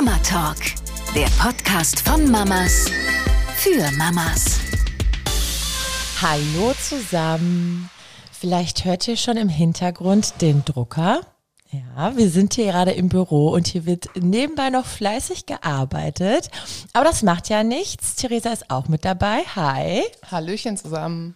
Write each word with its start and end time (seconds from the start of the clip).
Mama 0.00 0.16
Talk, 0.18 0.58
der 1.12 1.26
Podcast 1.42 2.08
von 2.08 2.30
Mamas 2.30 2.84
für 3.56 3.90
Mamas. 3.96 4.60
Hallo 6.22 6.72
zusammen. 6.80 7.90
Vielleicht 8.30 8.84
hört 8.84 9.08
ihr 9.08 9.16
schon 9.16 9.36
im 9.36 9.48
Hintergrund 9.48 10.40
den 10.40 10.64
Drucker. 10.64 11.22
Ja, 11.72 12.16
wir 12.16 12.30
sind 12.30 12.54
hier 12.54 12.66
gerade 12.66 12.92
im 12.92 13.08
Büro 13.08 13.48
und 13.48 13.66
hier 13.66 13.86
wird 13.86 14.08
nebenbei 14.14 14.70
noch 14.70 14.86
fleißig 14.86 15.46
gearbeitet. 15.46 16.48
Aber 16.92 17.04
das 17.04 17.24
macht 17.24 17.48
ja 17.48 17.64
nichts. 17.64 18.14
Theresa 18.14 18.52
ist 18.52 18.70
auch 18.70 18.86
mit 18.86 19.04
dabei. 19.04 19.40
Hi. 19.56 20.04
Hallöchen 20.30 20.76
zusammen. 20.76 21.34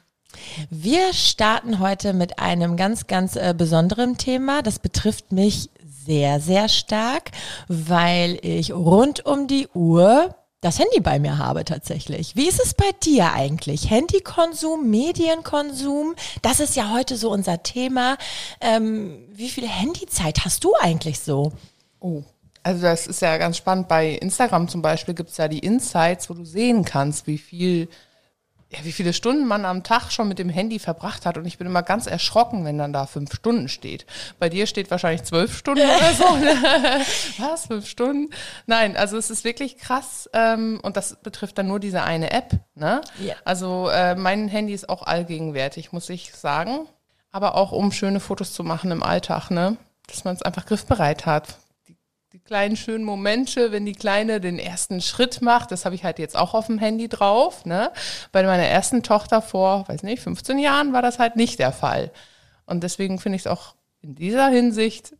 Wir 0.70 1.12
starten 1.12 1.80
heute 1.80 2.12
mit 2.12 2.38
einem 2.38 2.76
ganz, 2.76 3.08
ganz 3.08 3.34
äh, 3.34 3.54
besonderen 3.58 4.18
Thema. 4.18 4.62
Das 4.62 4.79
betrifft 4.79 5.32
mich 5.32 5.68
sehr, 6.05 6.41
sehr 6.41 6.69
stark, 6.69 7.30
weil 7.69 8.39
ich 8.43 8.73
rund 8.73 9.24
um 9.27 9.47
die 9.47 9.69
Uhr 9.74 10.34
das 10.62 10.79
Handy 10.79 11.01
bei 11.01 11.19
mir 11.19 11.38
habe 11.38 11.65
tatsächlich. 11.65 12.37
Wie 12.37 12.47
ist 12.47 12.60
es 12.65 12.74
bei 12.74 12.91
dir 13.02 13.33
eigentlich? 13.33 13.91
Handykonsum, 13.91 14.88
Medienkonsum, 14.88 16.15
das 16.41 16.60
ist 16.60 16.77
ja 16.77 16.93
heute 16.93 17.16
so 17.16 17.30
unser 17.33 17.65
Thema. 17.65 18.16
Ähm, 18.60 19.24
wie 19.33 19.48
viel 19.48 19.69
Handyzeit 19.69 20.45
hast 20.45 20.62
du 20.62 20.73
eigentlich 20.80 21.19
so? 21.19 21.52
Oh, 21.98 22.23
also 22.62 22.82
das 22.82 23.09
ist 23.09 23.23
ja 23.23 23.38
ganz 23.38 23.57
spannend. 23.57 23.88
Bei 23.88 24.10
Instagram 24.10 24.69
zum 24.69 24.82
Beispiel 24.82 25.15
gibt 25.15 25.30
es 25.30 25.37
ja 25.37 25.48
die 25.48 25.59
Insights, 25.59 26.30
wo 26.30 26.34
du 26.34 26.45
sehen 26.45 26.84
kannst, 26.84 27.27
wie 27.27 27.38
viel 27.38 27.88
ja, 28.72 28.84
wie 28.84 28.92
viele 28.92 29.12
Stunden 29.12 29.46
man 29.46 29.64
am 29.64 29.82
Tag 29.82 30.10
schon 30.10 30.28
mit 30.28 30.38
dem 30.38 30.48
Handy 30.48 30.78
verbracht 30.78 31.26
hat. 31.26 31.36
Und 31.36 31.44
ich 31.44 31.58
bin 31.58 31.66
immer 31.66 31.82
ganz 31.82 32.06
erschrocken, 32.06 32.64
wenn 32.64 32.78
dann 32.78 32.92
da 32.92 33.06
fünf 33.06 33.34
Stunden 33.34 33.68
steht. 33.68 34.06
Bei 34.38 34.48
dir 34.48 34.66
steht 34.66 34.90
wahrscheinlich 34.90 35.24
zwölf 35.24 35.56
Stunden 35.56 35.84
oder 35.84 36.14
so. 36.14 36.24
Was? 37.42 37.66
Fünf 37.66 37.86
Stunden? 37.86 38.30
Nein, 38.66 38.96
also 38.96 39.18
es 39.18 39.28
ist 39.28 39.45
wirklich 39.45 39.76
krass. 39.76 40.30
Ähm, 40.32 40.80
und 40.82 40.96
das 40.96 41.16
betrifft 41.16 41.59
dann 41.59 41.68
nur 41.68 41.80
diese 41.80 42.02
eine 42.02 42.30
App. 42.30 42.52
Ne? 42.74 43.02
Ja. 43.20 43.34
Also 43.45 43.90
äh, 43.90 44.14
mein 44.14 44.48
Handy 44.48 44.73
ist 44.73 44.88
auch 44.88 45.02
allgegenwärtig, 45.02 45.92
muss 45.92 46.09
ich 46.09 46.34
sagen. 46.34 46.86
Aber 47.30 47.54
auch 47.57 47.73
um 47.73 47.92
schöne 47.92 48.20
Fotos 48.20 48.54
zu 48.54 48.64
machen 48.64 48.90
im 48.90 49.02
Alltag, 49.02 49.51
ne? 49.51 49.76
Dass 50.07 50.24
man 50.24 50.34
es 50.34 50.42
einfach 50.42 50.66
griffbereit 50.66 51.24
hat 51.24 51.57
die 52.33 52.38
kleinen 52.38 52.77
schönen 52.77 53.05
Momente, 53.05 53.73
wenn 53.73 53.85
die 53.85 53.93
Kleine 53.93 54.41
den 54.41 54.59
ersten 54.59 55.02
Schritt 55.02 55.43
macht, 55.43 55.71
das 55.71 55.85
habe 55.85 55.95
ich 55.95 56.02
halt 56.02 56.19
jetzt 56.19 56.35
auch 56.35 56.55
auf 56.55 56.66
dem 56.66 56.79
Handy 56.79 57.09
drauf. 57.09 57.66
Ne? 57.66 57.93
Bei 58.33 58.43
meiner 58.43 58.65
ersten 58.65 59.02
Tochter 59.02 59.43
vor, 59.43 59.87
weiß 59.88 60.02
nicht, 60.02 60.23
15 60.23 60.59
Jahren 60.59 60.95
war 60.95 61.03
das 61.03 61.19
halt 61.19 61.37
nicht 61.37 61.59
der 61.59 61.73
Fall. 61.73 62.10
Und 62.65 62.85
deswegen 62.85 63.19
finde 63.19 63.37
ich 63.37 63.43
es 63.43 63.47
auch 63.47 63.75
in 64.00 64.15
dieser 64.15 64.49
Hinsicht 64.49 65.15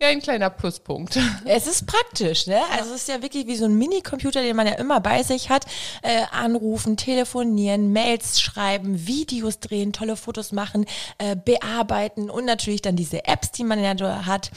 ja, 0.00 0.08
ein 0.08 0.20
kleiner 0.20 0.50
Pluspunkt. 0.50 1.18
Es 1.44 1.66
ist 1.66 1.86
praktisch, 1.86 2.46
ne? 2.46 2.60
Also 2.78 2.94
es 2.94 3.02
ist 3.02 3.08
ja 3.08 3.22
wirklich 3.22 3.46
wie 3.46 3.56
so 3.56 3.64
ein 3.64 3.76
Mini-Computer, 3.76 4.42
den 4.42 4.54
man 4.54 4.66
ja 4.66 4.74
immer 4.74 5.00
bei 5.00 5.22
sich 5.22 5.50
hat. 5.50 5.64
Äh, 6.02 6.22
anrufen, 6.30 6.96
telefonieren, 6.96 7.92
Mails 7.92 8.40
schreiben, 8.40 9.06
Videos 9.06 9.60
drehen, 9.60 9.92
tolle 9.92 10.16
Fotos 10.16 10.52
machen, 10.52 10.86
äh, 11.18 11.36
bearbeiten 11.36 12.30
und 12.30 12.44
natürlich 12.44 12.82
dann 12.82 12.96
diese 12.96 13.24
Apps, 13.24 13.50
die 13.52 13.64
man 13.64 13.82
ja 13.82 14.26
hat. 14.26 14.50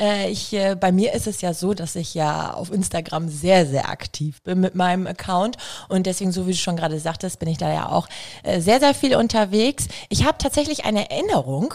Äh, 0.00 0.30
ich, 0.30 0.52
äh, 0.52 0.76
bei 0.78 0.92
mir 0.92 1.12
ist 1.12 1.26
es 1.26 1.40
ja 1.40 1.52
so, 1.52 1.74
dass 1.74 1.96
ich 1.96 2.14
ja 2.14 2.54
auf 2.54 2.70
Instagram 2.70 3.28
sehr, 3.28 3.66
sehr 3.66 3.88
aktiv 3.88 4.40
bin 4.42 4.60
mit 4.60 4.74
meinem 4.74 5.06
Account 5.06 5.56
und 5.88 6.06
deswegen, 6.06 6.32
so 6.32 6.46
wie 6.46 6.52
du 6.52 6.56
schon 6.56 6.76
gerade 6.76 6.98
sagtest, 7.00 7.38
bin 7.38 7.48
ich 7.48 7.58
da 7.58 7.72
ja 7.72 7.88
auch 7.88 8.08
äh, 8.42 8.60
sehr, 8.60 8.80
sehr 8.80 8.94
viel 8.94 9.16
unterwegs. 9.16 9.88
Ich 10.08 10.24
habe 10.24 10.38
tatsächlich 10.38 10.84
eine 10.84 11.10
Erinnerung, 11.10 11.74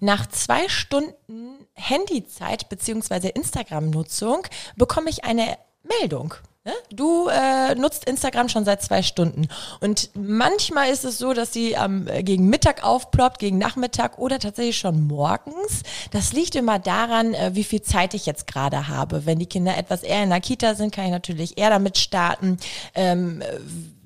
nach 0.00 0.26
zwei 0.28 0.68
Stunden 0.68 1.61
Handyzeit 1.82 2.68
beziehungsweise 2.68 3.28
Instagram-Nutzung 3.28 4.46
bekomme 4.76 5.10
ich 5.10 5.24
eine 5.24 5.56
Meldung. 5.82 6.34
Ne? 6.64 6.72
Du 6.92 7.26
äh, 7.26 7.74
nutzt 7.74 8.04
Instagram 8.04 8.48
schon 8.48 8.64
seit 8.64 8.82
zwei 8.82 9.02
Stunden 9.02 9.48
und 9.80 10.10
manchmal 10.14 10.90
ist 10.90 11.04
es 11.04 11.18
so, 11.18 11.32
dass 11.32 11.52
sie 11.52 11.72
ähm, 11.72 12.08
gegen 12.20 12.48
Mittag 12.48 12.84
aufploppt, 12.84 13.40
gegen 13.40 13.58
Nachmittag 13.58 14.16
oder 14.18 14.38
tatsächlich 14.38 14.78
schon 14.78 15.08
morgens. 15.08 15.82
Das 16.12 16.32
liegt 16.32 16.54
immer 16.54 16.78
daran, 16.78 17.34
äh, 17.34 17.50
wie 17.54 17.64
viel 17.64 17.82
Zeit 17.82 18.14
ich 18.14 18.26
jetzt 18.26 18.46
gerade 18.46 18.86
habe. 18.86 19.26
Wenn 19.26 19.40
die 19.40 19.46
Kinder 19.46 19.76
etwas 19.76 20.04
eher 20.04 20.22
in 20.22 20.30
der 20.30 20.40
Kita 20.40 20.76
sind, 20.76 20.94
kann 20.94 21.06
ich 21.06 21.10
natürlich 21.10 21.58
eher 21.58 21.70
damit 21.70 21.98
starten. 21.98 22.58
Ähm, 22.94 23.42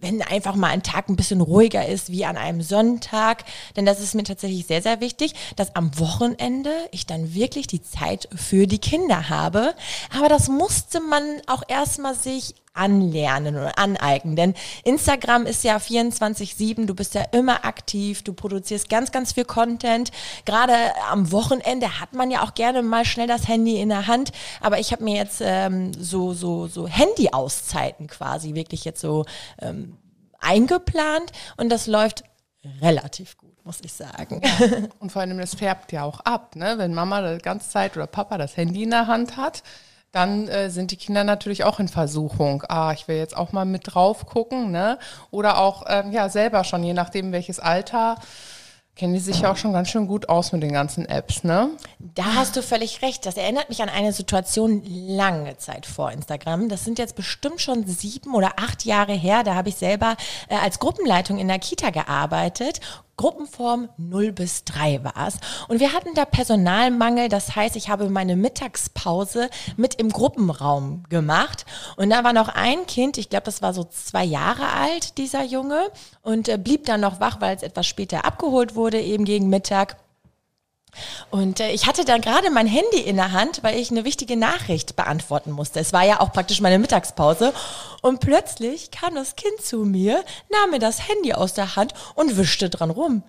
wenn 0.06 0.22
einfach 0.22 0.54
mal 0.54 0.68
ein 0.68 0.84
Tag 0.84 1.08
ein 1.08 1.16
bisschen 1.16 1.40
ruhiger 1.40 1.86
ist 1.86 2.10
wie 2.12 2.24
an 2.24 2.36
einem 2.36 2.62
Sonntag. 2.62 3.44
Denn 3.74 3.84
das 3.84 4.00
ist 4.00 4.14
mir 4.14 4.22
tatsächlich 4.22 4.66
sehr, 4.66 4.80
sehr 4.80 5.00
wichtig, 5.00 5.34
dass 5.56 5.74
am 5.74 5.98
Wochenende 5.98 6.70
ich 6.92 7.06
dann 7.06 7.34
wirklich 7.34 7.66
die 7.66 7.82
Zeit 7.82 8.28
für 8.34 8.68
die 8.68 8.78
Kinder 8.78 9.28
habe. 9.28 9.74
Aber 10.16 10.28
das 10.28 10.48
musste 10.48 11.00
man 11.00 11.22
auch 11.48 11.62
erstmal 11.66 12.14
sich 12.14 12.54
anlernen 12.76 13.56
oder 13.56 13.78
aneignen. 13.78 14.37
Denn 14.37 14.54
Instagram 14.84 15.47
ist 15.47 15.64
ja 15.64 15.76
24-7, 15.76 16.87
du 16.87 16.94
bist 16.94 17.14
ja 17.14 17.22
immer 17.32 17.64
aktiv, 17.64 18.22
du 18.22 18.32
produzierst 18.32 18.88
ganz, 18.88 19.12
ganz 19.12 19.32
viel 19.32 19.44
Content. 19.44 20.10
Gerade 20.44 20.72
am 21.10 21.32
Wochenende 21.32 22.00
hat 22.00 22.12
man 22.12 22.31
ja 22.31 22.42
auch 22.42 22.54
gerne 22.54 22.82
mal 22.82 23.04
schnell 23.04 23.26
das 23.26 23.48
Handy 23.48 23.81
in 23.81 23.88
der 23.88 24.06
Hand. 24.06 24.32
Aber 24.60 24.78
ich 24.78 24.92
habe 24.92 25.04
mir 25.04 25.16
jetzt 25.16 25.41
ähm, 25.42 25.92
so, 25.94 26.34
so, 26.34 26.66
so 26.66 26.86
Handy-Auszeiten 26.86 28.06
quasi 28.06 28.54
wirklich 28.54 28.84
jetzt 28.84 29.00
so 29.00 29.25
ähm, 29.60 29.97
eingeplant 30.38 31.32
und 31.56 31.70
das 31.70 31.86
läuft 31.86 32.25
relativ 32.81 33.36
gut 33.36 33.47
muss 33.66 33.81
ich 33.84 33.92
sagen. 33.92 34.41
Und 35.00 35.10
vor 35.10 35.22
allem, 35.22 35.38
das 35.38 35.56
färbt 35.56 35.91
ja 35.91 36.04
auch 36.04 36.20
ab, 36.20 36.54
ne? 36.54 36.75
Wenn 36.78 36.94
Mama 36.94 37.34
die 37.34 37.42
ganze 37.42 37.69
Zeit 37.69 37.97
oder 37.97 38.06
Papa 38.06 38.38
das 38.38 38.56
Handy 38.56 38.84
in 38.84 38.91
der 38.91 39.09
Hand 39.09 39.36
hat, 39.36 39.65
dann 40.16 40.49
äh, 40.49 40.71
sind 40.71 40.93
die 40.93 40.97
Kinder 40.97 41.25
natürlich 41.25 41.65
auch 41.65 41.78
in 41.78 41.88
Versuchung. 41.88 42.62
Ah, 42.69 42.93
ich 42.93 43.06
will 43.06 43.16
jetzt 43.16 43.37
auch 43.37 43.53
mal 43.53 43.66
mit 43.66 43.94
drauf 43.94 44.25
gucken, 44.25 44.71
ne? 44.71 44.99
Oder 45.31 45.59
auch 45.59 45.84
ähm, 45.88 46.10
ja 46.10 46.31
selber 46.31 46.65
schon, 46.65 46.82
je 46.82 46.94
nachdem 46.94 47.32
welches 47.32 47.60
Alter 47.60 48.16
kennen 48.97 49.12
die 49.12 49.21
sich 49.21 49.41
ja 49.41 49.53
auch 49.53 49.59
schon 49.59 49.75
ganz 49.75 49.91
schön 49.91 50.09
gut 50.09 50.31
aus 50.31 50.53
mit 50.53 50.62
den 50.62 50.72
ganzen 50.72 51.04
Apps, 51.04 51.44
ne? 51.44 51.69
Da 51.99 52.34
hast 52.34 52.56
du 52.56 52.62
völlig 52.62 53.03
recht. 53.03 53.27
Das 53.27 53.37
erinnert 53.37 53.69
mich 53.69 53.82
an 53.82 53.91
eine 53.91 54.15
Situation 54.15 54.82
lange 54.87 55.59
Zeit 55.59 55.84
vor 55.84 56.10
Instagram. 56.10 56.71
Das 56.71 56.87
sind 56.87 56.98
jetzt 56.98 57.15
bestimmt 57.15 57.60
schon 57.60 57.87
sieben 57.87 58.34
oder 58.34 58.53
acht 58.56 58.87
Jahre 58.87 59.12
her. 59.12 59.43
Da 59.44 59.54
habe 59.54 59.69
ich 59.69 59.77
selber 59.77 60.16
äh, 60.48 60.56
als 60.56 60.78
Gruppenleitung 60.78 61.38
in 61.38 61.48
der 61.48 61.59
Kita 61.59 61.91
gearbeitet 61.91 62.81
Gruppenform 63.16 63.88
0 63.97 64.32
bis 64.32 64.65
3 64.65 65.03
war 65.03 65.27
es. 65.27 65.38
Und 65.69 65.81
wir 65.81 65.94
hatten 65.94 66.15
da 66.15 66.25
Personalmangel. 66.27 67.28
Das 67.28 67.56
heißt, 67.56 67.75
ich 67.77 67.88
habe 67.88 68.10
meine 68.10 68.37
Mittagspause 68.37 69.49
mit 69.77 69.94
im 69.94 70.10
Gruppenraum 70.10 71.04
gemacht. 71.09 71.65
Und 71.97 72.10
da 72.10 72.25
war 72.25 72.34
noch 72.34 72.49
ein 72.49 72.87
Kind, 72.87 73.16
ich 73.16 73.31
glaube, 73.31 73.44
das 73.44 73.62
war 73.62 73.72
so 73.72 73.84
zwei 73.84 74.25
Jahre 74.25 74.69
alt, 74.69 75.16
dieser 75.16 75.44
Junge, 75.44 75.91
und 76.22 76.49
äh, 76.49 76.59
blieb 76.59 76.84
dann 76.84 77.00
noch 77.00 77.21
wach, 77.21 77.41
weil 77.41 77.56
es 77.56 77.62
etwas 77.62 77.87
später 77.87 78.25
abgeholt 78.25 78.75
wurde, 78.75 79.00
eben 79.00 79.25
gegen 79.25 79.48
Mittag. 79.48 79.97
Und 81.30 81.60
äh, 81.60 81.70
ich 81.70 81.86
hatte 81.86 82.04
dann 82.04 82.20
gerade 82.20 82.50
mein 82.50 82.66
Handy 82.66 83.00
in 83.00 83.16
der 83.16 83.32
Hand, 83.32 83.62
weil 83.62 83.78
ich 83.78 83.90
eine 83.90 84.04
wichtige 84.04 84.36
Nachricht 84.36 84.96
beantworten 84.96 85.50
musste. 85.50 85.80
Es 85.80 85.92
war 85.92 86.04
ja 86.04 86.20
auch 86.20 86.32
praktisch 86.32 86.60
meine 86.60 86.78
Mittagspause. 86.78 87.52
Und 88.02 88.20
plötzlich 88.20 88.90
kam 88.90 89.14
das 89.14 89.36
Kind 89.36 89.60
zu 89.62 89.78
mir, 89.78 90.24
nahm 90.50 90.70
mir 90.70 90.78
das 90.78 91.08
Handy 91.08 91.32
aus 91.32 91.54
der 91.54 91.76
Hand 91.76 91.92
und 92.14 92.36
wischte 92.36 92.70
dran 92.70 92.90
rum. 92.90 93.22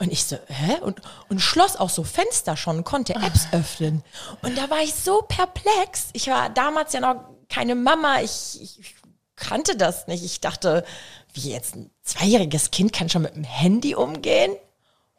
Und 0.00 0.12
ich 0.12 0.24
so, 0.24 0.36
hä? 0.46 0.76
Und, 0.82 1.00
und 1.28 1.40
schloss 1.40 1.76
auch 1.76 1.90
so 1.90 2.04
Fenster 2.04 2.56
schon, 2.56 2.84
konnte 2.84 3.14
Apps 3.14 3.48
öffnen. 3.52 4.04
Und 4.42 4.56
da 4.56 4.70
war 4.70 4.80
ich 4.82 4.94
so 4.94 5.22
perplex. 5.22 6.10
Ich 6.12 6.28
war 6.28 6.50
damals 6.50 6.92
ja 6.92 7.00
noch 7.00 7.24
keine 7.48 7.74
Mama. 7.74 8.20
Ich, 8.20 8.60
ich 8.60 8.94
kannte 9.34 9.76
das 9.76 10.06
nicht. 10.06 10.24
Ich 10.24 10.40
dachte, 10.40 10.84
wie 11.32 11.50
jetzt 11.50 11.74
ein 11.74 11.90
zweijähriges 12.02 12.70
Kind 12.70 12.92
kann 12.92 13.08
schon 13.08 13.22
mit 13.22 13.34
dem 13.34 13.44
Handy 13.44 13.94
umgehen? 13.94 14.54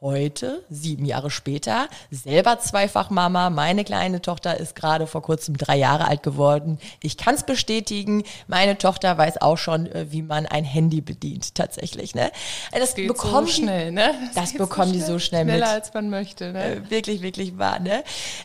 Heute, 0.01 0.63
sieben 0.69 1.03
Jahre 1.03 1.29
später, 1.29 1.89
selber 2.09 2.59
Zweifachmama. 2.59 3.49
Meine 3.49 3.83
kleine 3.83 4.21
Tochter 4.21 4.57
ist 4.57 4.73
gerade 4.73 5.07
vor 5.07 5.21
kurzem 5.21 5.57
drei 5.57 5.75
Jahre 5.75 6.07
alt 6.07 6.23
geworden. 6.23 6.79
Ich 7.01 7.17
kann 7.17 7.35
es 7.35 7.43
bestätigen, 7.43 8.23
meine 8.47 8.77
Tochter 8.77 9.17
weiß 9.17 9.41
auch 9.41 9.57
schon, 9.57 9.87
äh, 9.87 10.05
wie 10.09 10.21
man 10.21 10.45
ein 10.45 10.63
Handy 10.63 11.01
bedient, 11.01 11.53
tatsächlich. 11.55 12.15
Ne? 12.15 12.31
Das, 12.71 12.79
das 12.79 12.95
geht 12.95 13.07
bekommen 13.09 13.47
so 13.47 13.53
schnell, 13.53 13.91
ne? 13.91 14.13
Das, 14.33 14.51
das 14.51 14.53
bekommen 14.53 14.87
so 14.87 14.93
die 14.93 15.01
so 15.01 15.19
schnell 15.19 15.43
schneller, 15.43 15.65
mit. 15.65 15.75
als 15.75 15.93
man 15.93 16.09
möchte, 16.09 16.53
ne? 16.53 16.75
Äh, 16.75 16.89
wirklich, 16.89 17.21
wirklich 17.21 17.57
wahr, 17.57 17.79
ne? 17.79 18.03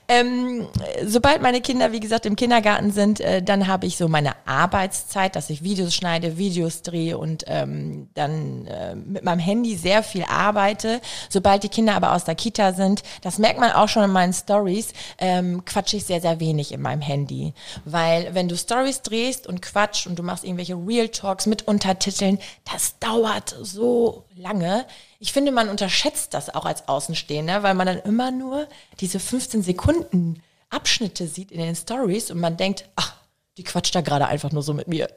Ähm, 0.09 0.67
sobald 1.07 1.41
meine 1.41 1.61
Kinder, 1.61 1.93
wie 1.93 2.01
gesagt, 2.01 2.27
im 2.27 2.35
Kindergarten 2.35 2.91
sind, 2.91 3.21
äh, 3.21 3.43
dann 3.43 3.69
habe 3.69 3.87
ich 3.87 3.97
so 3.97 4.09
meine 4.09 4.33
Arbeitszeit, 4.45 5.37
dass 5.37 5.51
ich 5.51 5.63
Videos 5.63 5.95
schneide, 5.95 6.37
Videos 6.37 6.83
drehe 6.83 7.17
und 7.17 7.45
ähm, 7.47 8.09
dann 8.15 8.67
äh, 8.67 8.97
mit 8.97 9.23
meinem 9.23 9.39
Handy 9.39 9.77
sehr 9.77 10.03
viel 10.03 10.25
arbeite. 10.29 11.01
So 11.29 11.44
sobald 11.45 11.63
die 11.63 11.69
Kinder 11.69 11.95
aber 11.95 12.15
aus 12.15 12.25
der 12.25 12.37
Kita 12.37 12.73
sind, 12.73 13.03
das 13.21 13.39
merkt 13.39 13.61
man 13.61 13.71
auch 13.71 13.91
schon 13.91 14.05
in 14.05 14.11
meinen 14.11 14.33
Stories, 14.33 14.95
ähm, 15.19 15.63
quatsche 15.67 15.99
ich 15.99 16.07
sehr, 16.07 16.23
sehr 16.23 16.41
wenig 16.41 16.73
in 16.73 16.81
meinem 16.81 17.03
Handy. 17.03 17.53
Weil 17.85 18.35
wenn 18.35 18.49
du 18.49 18.57
Stories 18.57 19.03
drehst 19.03 19.47
und 19.47 19.61
quatsch 19.61 20.07
und 20.07 20.19
du 20.19 20.23
machst 20.23 20.45
irgendwelche 20.45 20.75
Real 20.75 21.11
Talks 21.11 21.45
mit 21.45 21.69
Untertiteln, 21.69 22.39
das 22.73 22.99
dauert 22.99 23.55
so 23.61 24.25
lange. 24.35 24.87
Ich 25.21 25.35
finde, 25.35 25.53
man 25.53 25.69
unterschätzt 25.69 26.33
das 26.33 26.55
auch 26.55 26.65
als 26.65 26.89
Außenstehender, 26.89 27.63
weil 27.63 27.75
man 27.75 27.89
dann 27.89 27.99
immer 27.99 28.31
nur 28.31 28.67
diese 29.01 29.21
15 29.21 29.63
Sekunden 29.63 30.43
Abschnitte 30.71 31.29
sieht 31.29 31.53
in 31.53 31.61
den 31.61 31.77
Stories 31.77 32.31
und 32.31 32.41
man 32.41 32.57
denkt, 32.57 32.89
ach, 32.97 33.17
die 33.57 33.63
quatscht 33.63 33.95
da 33.95 34.01
gerade 34.01 34.27
einfach 34.27 34.51
nur 34.51 34.63
so 34.63 34.75
mit 34.75 34.89
mir. 34.89 35.09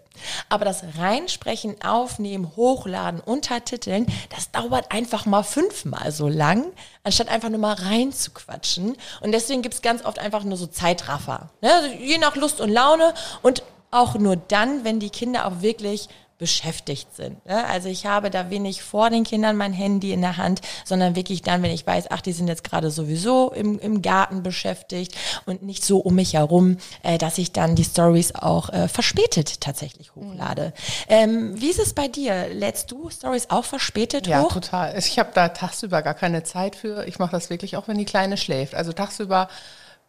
Aber 0.49 0.63
das 0.63 0.83
Reinsprechen, 0.99 1.81
Aufnehmen, 1.81 2.55
Hochladen, 2.55 3.19
Untertiteln, 3.19 4.05
das 4.29 4.51
dauert 4.51 4.91
einfach 4.91 5.25
mal 5.25 5.43
fünfmal 5.43 6.11
so 6.11 6.27
lang, 6.27 6.65
anstatt 7.03 7.29
einfach 7.29 7.49
nur 7.49 7.59
mal 7.59 7.73
reinzuquatschen. 7.73 8.95
Und 9.21 9.31
deswegen 9.31 9.63
gibt's 9.63 9.81
ganz 9.81 10.05
oft 10.05 10.19
einfach 10.19 10.43
nur 10.43 10.57
so 10.57 10.67
Zeitraffer. 10.67 11.49
Ne? 11.61 11.73
Also 11.73 11.87
je 11.87 12.19
nach 12.19 12.35
Lust 12.35 12.61
und 12.61 12.69
Laune 12.69 13.13
und 13.41 13.63
auch 13.89 14.15
nur 14.15 14.35
dann, 14.35 14.83
wenn 14.83 14.99
die 14.99 15.09
Kinder 15.09 15.47
auch 15.47 15.61
wirklich 15.61 16.07
beschäftigt 16.37 17.15
sind. 17.15 17.37
Also 17.47 17.89
ich 17.89 18.05
habe 18.05 18.29
da 18.29 18.49
wenig 18.49 18.83
vor 18.83 19.09
den 19.09 19.23
Kindern 19.23 19.57
mein 19.57 19.73
Handy 19.73 20.13
in 20.13 20.21
der 20.21 20.37
Hand, 20.37 20.61
sondern 20.85 21.15
wirklich 21.15 21.41
dann, 21.41 21.63
wenn 21.63 21.71
ich 21.71 21.87
weiß, 21.87 22.11
ach, 22.11 22.21
die 22.21 22.31
sind 22.31 22.47
jetzt 22.47 22.63
gerade 22.63 22.91
sowieso 22.91 23.51
im, 23.51 23.79
im 23.79 24.01
Garten 24.01 24.43
beschäftigt 24.43 25.15
und 25.45 25.63
nicht 25.63 25.83
so 25.83 25.97
um 25.97 26.15
mich 26.15 26.33
herum, 26.33 26.77
äh, 27.01 27.17
dass 27.17 27.39
ich 27.39 27.53
dann 27.53 27.75
die 27.75 27.83
Stories 27.83 28.35
auch 28.35 28.69
äh, 28.69 28.87
verspätet 28.87 29.61
tatsächlich 29.61 30.13
hochlade. 30.13 30.67
Mhm. 30.67 30.73
Ähm, 31.09 31.61
wie 31.61 31.69
ist 31.69 31.79
es 31.79 31.93
bei 31.93 32.07
dir? 32.07 32.49
Lädst 32.49 32.91
du 32.91 33.09
Stories 33.09 33.49
auch 33.49 33.65
verspätet 33.65 34.27
ja, 34.27 34.41
hoch? 34.41 34.49
Ja, 34.49 34.53
total. 34.53 34.97
Ich 34.97 35.17
habe 35.17 35.31
da 35.33 35.49
tagsüber 35.49 36.03
gar 36.03 36.13
keine 36.13 36.43
Zeit 36.43 36.75
für. 36.75 37.07
Ich 37.07 37.17
mache 37.17 37.31
das 37.31 37.49
wirklich 37.49 37.77
auch, 37.77 37.87
wenn 37.87 37.97
die 37.97 38.05
Kleine 38.05 38.37
schläft. 38.37 38.75
Also 38.75 38.93
tagsüber 38.93 39.49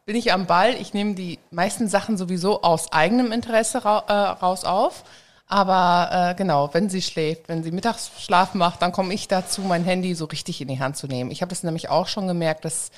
bin 0.05 0.17
ich 0.17 0.33
am 0.33 0.47
Ball. 0.47 0.75
Ich 0.75 0.95
nehme 0.95 1.15
die 1.15 1.39
meisten 1.51 1.89
Sachen 1.89 2.17
sowieso 2.17 2.63
aus 2.63 2.93
eigenem 2.93 3.33
Interesse 3.33 3.85
ra 3.85 4.05
äh, 4.09 4.13
raus 4.43 4.65
auf. 4.65 5.05
Aber 5.49 6.11
äh, 6.13 6.35
genau, 6.35 6.73
wenn 6.75 6.91
sie 6.91 7.01
schläft, 7.01 7.49
wenn 7.49 7.63
sie 7.63 7.73
Mittagsschlaf 7.73 8.55
macht, 8.55 8.83
dann 8.83 8.93
komme 8.93 9.15
ich 9.15 9.29
dazu, 9.29 9.63
mein 9.63 9.83
Handy 9.85 10.15
so 10.15 10.27
richtig 10.27 10.61
in 10.61 10.69
die 10.69 10.79
Hand 10.79 10.97
zu 10.97 11.07
nehmen. 11.07 11.31
Ich 11.31 11.41
habe 11.41 11.49
das 11.49 11.63
nämlich 11.63 11.89
auch 11.89 12.07
schon 12.07 12.29
gemerkt, 12.29 12.67
das 12.67 12.91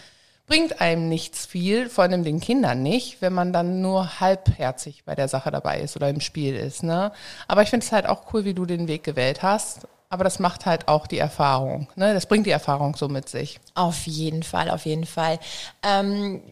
bringt 0.49 0.81
einem 0.81 1.08
nichts 1.08 1.47
viel, 1.47 1.88
vor 1.88 2.02
allem 2.02 2.25
den 2.25 2.41
Kindern 2.41 2.82
nicht, 2.82 3.23
wenn 3.23 3.32
man 3.32 3.52
dann 3.52 3.81
nur 3.81 4.19
halbherzig 4.19 5.05
bei 5.05 5.14
der 5.14 5.29
Sache 5.29 5.52
dabei 5.52 5.81
ist 5.81 5.94
oder 5.94 6.08
im 6.08 6.20
Spiel 6.20 6.56
ist. 6.56 6.82
Ne? 6.82 7.12
Aber 7.47 7.62
ich 7.62 7.70
finde 7.70 7.87
es 7.87 7.93
halt 7.93 8.06
auch 8.08 8.35
cool, 8.35 8.44
wie 8.44 8.53
du 8.53 8.67
den 8.67 8.88
Weg 8.88 9.05
gewählt 9.05 9.44
hast. 9.44 9.87
Aber 10.08 10.25
das 10.25 10.41
macht 10.41 10.67
halt 10.67 10.88
auch 10.88 11.06
die 11.06 11.19
Erfahrung. 11.19 11.87
Ne? 11.94 12.12
Das 12.14 12.26
bringt 12.26 12.46
die 12.46 12.50
Erfahrung 12.50 12.96
so 12.96 13.08
mit 13.08 13.29
sich. 13.29 13.61
Auf 13.76 14.08
jeden 14.08 14.43
Fall, 14.43 14.70
auf 14.70 14.87
jeden 14.87 15.06
Fall. 15.06 15.38
Ähm, 15.85 16.43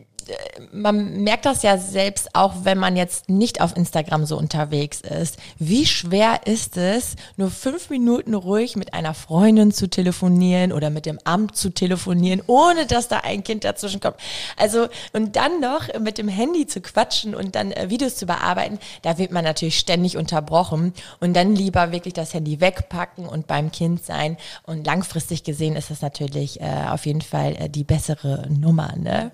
man 0.73 1.23
merkt 1.23 1.47
das 1.47 1.63
ja 1.63 1.79
selbst 1.79 2.35
auch, 2.35 2.55
wenn 2.63 2.79
man 2.79 2.97
jetzt 2.97 3.29
nicht 3.29 3.61
auf 3.61 3.77
Instagram 3.77 4.27
so 4.27 4.37
unterwegs 4.37 5.01
ist. 5.01 5.39
Wie 5.59 5.87
schwer 5.87 6.47
ist 6.47 6.77
es, 6.77 7.17
nur 7.37 7.51
fünf 7.51 7.91
Minuten 7.91 8.35
ruhig 8.35 8.77
mit 8.77 8.95
einer 8.95 9.15
Freundin 9.15 9.73
zu 9.73 9.89
telefonieren 9.89 10.73
oder 10.73 10.91
mit 10.91 11.07
dem 11.07 11.19
Amt 11.25 11.57
zu 11.57 11.71
telefonieren, 11.71 12.43
ohne 12.47 12.87
dass 12.87 13.09
da 13.09 13.19
ein 13.19 13.43
Kind 13.43 13.65
dazwischen 13.65 14.01
kommt. 14.01 14.17
Also, 14.57 14.89
und 15.13 15.37
dann 15.37 15.61
noch 15.61 15.89
mit 16.01 16.19
dem 16.19 16.29
Handy 16.29 16.67
zu 16.67 16.81
quatschen 16.81 17.35
und 17.35 17.55
dann 17.55 17.73
äh, 17.73 17.91
Videos 17.91 18.17
zu 18.17 18.27
bearbeiten, 18.27 18.79
da 19.03 19.19
wird 19.19 19.33
man 19.33 19.45
natürlich 19.45 19.79
ständig 19.79 20.17
unterbrochen 20.17 20.93
und 21.21 21.35
dann 21.35 21.55
lieber 21.55 21.93
wirklich 21.93 22.15
das 22.15 22.35
Handy 22.35 22.61
wegpacken 22.61 23.27
und 23.27 23.47
beim 23.47 23.73
Kind 23.73 24.05
sein. 24.05 24.37
Und 24.65 24.87
langfristig 24.87 25.45
gesehen 25.45 25.77
ist 25.77 25.91
das 25.91 26.03
natürlich 26.03 26.61
äh, 26.61 26.87
auf 26.89 27.07
jeden 27.07 27.23
Fall 27.23 27.57
äh, 27.59 27.69
die 27.71 27.85
bessere 27.85 28.47
Nummer, 28.51 28.95
ne? 28.97 29.31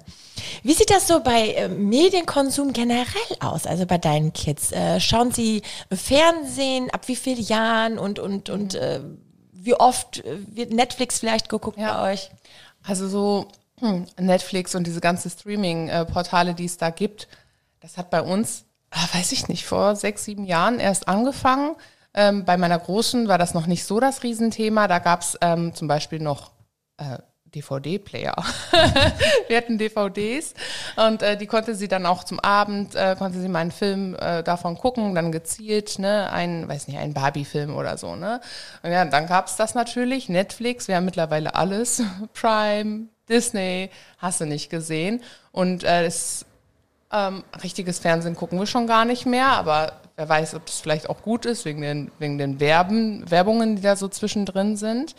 Wie 0.62 0.72
sieht 0.72 0.90
das 0.90 1.06
so 1.06 1.20
bei 1.20 1.50
äh, 1.50 1.69
Medienkonsum 1.69 2.72
generell 2.72 3.06
aus, 3.40 3.66
also 3.66 3.86
bei 3.86 3.98
deinen 3.98 4.32
Kids? 4.32 4.72
Äh, 4.72 5.00
schauen 5.00 5.32
sie 5.32 5.62
Fernsehen, 5.92 6.90
ab 6.90 7.08
wie 7.08 7.16
vielen 7.16 7.42
Jahren 7.42 7.98
und, 7.98 8.19
und, 8.19 8.50
und 8.50 8.75
äh, 8.75 9.00
wie 9.52 9.75
oft 9.75 10.22
wird 10.25 10.72
Netflix 10.72 11.19
vielleicht 11.20 11.48
geguckt 11.48 11.78
ja. 11.78 12.02
bei 12.02 12.12
euch? 12.12 12.31
Also 12.82 13.08
so 13.08 13.48
hm, 13.81 14.06
Netflix 14.19 14.75
und 14.75 14.86
diese 14.86 15.00
ganzen 15.00 15.31
Streaming-Portale, 15.31 16.54
die 16.54 16.66
es 16.66 16.76
da 16.76 16.90
gibt, 16.90 17.28
das 17.81 17.96
hat 17.96 18.10
bei 18.10 18.22
uns, 18.22 18.64
ah, 18.90 19.06
weiß 19.12 19.32
ich 19.32 19.48
nicht, 19.48 19.66
vor 19.66 19.96
sechs, 19.96 20.25
sieben 20.25 20.44
Jahren 20.44 20.81
erst 20.81 21.08
angefangen. 21.08 21.76
Ähm, 22.14 22.44
bei 22.44 22.56
meiner 22.56 22.78
Großen 22.78 23.26
war 23.26 23.38
das 23.38 23.54
noch 23.54 23.66
nicht 23.66 23.84
so 23.84 24.00
das 24.00 24.22
Riesenthema. 24.22 24.86
Da 24.86 25.00
gab 25.00 25.22
es 25.22 25.36
ähm, 25.40 25.75
zum 25.75 25.88
Beispiel 25.88 26.20
noch 26.20 26.52
äh, 26.96 27.19
DVD-Player. 27.54 28.34
wir 29.48 29.56
hatten 29.56 29.78
DVDs 29.78 30.54
und 30.96 31.22
äh, 31.22 31.36
die 31.36 31.46
konnte 31.46 31.74
sie 31.74 31.88
dann 31.88 32.06
auch 32.06 32.24
zum 32.24 32.40
Abend, 32.40 32.94
äh, 32.94 33.16
konnte 33.18 33.40
sie 33.40 33.48
meinen 33.48 33.70
Film 33.70 34.16
äh, 34.18 34.42
davon 34.42 34.76
gucken, 34.76 35.14
dann 35.14 35.32
gezielt, 35.32 35.98
ne, 35.98 36.30
ein, 36.32 36.68
weiß 36.68 36.88
nicht, 36.88 36.98
ein 36.98 37.14
Barbie-Film 37.14 37.74
oder 37.74 37.96
so, 37.98 38.16
ne. 38.16 38.40
Und 38.82 38.90
ja, 38.90 39.04
dann 39.04 39.26
gab's 39.26 39.56
das 39.56 39.74
natürlich, 39.74 40.28
Netflix, 40.28 40.88
wir 40.88 40.96
haben 40.96 41.04
mittlerweile 41.04 41.54
alles, 41.54 42.02
Prime, 42.34 43.08
Disney, 43.28 43.90
hast 44.18 44.40
du 44.40 44.44
nicht 44.44 44.70
gesehen. 44.70 45.22
Und 45.52 45.84
äh, 45.84 46.04
das 46.04 46.44
ähm, 47.12 47.44
richtiges 47.62 47.98
Fernsehen 47.98 48.34
gucken 48.34 48.58
wir 48.58 48.66
schon 48.66 48.86
gar 48.86 49.04
nicht 49.04 49.24
mehr, 49.24 49.48
aber 49.48 50.00
wer 50.16 50.28
weiß, 50.28 50.54
ob 50.54 50.66
das 50.66 50.80
vielleicht 50.80 51.08
auch 51.08 51.22
gut 51.22 51.46
ist, 51.46 51.64
wegen 51.64 51.80
den, 51.80 52.10
wegen 52.18 52.38
den 52.38 52.60
Werben, 52.60 53.30
Werbungen, 53.30 53.76
die 53.76 53.82
da 53.82 53.96
so 53.96 54.08
zwischendrin 54.08 54.76
sind. 54.76 55.14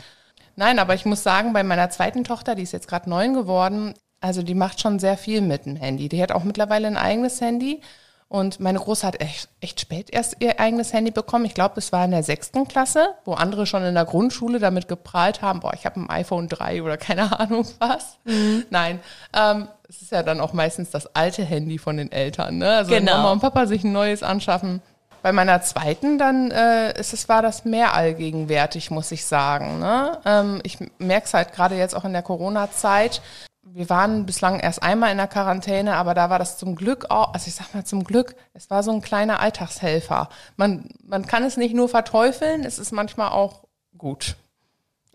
Nein, 0.56 0.80
aber 0.80 0.94
ich 0.94 1.06
muss 1.06 1.24
sagen, 1.24 1.54
bei 1.54 1.64
meiner 1.64 1.90
zweiten 1.90 2.24
Tochter, 2.24 2.56
die 2.56 2.64
ist 2.64 2.72
jetzt 2.72 2.88
gerade 2.88 3.10
neun 3.10 3.34
geworden, 3.34 3.94
also 4.22 4.42
die 4.42 4.56
macht 4.56 4.82
schon 4.82 5.00
sehr 5.00 5.18
viel 5.18 5.42
mit 5.42 5.66
dem 5.66 5.76
Handy. 5.76 6.10
Die 6.10 6.22
hat 6.22 6.32
auch 6.32 6.44
mittlerweile 6.44 6.88
ein 6.88 6.98
eigenes 6.98 7.42
Handy. 7.42 7.82
Und 8.28 8.60
meine 8.60 8.80
Große 8.80 9.06
hat 9.06 9.22
echt, 9.22 9.50
echt 9.62 9.80
spät 9.80 10.10
erst 10.10 10.38
ihr 10.40 10.60
eigenes 10.60 10.94
Handy 10.94 11.12
bekommen. 11.12 11.46
Ich 11.46 11.54
glaube, 11.54 11.76
es 11.78 11.92
war 11.92 12.06
in 12.06 12.12
der 12.12 12.24
sechsten 12.24 12.68
Klasse, 12.68 13.10
wo 13.24 13.34
andere 13.34 13.68
schon 13.68 13.84
in 13.84 13.94
der 13.94 14.06
Grundschule 14.06 14.58
damit 14.58 14.88
geprahlt 14.88 15.44
haben, 15.44 15.60
boah, 15.60 15.74
ich 15.76 15.86
habe 15.86 16.00
ein 16.00 16.10
iPhone 16.10 16.50
3 16.50 16.82
oder 16.82 16.98
keine 16.98 17.40
Ahnung 17.40 17.68
was. 17.78 18.18
Mhm. 18.24 18.66
Nein, 18.72 19.00
ähm, 19.34 19.68
es 19.88 20.02
ist 20.02 20.12
ja 20.12 20.24
dann 20.24 20.42
auch 20.42 20.54
meistens 20.54 20.90
das 20.90 21.16
alte 21.16 21.44
Handy 21.44 21.78
von 21.78 21.98
den 21.98 22.12
Eltern. 22.12 22.58
Ne? 22.58 22.78
Also 22.78 22.90
genau. 22.92 23.12
wenn 23.12 23.18
Mama 23.18 23.32
und 23.32 23.42
Papa 23.42 23.68
sich 23.68 23.84
ein 23.84 23.92
neues 23.92 24.24
anschaffen, 24.24 24.82
bei 25.26 25.32
meiner 25.32 25.60
zweiten 25.64 26.20
dann 26.20 26.52
äh, 26.52 27.00
ist 27.00 27.12
es, 27.12 27.28
war 27.28 27.42
das 27.42 27.66
mehr 27.66 27.96
allgegenwärtig, 27.96 28.92
muss 28.92 29.12
ich 29.12 29.26
sagen. 29.26 29.80
Ne? 29.80 30.20
Ähm, 30.24 30.60
ich 30.62 30.78
merke 31.00 31.26
es 31.26 31.34
halt 31.34 31.52
gerade 31.52 31.76
jetzt 31.76 31.96
auch 31.96 32.06
in 32.06 32.14
der 32.14 32.22
Corona-Zeit. 32.22 33.24
Wir 33.64 33.90
waren 33.90 34.28
bislang 34.28 34.60
erst 34.60 34.84
einmal 34.84 35.12
in 35.12 35.18
der 35.18 35.26
Quarantäne, 35.26 35.96
aber 35.96 36.14
da 36.14 36.30
war 36.30 36.38
das 36.38 36.60
zum 36.60 36.76
Glück 36.76 37.10
auch, 37.10 37.34
also 37.34 37.48
ich 37.48 37.56
sag 37.56 37.74
mal 37.74 37.84
zum 37.84 38.04
Glück, 38.04 38.36
es 38.54 38.70
war 38.70 38.84
so 38.84 38.92
ein 38.92 39.02
kleiner 39.02 39.40
Alltagshelfer. 39.40 40.30
Man, 40.58 40.90
man 41.04 41.26
kann 41.26 41.42
es 41.42 41.58
nicht 41.58 41.74
nur 41.74 41.90
verteufeln, 41.90 42.64
es 42.64 42.78
ist 42.78 42.92
manchmal 42.92 43.30
auch 43.30 43.64
gut. 43.98 44.36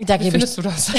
Da 0.03 0.19
Wie 0.19 0.31
findest 0.31 0.57
ich, 0.57 0.65
du 0.65 0.71
das? 0.71 0.93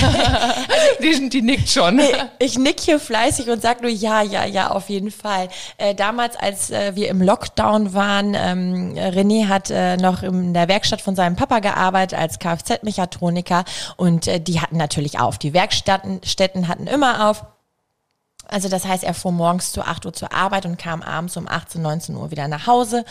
die, 1.01 1.29
die, 1.29 1.41
nickt 1.41 1.69
schon. 1.69 1.99
Ich 2.37 2.59
nick 2.59 2.79
hier 2.79 2.99
fleißig 2.99 3.49
und 3.49 3.61
sag 3.61 3.81
nur 3.81 3.89
ja, 3.89 4.21
ja, 4.21 4.45
ja, 4.45 4.69
auf 4.69 4.89
jeden 4.89 5.09
Fall. 5.09 5.49
Äh, 5.77 5.95
damals, 5.95 6.35
als 6.35 6.69
äh, 6.69 6.95
wir 6.95 7.09
im 7.09 7.19
Lockdown 7.19 7.93
waren, 7.93 8.35
ähm, 8.35 8.93
René 8.95 9.47
hat 9.47 9.71
äh, 9.71 9.97
noch 9.97 10.21
in 10.21 10.53
der 10.53 10.67
Werkstatt 10.67 11.01
von 11.01 11.15
seinem 11.15 11.35
Papa 11.35 11.59
gearbeitet 11.59 12.17
als 12.17 12.37
Kfz-Mechatroniker 12.37 13.65
und 13.97 14.27
äh, 14.27 14.39
die 14.39 14.61
hatten 14.61 14.77
natürlich 14.77 15.19
auf. 15.19 15.39
Die 15.39 15.53
Werkstätten 15.53 16.67
hatten 16.67 16.85
immer 16.85 17.29
auf. 17.29 17.43
Also 18.47 18.69
das 18.69 18.85
heißt, 18.85 19.03
er 19.03 19.13
fuhr 19.13 19.31
morgens 19.31 19.71
zu 19.71 19.81
8 19.81 20.05
Uhr 20.05 20.13
zur 20.13 20.33
Arbeit 20.33 20.65
und 20.65 20.77
kam 20.77 21.01
abends 21.01 21.37
um 21.37 21.47
18, 21.47 21.81
19 21.81 22.15
Uhr 22.15 22.29
wieder 22.29 22.47
nach 22.47 22.67
Hause. 22.67 23.05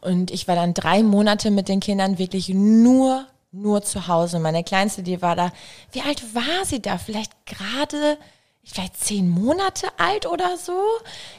Und 0.00 0.30
ich 0.30 0.46
war 0.46 0.54
dann 0.54 0.74
drei 0.74 1.02
Monate 1.02 1.50
mit 1.50 1.68
den 1.68 1.80
Kindern 1.80 2.18
wirklich 2.18 2.50
nur 2.50 3.26
nur 3.54 3.82
zu 3.82 4.08
Hause. 4.08 4.38
Meine 4.38 4.64
Kleinste, 4.64 5.02
die 5.02 5.22
war 5.22 5.36
da, 5.36 5.52
wie 5.92 6.02
alt 6.02 6.34
war 6.34 6.64
sie 6.64 6.82
da? 6.82 6.98
Vielleicht 6.98 7.32
gerade, 7.46 8.18
vielleicht 8.64 8.98
zehn 9.00 9.28
Monate 9.28 9.88
alt 9.96 10.26
oder 10.26 10.56
so? 10.56 10.80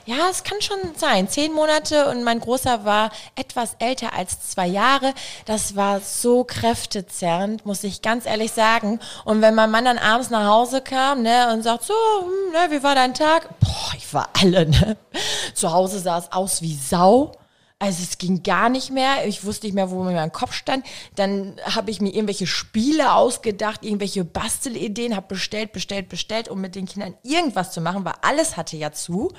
Ja, 0.06 0.30
es 0.32 0.44
kann 0.44 0.62
schon 0.62 0.78
sein. 0.96 1.28
Zehn 1.28 1.52
Monate 1.52 2.10
und 2.10 2.24
mein 2.24 2.40
Großer 2.40 2.86
war 2.86 3.12
etwas 3.36 3.76
älter 3.80 4.14
als 4.14 4.50
zwei 4.50 4.68
Jahre. 4.68 5.14
Das 5.46 5.76
war 5.76 6.00
so 6.00 6.44
kräftezerrend, 6.46 7.66
muss 7.66 7.84
ich 7.84 8.02
ganz 8.02 8.26
ehrlich 8.26 8.54
sagen. 8.54 9.00
Und 9.26 9.42
wenn 9.42 9.56
mein 9.56 9.72
Mann 9.72 9.86
dann 9.86 9.98
abends 9.98 10.30
nach 10.30 10.48
Hause 10.48 10.82
kam, 10.82 11.22
ne, 11.22 11.52
und 11.54 11.64
sagt 11.64 11.84
so, 11.84 11.94
hm, 11.94 12.54
ne, 12.54 12.76
wie 12.76 12.84
war 12.84 12.96
dein 12.96 13.14
Tag? 13.14 13.60
Boah, 13.60 13.94
ich 13.98 14.14
war 14.14 14.30
alle, 14.42 14.68
ne? 14.68 14.98
Zu 15.54 15.72
Hause 15.72 16.00
sah 16.00 16.20
es 16.20 16.32
aus 16.32 16.62
wie 16.62 16.76
Sau. 16.76 17.34
Also 17.78 18.04
es 18.04 18.18
ging 18.18 18.42
gar 18.42 18.70
nicht 18.70 18.90
mehr. 18.90 19.28
Ich 19.28 19.44
wusste 19.44 19.68
nicht 19.68 19.74
mehr, 19.74 19.92
wo 19.92 20.02
mir 20.04 20.14
mein 20.14 20.32
Kopf 20.32 20.54
stand. 20.54 20.86
Dann 21.16 21.56
habe 21.66 21.92
ich 21.92 22.00
mir 22.00 22.10
irgendwelche 22.14 22.48
Spiele 22.48 23.14
ausgedacht, 23.14 23.84
irgendwelche 23.84 24.24
Bastelideen, 24.24 25.16
habe 25.16 25.28
bestellt, 25.28 25.74
bestellt, 25.74 26.08
bestellt, 26.08 26.48
um 26.48 26.62
mit 26.62 26.76
den 26.76 26.86
Kindern 26.86 27.16
irgendwas 27.24 27.72
zu 27.72 27.82
machen, 27.82 28.06
weil 28.06 28.14
alles 28.22 28.56
hatte 28.56 28.78
ja 28.78 28.94
zu. 28.94 29.34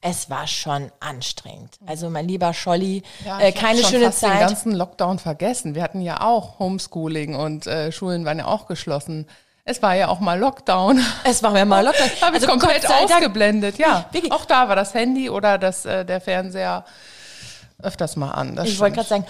Es 0.00 0.30
war 0.30 0.46
schon 0.46 0.90
anstrengend. 1.00 1.78
Also 1.84 2.08
mein 2.08 2.28
lieber 2.28 2.54
Scholli, 2.54 3.02
ja, 3.24 3.40
äh, 3.40 3.52
keine 3.52 3.84
schöne 3.84 4.06
fast 4.06 4.20
Zeit. 4.20 4.34
den 4.34 4.40
ganzen 4.40 4.72
Lockdown 4.72 5.18
vergessen. 5.18 5.74
Wir 5.74 5.82
hatten 5.82 6.00
ja 6.00 6.22
auch 6.22 6.58
Homeschooling 6.58 7.34
und 7.34 7.66
äh, 7.66 7.90
Schulen 7.90 8.24
waren 8.24 8.38
ja 8.38 8.46
auch 8.46 8.66
geschlossen. 8.66 9.26
Es 9.64 9.82
war 9.82 9.94
ja 9.94 10.08
auch 10.08 10.20
mal 10.20 10.38
Lockdown. 10.38 11.04
Es 11.24 11.42
war 11.42 11.56
ja 11.58 11.64
mal 11.64 11.84
Lockdown. 11.84 12.08
Habe 12.22 12.36
ich 12.38 12.48
also 12.48 12.58
komplett 12.58 12.88
ausgeblendet, 12.88 13.78
ja. 13.78 14.06
Wirklich. 14.10 14.32
Auch 14.32 14.44
da 14.46 14.68
war 14.68 14.76
das 14.76 14.94
Handy 14.94 15.28
oder 15.28 15.58
das, 15.58 15.84
äh, 15.84 16.04
der 16.04 16.20
Fernseher 16.20 16.84
öfters 17.82 18.16
mal 18.16 18.30
an. 18.30 18.58
ich 18.64 18.78
wollte 18.80 18.96
gerade 18.96 19.08
sagen, 19.08 19.24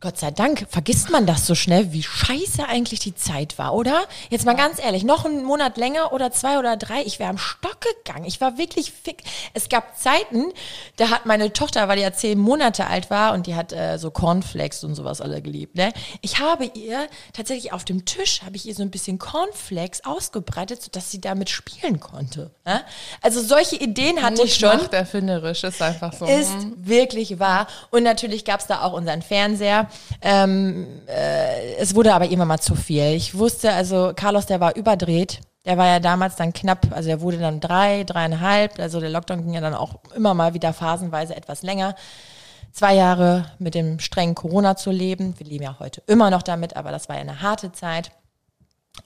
Gott 0.00 0.18
sei 0.18 0.30
Dank 0.30 0.66
vergisst 0.68 1.08
man 1.08 1.24
das 1.24 1.46
so 1.46 1.54
schnell, 1.54 1.92
wie 1.92 2.02
scheiße 2.02 2.68
eigentlich 2.68 3.00
die 3.00 3.14
Zeit 3.14 3.56
war, 3.58 3.72
oder? 3.72 4.04
Jetzt 4.28 4.44
mal 4.44 4.54
ganz 4.54 4.78
ehrlich, 4.78 5.02
noch 5.02 5.24
einen 5.24 5.44
Monat 5.44 5.78
länger 5.78 6.12
oder 6.12 6.30
zwei 6.30 6.58
oder 6.58 6.76
drei, 6.76 7.02
ich 7.02 7.18
wäre 7.18 7.30
am 7.30 7.38
Stock 7.38 7.78
gegangen. 7.80 8.26
Ich 8.26 8.38
war 8.38 8.58
wirklich 8.58 8.92
fick. 8.92 9.22
Es 9.54 9.70
gab 9.70 9.98
Zeiten, 9.98 10.52
da 10.96 11.08
hat 11.08 11.24
meine 11.24 11.54
Tochter, 11.54 11.88
weil 11.88 11.96
die 11.96 12.02
ja 12.02 12.12
zehn 12.12 12.38
Monate 12.38 12.86
alt 12.86 13.08
war 13.08 13.32
und 13.32 13.46
die 13.46 13.54
hat 13.54 13.72
äh, 13.72 13.96
so 13.96 14.10
Cornflakes 14.10 14.84
und 14.84 14.94
sowas 14.94 15.22
alle 15.22 15.40
geliebt, 15.40 15.74
ne? 15.74 15.92
Ich 16.20 16.38
habe 16.38 16.66
ihr 16.74 17.08
tatsächlich 17.32 17.72
auf 17.72 17.86
dem 17.86 18.04
Tisch, 18.04 18.42
habe 18.42 18.56
ich 18.56 18.66
ihr 18.66 18.74
so 18.74 18.82
ein 18.82 18.90
bisschen 18.90 19.18
Cornflakes 19.18 20.04
ausgebreitet, 20.04 20.82
sodass 20.82 21.10
sie 21.10 21.20
damit 21.20 21.48
spielen 21.48 22.00
konnte. 22.00 22.50
Ja? 22.66 22.82
Also 23.22 23.40
solche 23.40 23.76
Ideen 23.76 24.22
hatte 24.22 24.42
ich 24.42 24.56
schon. 24.56 24.76
Macht 24.76 24.92
erfinderisch, 24.92 25.64
ist 25.64 25.80
einfach 25.80 26.12
so. 26.12 26.26
Ist 26.26 26.52
hm. 26.52 26.74
wirklich 26.76 27.38
wahr. 27.38 27.68
Und 27.90 28.02
natürlich 28.02 28.44
gab 28.44 28.60
es 28.60 28.66
da 28.66 28.82
auch 28.82 28.92
unseren 28.92 29.22
Fernseher. 29.22 29.88
Ähm, 30.20 30.86
äh, 31.06 31.74
es 31.76 31.94
wurde 31.94 32.14
aber 32.14 32.28
immer 32.28 32.44
mal 32.44 32.58
zu 32.58 32.74
viel. 32.74 33.14
Ich 33.14 33.36
wusste, 33.36 33.72
also 33.72 34.12
Carlos, 34.14 34.46
der 34.46 34.60
war 34.60 34.76
überdreht. 34.76 35.40
Der 35.64 35.78
war 35.78 35.86
ja 35.86 35.98
damals 35.98 36.36
dann 36.36 36.52
knapp, 36.52 36.88
also 36.90 37.08
er 37.08 37.22
wurde 37.22 37.38
dann 37.38 37.60
drei, 37.60 38.04
dreieinhalb. 38.04 38.78
Also 38.78 39.00
der 39.00 39.10
Lockdown 39.10 39.42
ging 39.42 39.54
ja 39.54 39.60
dann 39.60 39.74
auch 39.74 39.96
immer 40.14 40.34
mal 40.34 40.54
wieder 40.54 40.72
phasenweise 40.72 41.34
etwas 41.34 41.62
länger. 41.62 41.94
Zwei 42.72 42.94
Jahre 42.94 43.46
mit 43.58 43.74
dem 43.74 44.00
strengen 44.00 44.34
Corona 44.34 44.76
zu 44.76 44.90
leben. 44.90 45.38
Wir 45.38 45.46
leben 45.46 45.64
ja 45.64 45.76
heute 45.78 46.02
immer 46.06 46.30
noch 46.30 46.42
damit, 46.42 46.76
aber 46.76 46.90
das 46.90 47.08
war 47.08 47.16
ja 47.16 47.22
eine 47.22 47.40
harte 47.40 47.72
Zeit. 47.72 48.10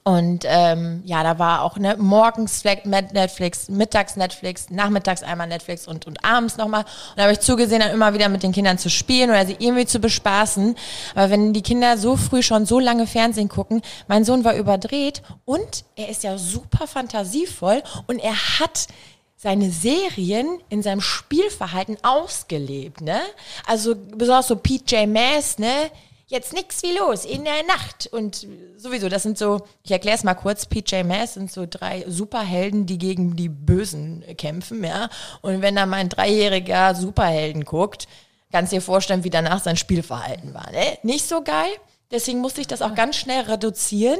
Und 0.03 0.43
ähm, 0.47 1.01
ja, 1.05 1.23
da 1.23 1.39
war 1.39 1.63
auch 1.63 1.77
ne, 1.77 1.95
morgens 1.97 2.63
Netflix, 2.63 3.69
mittags 3.69 4.15
Netflix, 4.15 4.69
nachmittags 4.69 5.23
einmal 5.23 5.47
Netflix 5.47 5.87
und, 5.87 6.07
und 6.07 6.23
abends 6.23 6.57
nochmal. 6.57 6.81
Und 6.81 7.17
da 7.17 7.23
habe 7.23 7.33
ich 7.33 7.41
zugesehen, 7.41 7.81
dann 7.81 7.91
immer 7.91 8.13
wieder 8.13 8.29
mit 8.29 8.41
den 8.41 8.51
Kindern 8.51 8.77
zu 8.77 8.89
spielen 8.89 9.29
oder 9.29 9.45
sie 9.45 9.57
irgendwie 9.59 9.85
zu 9.85 9.99
bespaßen. 9.99 10.75
Aber 11.15 11.29
wenn 11.29 11.53
die 11.53 11.61
Kinder 11.61 11.97
so 11.97 12.15
früh 12.15 12.41
schon 12.41 12.65
so 12.65 12.79
lange 12.79 13.07
Fernsehen 13.07 13.49
gucken, 13.49 13.81
mein 14.07 14.25
Sohn 14.25 14.43
war 14.43 14.55
überdreht 14.55 15.21
und 15.45 15.83
er 15.95 16.09
ist 16.09 16.23
ja 16.23 16.37
super 16.37 16.87
fantasievoll 16.87 17.83
und 18.07 18.19
er 18.19 18.35
hat 18.59 18.87
seine 19.35 19.69
Serien 19.69 20.59
in 20.69 20.81
seinem 20.81 21.01
Spielverhalten 21.01 21.97
ausgelebt, 22.03 23.01
ne? 23.01 23.21
Also 23.65 23.95
besonders 23.95 24.47
so 24.47 24.55
PJ 24.55 25.05
Mass, 25.07 25.59
ne? 25.59 25.91
Jetzt 26.29 26.53
nix 26.53 26.81
wie 26.83 26.97
los 26.97 27.25
in 27.25 27.43
der 27.43 27.63
Nacht. 27.63 28.07
Und 28.07 28.47
sowieso, 28.77 29.09
das 29.09 29.23
sind 29.23 29.37
so, 29.37 29.67
ich 29.83 29.91
erkläre 29.91 30.15
es 30.15 30.23
mal 30.23 30.35
kurz, 30.35 30.65
PJ 30.65 31.03
Masks 31.03 31.33
sind 31.33 31.51
so 31.51 31.65
drei 31.69 32.05
Superhelden, 32.07 32.85
die 32.85 32.97
gegen 32.97 33.35
die 33.35 33.49
Bösen 33.49 34.23
kämpfen, 34.37 34.83
ja. 34.83 35.09
Und 35.41 35.61
wenn 35.61 35.75
da 35.75 35.85
mein 35.85 36.09
dreijähriger 36.09 36.95
Superhelden 36.95 37.65
guckt, 37.65 38.07
kannst 38.51 38.71
du 38.71 38.77
dir 38.77 38.81
vorstellen, 38.81 39.23
wie 39.23 39.29
danach 39.29 39.61
sein 39.61 39.77
Spielverhalten 39.77 40.53
war. 40.53 40.71
Ne? 40.71 40.97
Nicht 41.03 41.27
so 41.27 41.43
geil. 41.43 41.71
Deswegen 42.11 42.39
musste 42.39 42.61
ich 42.61 42.67
das 42.67 42.81
auch 42.81 42.95
ganz 42.95 43.17
schnell 43.17 43.41
reduzieren. 43.41 44.19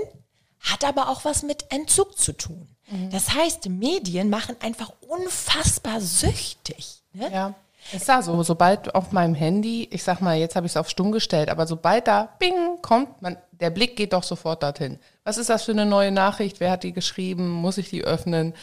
Hat 0.59 0.83
aber 0.83 1.09
auch 1.09 1.25
was 1.25 1.43
mit 1.43 1.71
Entzug 1.71 2.17
zu 2.17 2.33
tun. 2.33 2.67
Mhm. 2.91 3.09
Das 3.11 3.33
heißt, 3.33 3.69
Medien 3.69 4.29
machen 4.29 4.55
einfach 4.59 4.91
unfassbar 5.07 6.01
süchtig. 6.01 7.01
Ne? 7.13 7.31
Ja. 7.31 7.55
Ist 7.93 8.09
da 8.09 8.21
so, 8.21 8.41
sobald 8.43 8.93
auf 8.95 9.11
meinem 9.11 9.35
Handy, 9.35 9.87
ich 9.91 10.03
sag 10.03 10.21
mal, 10.21 10.37
jetzt 10.37 10.55
habe 10.55 10.65
ich 10.65 10.73
es 10.73 10.77
auf 10.77 10.89
stumm 10.89 11.11
gestellt, 11.11 11.49
aber 11.49 11.67
sobald 11.67 12.07
da 12.07 12.29
Bing 12.39 12.81
kommt, 12.81 13.21
man, 13.21 13.37
der 13.51 13.69
Blick 13.69 13.95
geht 13.95 14.13
doch 14.13 14.23
sofort 14.23 14.63
dorthin. 14.63 14.99
Was 15.23 15.37
ist 15.37 15.49
das 15.49 15.63
für 15.63 15.71
eine 15.71 15.85
neue 15.85 16.11
Nachricht? 16.11 16.59
Wer 16.59 16.71
hat 16.71 16.83
die 16.83 16.93
geschrieben? 16.93 17.49
Muss 17.49 17.77
ich 17.77 17.89
die 17.89 18.03
öffnen? 18.03 18.53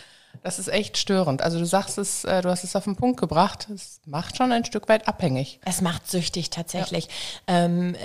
Das 0.42 0.59
ist 0.59 0.68
echt 0.68 0.99
störend. 0.99 1.42
Also 1.42 1.59
du 1.59 1.64
sagst 1.64 1.99
es, 1.99 2.25
äh, 2.25 2.42
du 2.42 2.50
hast 2.50 2.64
es 2.64 2.76
auf 2.76 2.85
den 2.85 2.97
Punkt 2.97 3.18
gebracht. 3.21 3.68
Es 3.75 4.00
macht 4.06 4.37
schon 4.37 4.52
ein 4.52 4.64
Stück 4.64 4.88
weit 4.88 5.09
abhängig. 5.09 5.61
Es 5.64 5.80
macht 5.80 6.11
süchtig 6.11 6.50
tatsächlich. 6.50 7.09
Ja. 7.49 7.64
Ähm, 7.64 7.95
äh, 7.95 7.99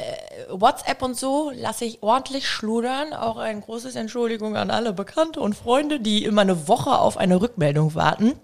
WhatsApp 0.49 1.01
und 1.01 1.17
so 1.17 1.51
lasse 1.53 1.85
ich 1.85 2.03
ordentlich 2.03 2.47
schludern. 2.47 3.13
Auch 3.13 3.37
ein 3.37 3.61
großes 3.61 3.95
Entschuldigung 3.95 4.55
an 4.55 4.71
alle 4.71 4.93
Bekannte 4.93 5.39
und 5.41 5.55
Freunde, 5.55 5.99
die 5.99 6.23
immer 6.23 6.41
eine 6.41 6.67
Woche 6.67 6.99
auf 6.99 7.17
eine 7.17 7.41
Rückmeldung 7.41 7.95
warten. 7.95 8.39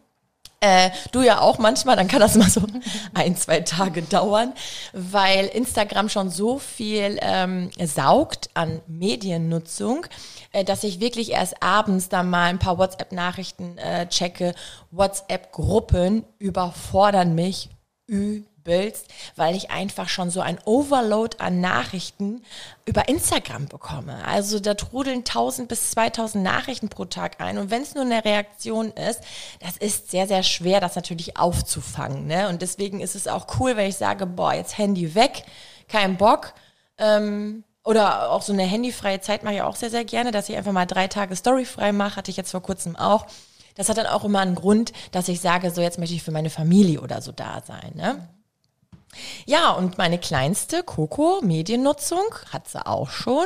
Äh, 0.59 0.89
du 1.11 1.21
ja 1.21 1.39
auch 1.39 1.59
manchmal, 1.59 1.95
dann 1.95 2.07
kann 2.07 2.19
das 2.19 2.35
mal 2.35 2.49
so 2.49 2.61
ein, 3.13 3.35
zwei 3.35 3.61
Tage 3.61 4.01
dauern, 4.01 4.53
weil 4.91 5.45
Instagram 5.45 6.09
schon 6.09 6.31
so 6.31 6.57
viel 6.57 7.19
ähm, 7.21 7.69
saugt 7.83 8.49
an 8.55 8.81
Mediennutzung, 8.87 10.07
äh, 10.53 10.63
dass 10.63 10.83
ich 10.83 10.99
wirklich 10.99 11.31
erst 11.31 11.61
abends 11.61 12.09
dann 12.09 12.29
mal 12.31 12.49
ein 12.49 12.59
paar 12.59 12.79
WhatsApp-Nachrichten 12.79 13.77
äh, 13.77 14.07
checke. 14.07 14.55
WhatsApp-Gruppen 14.89 16.25
überfordern 16.39 17.35
mich 17.35 17.69
übel 18.07 18.56
übelst, 18.67 19.07
weil 19.35 19.55
ich 19.55 19.71
einfach 19.71 20.09
schon 20.09 20.29
so 20.29 20.41
ein 20.41 20.59
Overload 20.65 21.37
an 21.39 21.61
Nachrichten 21.61 22.43
über 22.85 23.07
Instagram 23.07 23.67
bekomme. 23.67 24.23
Also 24.25 24.59
da 24.59 24.73
trudeln 24.73 25.19
1000 25.19 25.67
bis 25.67 25.91
2000 25.91 26.43
Nachrichten 26.43 26.89
pro 26.89 27.05
Tag 27.05 27.41
ein. 27.41 27.57
Und 27.57 27.71
wenn 27.71 27.81
es 27.81 27.95
nur 27.95 28.03
eine 28.03 28.23
Reaktion 28.23 28.91
ist, 28.91 29.21
das 29.59 29.77
ist 29.77 30.11
sehr, 30.11 30.27
sehr 30.27 30.43
schwer, 30.43 30.79
das 30.79 30.95
natürlich 30.95 31.37
aufzufangen. 31.37 32.27
Ne? 32.27 32.49
Und 32.49 32.61
deswegen 32.61 32.99
ist 32.99 33.15
es 33.15 33.27
auch 33.27 33.47
cool, 33.59 33.77
wenn 33.77 33.89
ich 33.89 33.97
sage, 33.97 34.25
boah, 34.25 34.53
jetzt 34.53 34.77
Handy 34.77 35.15
weg, 35.15 35.43
kein 35.87 36.17
Bock. 36.17 36.53
Ähm, 36.97 37.63
oder 37.83 38.31
auch 38.31 38.41
so 38.41 38.51
eine 38.51 38.63
handyfreie 38.63 39.21
Zeit 39.21 39.43
mache 39.43 39.55
ich 39.55 39.61
auch 39.61 39.77
sehr, 39.77 39.89
sehr 39.89 40.03
gerne, 40.03 40.31
dass 40.31 40.49
ich 40.49 40.57
einfach 40.57 40.73
mal 40.73 40.85
drei 40.85 41.07
Tage 41.07 41.35
storyfrei 41.35 41.93
mache. 41.93 42.17
Hatte 42.17 42.31
ich 42.31 42.37
jetzt 42.37 42.51
vor 42.51 42.61
kurzem 42.61 42.97
auch. 42.97 43.27
Das 43.75 43.87
hat 43.89 43.97
dann 43.97 44.07
auch 44.07 44.25
immer 44.25 44.39
einen 44.39 44.55
Grund, 44.55 44.91
dass 45.11 45.27
ich 45.27 45.39
sage, 45.39 45.69
so 45.71 45.81
jetzt 45.81 45.99
möchte 45.99 46.15
ich 46.15 46.23
für 46.23 46.31
meine 46.31 46.49
Familie 46.49 46.99
oder 46.99 47.21
so 47.21 47.31
da 47.31 47.61
sein. 47.65 47.91
Ne? 47.93 48.27
Ja, 49.45 49.71
und 49.71 49.97
meine 49.97 50.17
kleinste, 50.17 50.83
Coco, 50.83 51.41
Mediennutzung, 51.41 52.23
hat 52.51 52.67
sie 52.67 52.85
auch 52.85 53.09
schon. 53.09 53.45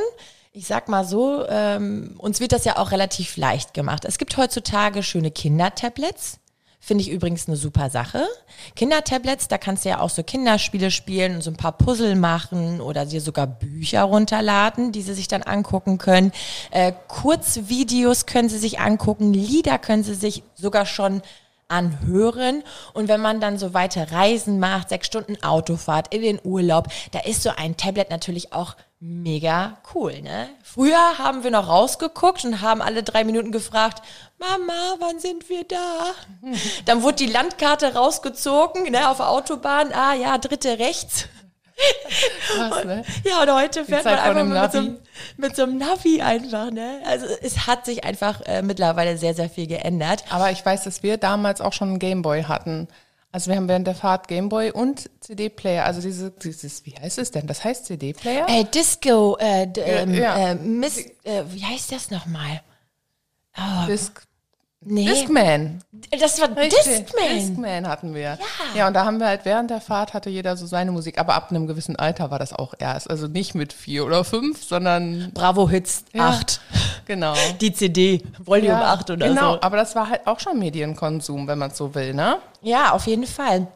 Ich 0.53 0.67
sag 0.67 0.89
mal 0.89 1.05
so, 1.05 1.45
ähm, 1.47 2.15
uns 2.17 2.39
wird 2.39 2.51
das 2.51 2.65
ja 2.65 2.77
auch 2.77 2.91
relativ 2.91 3.37
leicht 3.37 3.73
gemacht. 3.73 4.03
Es 4.05 4.17
gibt 4.17 4.35
heutzutage 4.35 5.01
schöne 5.01 5.31
Kindertablets. 5.31 6.41
Finde 6.83 7.03
ich 7.03 7.11
übrigens 7.11 7.47
eine 7.47 7.57
super 7.57 7.91
Sache. 7.91 8.25
Kindertablets, 8.75 9.47
da 9.47 9.59
kannst 9.59 9.85
du 9.85 9.89
ja 9.89 9.99
auch 9.99 10.09
so 10.09 10.23
Kinderspiele 10.23 10.89
spielen 10.89 11.35
und 11.35 11.43
so 11.43 11.51
ein 11.51 11.55
paar 11.55 11.77
Puzzle 11.77 12.15
machen 12.15 12.81
oder 12.81 13.05
dir 13.05 13.21
sogar 13.21 13.45
Bücher 13.45 14.01
runterladen, 14.01 14.91
die 14.91 15.03
sie 15.03 15.13
sich 15.13 15.27
dann 15.27 15.43
angucken 15.43 15.99
können. 15.99 16.31
Äh, 16.71 16.93
Kurzvideos 17.07 18.25
können 18.25 18.49
sie 18.49 18.57
sich 18.57 18.79
angucken, 18.79 19.31
Lieder 19.31 19.77
können 19.77 20.03
sie 20.03 20.15
sich 20.15 20.41
sogar 20.55 20.87
schon 20.87 21.21
anhören. 21.71 22.63
Und 22.93 23.07
wenn 23.07 23.21
man 23.21 23.39
dann 23.39 23.57
so 23.57 23.73
weite 23.73 24.11
Reisen 24.11 24.59
macht, 24.59 24.89
sechs 24.89 25.07
Stunden 25.07 25.41
Autofahrt 25.43 26.13
in 26.13 26.21
den 26.21 26.39
Urlaub, 26.43 26.87
da 27.11 27.19
ist 27.19 27.43
so 27.43 27.51
ein 27.55 27.77
Tablet 27.77 28.09
natürlich 28.09 28.53
auch 28.53 28.75
mega 28.99 29.77
cool, 29.95 30.21
ne? 30.21 30.47
Früher 30.63 31.17
haben 31.17 31.43
wir 31.43 31.49
noch 31.49 31.67
rausgeguckt 31.67 32.45
und 32.45 32.61
haben 32.61 32.83
alle 32.83 33.01
drei 33.01 33.23
Minuten 33.23 33.51
gefragt, 33.51 34.03
Mama, 34.37 34.95
wann 34.99 35.19
sind 35.19 35.49
wir 35.49 35.63
da? 35.63 36.11
Dann 36.85 37.01
wurde 37.01 37.15
die 37.15 37.25
Landkarte 37.25 37.95
rausgezogen, 37.95 38.91
ne, 38.91 39.09
auf 39.09 39.17
der 39.17 39.29
Autobahn, 39.29 39.91
ah 39.91 40.13
ja, 40.13 40.37
dritte 40.37 40.77
rechts. 40.77 41.27
Krass, 42.47 42.85
ne? 42.85 43.03
Ja, 43.23 43.41
und 43.41 43.53
heute 43.53 43.85
fährt 43.85 44.05
man 44.05 44.19
einfach 44.19 44.63
mit 44.63 44.71
so, 44.71 44.77
einem, 44.77 44.97
mit 45.37 45.55
so, 45.55 45.63
einem 45.63 45.77
Navi 45.77 46.21
einfach, 46.21 46.71
ne? 46.71 47.01
Also 47.05 47.25
es 47.41 47.67
hat 47.67 47.85
sich 47.85 48.03
einfach 48.03 48.41
äh, 48.41 48.61
mittlerweile 48.61 49.17
sehr, 49.17 49.33
sehr 49.33 49.49
viel 49.49 49.67
geändert. 49.67 50.23
Aber 50.29 50.51
ich 50.51 50.65
weiß, 50.65 50.83
dass 50.83 51.03
wir 51.03 51.17
damals 51.17 51.61
auch 51.61 51.73
schon 51.73 51.89
einen 51.89 51.99
Gameboy 51.99 52.43
hatten. 52.43 52.87
Also 53.31 53.49
wir 53.49 53.57
haben 53.57 53.69
während 53.69 53.87
der 53.87 53.95
Fahrt 53.95 54.27
Gameboy 54.27 54.71
und 54.71 55.09
CD-Player, 55.21 55.85
also 55.85 56.01
diese, 56.01 56.31
dieses, 56.31 56.85
wie 56.85 56.95
heißt 56.95 57.17
es 57.17 57.31
denn? 57.31 57.47
Das 57.47 57.63
heißt 57.63 57.85
CD-Player? 57.85 58.45
Äh, 58.49 58.65
Disco, 58.65 59.37
äh, 59.39 59.67
ähm, 59.77 60.13
ja. 60.13 60.51
äh, 60.51 60.55
Miss, 60.55 60.97
äh, 61.23 61.43
wie 61.47 61.63
heißt 61.63 61.93
das 61.93 62.11
nochmal? 62.11 62.61
Oh. 63.57 63.87
Disc 63.87 64.21
Nee. 64.83 65.05
Discman. 65.05 65.79
Das 66.19 66.41
war 66.41 66.47
Discman. 66.47 67.35
Discman 67.35 67.87
hatten 67.87 68.15
wir. 68.15 68.21
Ja. 68.21 68.37
ja, 68.75 68.87
und 68.87 68.95
da 68.95 69.05
haben 69.05 69.19
wir 69.19 69.27
halt 69.27 69.45
während 69.45 69.69
der 69.69 69.79
Fahrt 69.79 70.15
hatte 70.15 70.31
jeder 70.31 70.57
so 70.57 70.65
seine 70.65 70.91
Musik, 70.91 71.19
aber 71.19 71.35
ab 71.35 71.51
einem 71.51 71.67
gewissen 71.67 71.95
Alter 71.95 72.31
war 72.31 72.39
das 72.39 72.51
auch 72.51 72.73
erst. 72.79 73.07
Also 73.09 73.27
nicht 73.27 73.53
mit 73.53 73.73
vier 73.73 74.05
oder 74.05 74.23
fünf, 74.23 74.63
sondern. 74.63 75.31
Bravo 75.33 75.69
Hits 75.69 76.05
ja, 76.13 76.29
8. 76.29 76.61
Genau. 77.05 77.33
Die 77.59 77.73
CD, 77.73 78.23
Volume 78.39 78.69
ja, 78.69 78.93
8 78.93 79.11
oder 79.11 79.27
genau, 79.27 79.41
so. 79.41 79.47
Genau, 79.49 79.61
aber 79.61 79.77
das 79.77 79.95
war 79.95 80.09
halt 80.09 80.25
auch 80.25 80.39
schon 80.39 80.57
Medienkonsum, 80.57 81.47
wenn 81.47 81.59
man 81.59 81.71
es 81.71 81.77
so 81.77 81.93
will, 81.93 82.13
ne? 82.13 82.37
Ja, 82.61 82.91
auf 82.91 83.05
jeden 83.05 83.27
Fall. 83.27 83.67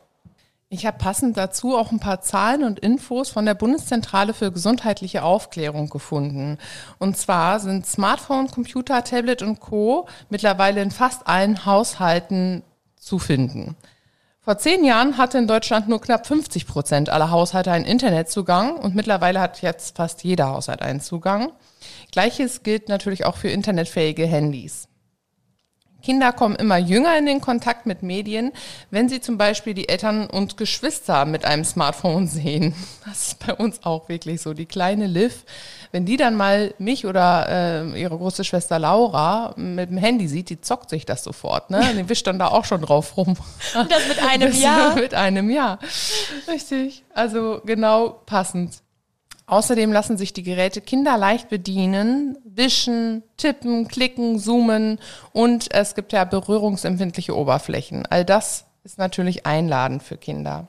Ich 0.75 0.86
habe 0.86 0.98
passend 0.98 1.38
dazu 1.38 1.77
auch 1.77 1.94
ein 1.94 2.01
paar 2.01 2.20
Zahlen 2.20 2.65
und 2.65 2.79
Infos 2.79 3.29
von 3.29 3.46
der 3.46 3.53
Bundeszentrale 3.53 4.34
für 4.34 4.51
gesundheitliche 4.51 5.24
Aufklärung 5.24 5.88
gefunden. 5.88 6.58
Und 7.00 7.15
zwar 7.15 7.62
sind 7.62 7.86
Smartphone, 7.86 8.51
Computer, 8.51 9.01
Tablet 9.05 9.41
und 9.41 9.62
Co. 9.62 10.05
mittlerweile 10.29 10.82
in 10.82 10.91
fast 10.91 11.27
allen 11.29 11.65
Haushalten 11.65 12.62
zu 12.98 13.20
finden. 13.20 13.77
Vor 14.41 14.58
zehn 14.58 14.84
Jahren 14.84 15.17
hatte 15.17 15.38
in 15.38 15.48
Deutschland 15.48 15.88
nur 15.88 16.01
knapp 16.01 16.27
50 16.27 16.67
Prozent 16.67 17.10
aller 17.10 17.32
Haushalte 17.32 17.72
einen 17.72 17.86
Internetzugang 17.86 18.75
und 18.75 18.96
mittlerweile 18.96 19.39
hat 19.39 19.62
jetzt 19.62 19.96
fast 19.96 20.25
jeder 20.25 20.50
Haushalt 20.50 20.82
einen 20.82 21.00
Zugang. 21.00 21.53
Gleiches 22.12 22.63
gilt 22.63 22.89
natürlich 22.89 23.25
auch 23.25 23.38
für 23.38 23.48
internetfähige 23.48 24.25
Handys. 24.25 24.89
Kinder 26.05 26.31
kommen 26.31 26.55
immer 26.55 26.77
jünger 26.77 27.17
in 27.17 27.25
den 27.25 27.41
Kontakt 27.41 27.88
mit 27.88 28.03
Medien, 28.03 28.51
wenn 28.91 29.09
sie 29.09 29.21
zum 29.21 29.39
Beispiel 29.39 29.74
die 29.74 29.89
Eltern 29.89 30.27
und 30.27 30.55
Geschwister 30.55 31.25
mit 31.25 31.45
einem 31.45 31.65
Smartphone 31.65 32.27
sehen. 32.29 32.75
Das 33.05 33.29
ist 33.29 33.45
bei 33.45 33.55
uns 33.55 33.83
auch 33.83 34.07
wirklich 34.07 34.39
so. 34.39 34.53
Die 34.53 34.67
kleine 34.67 35.07
Liv, 35.07 35.45
wenn 35.91 36.05
die 36.05 36.15
dann 36.15 36.35
mal 36.35 36.75
mich 36.77 37.07
oder 37.07 37.47
äh, 37.50 38.00
ihre 38.00 38.15
große 38.15 38.43
Schwester 38.43 38.77
Laura 38.77 39.55
mit 39.57 39.89
dem 39.89 39.97
Handy 39.97 40.27
sieht, 40.27 40.51
die 40.51 40.62
zockt 40.62 40.91
sich 40.91 41.07
das 41.07 41.24
sofort. 41.24 41.71
Ne? 41.71 41.81
Die 41.97 42.07
wischt 42.07 42.27
dann 42.27 42.38
da 42.38 42.50
auch 42.50 42.65
schon 42.65 42.81
drauf 42.81 43.17
rum. 43.17 43.35
Und 43.75 43.91
das 43.91 44.07
mit 44.07 44.21
einem 44.21 44.51
Das 44.51 44.62
Jahr. 44.62 44.95
Mit 44.95 45.15
einem 45.15 45.50
Jahr. 45.50 45.79
Richtig. 46.47 47.03
Also 47.15 47.62
genau 47.65 48.21
passend. 48.27 48.85
Außerdem 49.48 49.92
lassen 49.92 50.18
sich 50.18 50.34
die 50.34 50.44
Geräte 50.44 50.82
kinderleicht 50.82 51.50
bedienen, 51.50 52.38
wischen, 52.44 53.24
tippen, 53.38 53.88
klicken, 53.88 54.40
zoomen 54.40 55.00
und 55.34 55.72
es 55.74 55.94
gibt 55.94 56.14
ja 56.14 56.24
berührungsempfindliche 56.25 57.36
Oberflächen. 57.36 58.06
All 58.08 58.25
das 58.25 58.66
ist 58.84 58.98
natürlich 58.98 59.46
einladend 59.46 60.02
für 60.02 60.18
Kinder. 60.18 60.68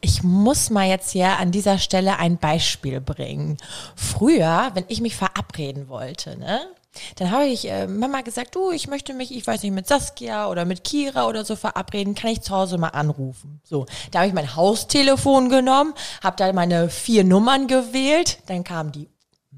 Ich 0.00 0.22
muss 0.22 0.70
mal 0.70 0.88
jetzt 0.88 1.10
hier 1.10 1.38
an 1.38 1.52
dieser 1.52 1.78
Stelle 1.78 2.18
ein 2.18 2.38
Beispiel 2.38 3.00
bringen. 3.00 3.58
Früher, 3.94 4.70
wenn 4.72 4.84
ich 4.88 5.02
mich 5.02 5.16
verabreden 5.16 5.88
wollte, 5.88 6.38
ne? 6.38 6.60
Dann 7.16 7.30
habe 7.30 7.46
ich 7.46 7.68
äh, 7.68 7.86
Mama 7.86 8.22
gesagt, 8.22 8.54
du, 8.54 8.70
ich 8.70 8.88
möchte 8.88 9.14
mich, 9.14 9.34
ich 9.34 9.46
weiß 9.46 9.62
nicht, 9.62 9.72
mit 9.72 9.86
Saskia 9.86 10.48
oder 10.48 10.64
mit 10.64 10.84
Kira 10.84 11.26
oder 11.26 11.44
so 11.44 11.56
verabreden, 11.56 12.14
kann 12.14 12.30
ich 12.30 12.42
zu 12.42 12.54
Hause 12.54 12.78
mal 12.78 12.88
anrufen. 12.88 13.60
So, 13.64 13.86
da 14.10 14.20
habe 14.20 14.28
ich 14.28 14.34
mein 14.34 14.56
Haustelefon 14.56 15.48
genommen, 15.48 15.94
habe 16.22 16.36
da 16.36 16.52
meine 16.52 16.90
vier 16.90 17.24
Nummern 17.24 17.68
gewählt, 17.68 18.38
dann 18.46 18.64
kam 18.64 18.92
die 18.92 19.08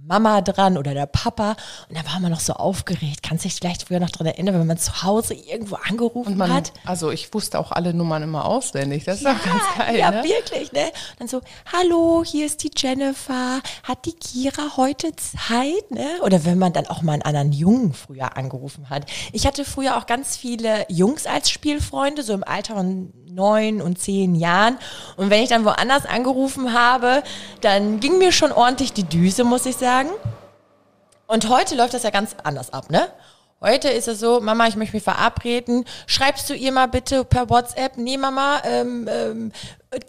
Mama 0.05 0.41
dran 0.41 0.79
oder 0.79 0.95
der 0.95 1.07
Papa 1.07 1.55
und 1.89 1.97
da 1.97 2.05
war 2.13 2.19
man 2.19 2.33
noch 2.33 2.41
so 2.41 2.55
aufgeregt. 2.55 3.23
Kannst 3.23 3.45
du 3.45 3.49
dich 3.49 3.57
vielleicht 3.57 3.87
früher 3.87 4.01
noch 4.01 4.11
dran 4.11 4.27
erinnern, 4.27 4.59
wenn 4.59 4.67
man 4.67 4.79
zu 4.79 5.03
Hause 5.03 5.35
irgendwo 5.35 5.77
angerufen 5.77 6.37
Man, 6.37 6.53
hat? 6.53 6.73
also 6.85 7.11
ich 7.11 7.33
wusste 7.33 7.59
auch 7.59 7.71
alle 7.71 7.95
Nummern 7.95 8.23
immer 8.23 8.45
auswendig. 8.45 9.05
Das 9.05 9.19
ist 9.19 9.27
doch 9.27 9.43
ganz 9.45 9.63
geil. 9.79 9.99
Ja, 9.99 10.11
ne? 10.11 10.25
wirklich, 10.25 10.73
ne? 10.73 10.91
Dann 11.19 11.29
so, 11.29 11.41
hallo, 11.73 12.25
hier 12.27 12.47
ist 12.47 12.65
die 12.65 12.71
Jennifer. 12.77 13.61
Hat 13.85 14.05
die 14.05 14.15
Kira 14.15 14.77
heute 14.77 15.15
Zeit, 15.15 15.91
ne? 15.91 16.21
Oder 16.23 16.45
wenn 16.45 16.59
man 16.59 16.73
dann 16.73 16.87
auch 16.89 17.03
mal 17.03 17.13
einen 17.13 17.23
anderen 17.23 17.53
Jungen 17.53 17.93
früher 17.93 18.37
angerufen 18.37 18.91
hat. 18.91 19.07
Ich 19.33 19.47
hatte 19.47 19.65
früher 19.65 19.97
auch 19.97 20.07
ganz 20.07 20.37
viele 20.37 20.85
Jungs 20.89 21.27
als 21.27 21.51
Spielfreunde, 21.51 22.23
so 22.23 22.33
im 22.33 22.45
Alter 22.45 22.75
von 22.75 23.13
neun 23.33 23.81
und 23.81 23.99
zehn 23.99 24.35
Jahren. 24.35 24.79
Und 25.17 25.31
wenn 25.31 25.43
ich 25.43 25.49
dann 25.49 25.65
woanders 25.65 26.05
angerufen 26.05 26.75
habe, 26.75 27.23
dann 27.61 28.01
ging 28.01 28.19
mir 28.19 28.33
schon 28.33 28.53
ordentlich 28.53 28.93
die 28.93 29.05
Düse, 29.05 29.45
muss 29.45 29.65
ich 29.67 29.77
sagen. 29.77 29.92
Und 31.27 31.49
heute 31.49 31.75
läuft 31.75 31.95
das 31.95 32.03
ja 32.03 32.11
ganz 32.11 32.35
anders 32.43 32.73
ab, 32.73 32.91
ne? 32.91 33.09
Heute 33.61 33.91
ist 33.91 34.09
es 34.09 34.19
so, 34.19 34.41
Mama, 34.41 34.67
ich 34.67 34.75
möchte 34.75 34.97
mich 34.97 35.05
verabreden. 35.05 35.85
Schreibst 36.09 36.51
du 36.51 36.55
ihr 36.55 36.73
mal 36.73 36.89
bitte 36.89 37.25
per 37.25 37.49
WhatsApp, 37.49 37.97
nee 37.97 38.17
Mama, 38.17 38.61
ähm, 38.65 39.09
ähm, 39.09 39.53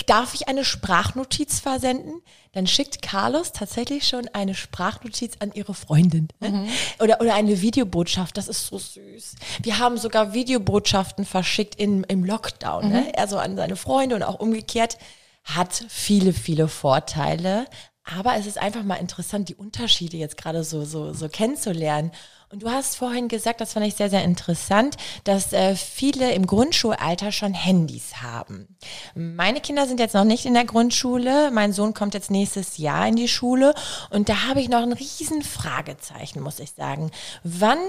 darf 0.08 0.34
ich 0.34 0.48
eine 0.48 0.66
Sprachnotiz 0.66 1.60
versenden? 1.60 2.22
Dann 2.54 2.66
schickt 2.66 3.04
Carlos 3.04 3.52
tatsächlich 3.52 4.08
schon 4.08 4.28
eine 4.34 4.56
Sprachnotiz 4.56 5.34
an 5.38 5.52
ihre 5.54 5.76
Freundin. 5.76 6.30
Ne? 6.40 6.68
Oder, 7.00 7.22
oder 7.22 7.36
eine 7.36 7.62
Videobotschaft, 7.62 8.38
das 8.38 8.48
ist 8.48 8.68
so 8.68 8.80
süß. 8.80 9.36
Wir 9.62 9.78
haben 9.78 9.98
sogar 9.98 10.34
Videobotschaften 10.34 11.24
verschickt 11.24 11.76
in, 11.76 12.04
im 12.06 12.24
Lockdown, 12.24 12.90
ne? 12.90 13.12
also 13.18 13.38
an 13.38 13.56
seine 13.56 13.76
Freunde 13.76 14.16
und 14.16 14.24
auch 14.24 14.40
umgekehrt. 14.40 14.98
Hat 15.44 15.86
viele, 15.90 16.34
viele 16.34 16.68
Vorteile. 16.70 17.66
Aber 18.04 18.36
es 18.36 18.46
ist 18.46 18.58
einfach 18.58 18.84
mal 18.84 18.96
interessant, 18.96 19.50
die 19.50 19.56
Unterschiede 19.56 20.18
jetzt 20.18 20.38
gerade 20.38 20.64
so, 20.64 20.84
so, 20.84 21.14
so 21.14 21.30
kennenzulernen. 21.30 22.12
Und 22.50 22.62
du 22.62 22.70
hast 22.70 22.98
vorhin 22.98 23.30
gesagt, 23.30 23.62
das 23.62 23.74
fand 23.74 23.88
ich 23.88 23.96
sehr, 23.96 24.12
sehr 24.12 24.24
interessant, 24.24 24.98
dass 25.24 25.54
äh, 25.54 25.76
viele 25.76 26.34
im 26.34 26.46
Grundschulalter 26.46 27.32
schon 27.32 27.56
Handys 27.56 28.22
haben. 28.22 28.68
Meine 29.16 29.60
Kinder 29.60 29.88
sind 29.88 30.00
jetzt 30.00 30.14
noch 30.14 30.24
nicht 30.24 30.46
in 30.46 30.54
der 30.54 30.66
Grundschule. 30.66 31.50
Mein 31.52 31.74
Sohn 31.74 31.96
kommt 31.96 32.14
jetzt 32.14 32.30
nächstes 32.30 32.78
Jahr 32.78 33.08
in 33.08 33.16
die 33.16 33.28
Schule. 33.28 33.74
Und 34.12 34.30
da 34.30 34.48
habe 34.48 34.62
ich 34.62 34.70
noch 34.70 34.84
ein 34.84 34.94
riesen 34.94 35.42
Fragezeichen, 35.42 36.42
muss 36.42 36.60
ich 36.60 36.74
sagen. 36.74 37.10
Wann 37.44 37.80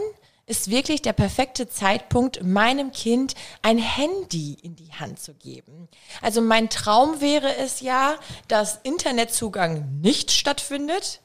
ist 0.46 0.70
wirklich 0.70 1.02
der 1.02 1.12
perfekte 1.12 1.68
Zeitpunkt, 1.68 2.42
meinem 2.42 2.92
Kind 2.92 3.34
ein 3.62 3.78
Handy 3.78 4.54
in 4.62 4.76
die 4.76 4.92
Hand 4.92 5.18
zu 5.18 5.34
geben. 5.34 5.88
Also 6.20 6.40
mein 6.40 6.68
Traum 6.68 7.20
wäre 7.20 7.56
es 7.56 7.80
ja, 7.80 8.16
dass 8.48 8.80
Internetzugang 8.82 10.00
nicht 10.00 10.30
stattfindet. 10.30 11.20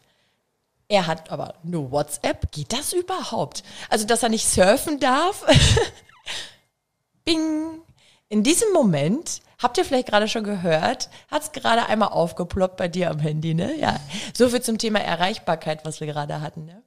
Er 0.87 1.05
hat 1.05 1.31
aber 1.31 1.55
nur 1.63 1.91
WhatsApp. 1.91 2.51
Geht 2.51 2.73
das 2.73 2.93
überhaupt? 2.93 3.63
Also, 3.89 4.07
dass 4.07 4.23
er 4.23 4.29
nicht 4.29 4.47
surfen 4.47 4.99
darf? 4.99 5.45
Bing. 7.25 7.81
In 8.27 8.43
diesem 8.43 8.71
Moment, 8.73 9.41
habt 9.59 9.77
ihr 9.77 9.85
vielleicht 9.85 10.07
gerade 10.07 10.27
schon 10.27 10.43
gehört, 10.43 11.09
hat 11.29 11.43
es 11.43 11.51
gerade 11.51 11.87
einmal 11.87 12.09
aufgeploppt 12.09 12.77
bei 12.77 12.87
dir 12.87 13.09
am 13.11 13.19
Handy, 13.19 13.53
ne? 13.53 13.75
Ja. 13.75 13.99
So 14.33 14.49
viel 14.49 14.61
zum 14.61 14.77
Thema 14.77 14.99
Erreichbarkeit, 14.99 15.83
was 15.83 15.99
wir 15.99 16.07
gerade 16.07 16.41
hatten, 16.41 16.65
ne? 16.65 16.81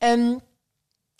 Ähm, 0.00 0.40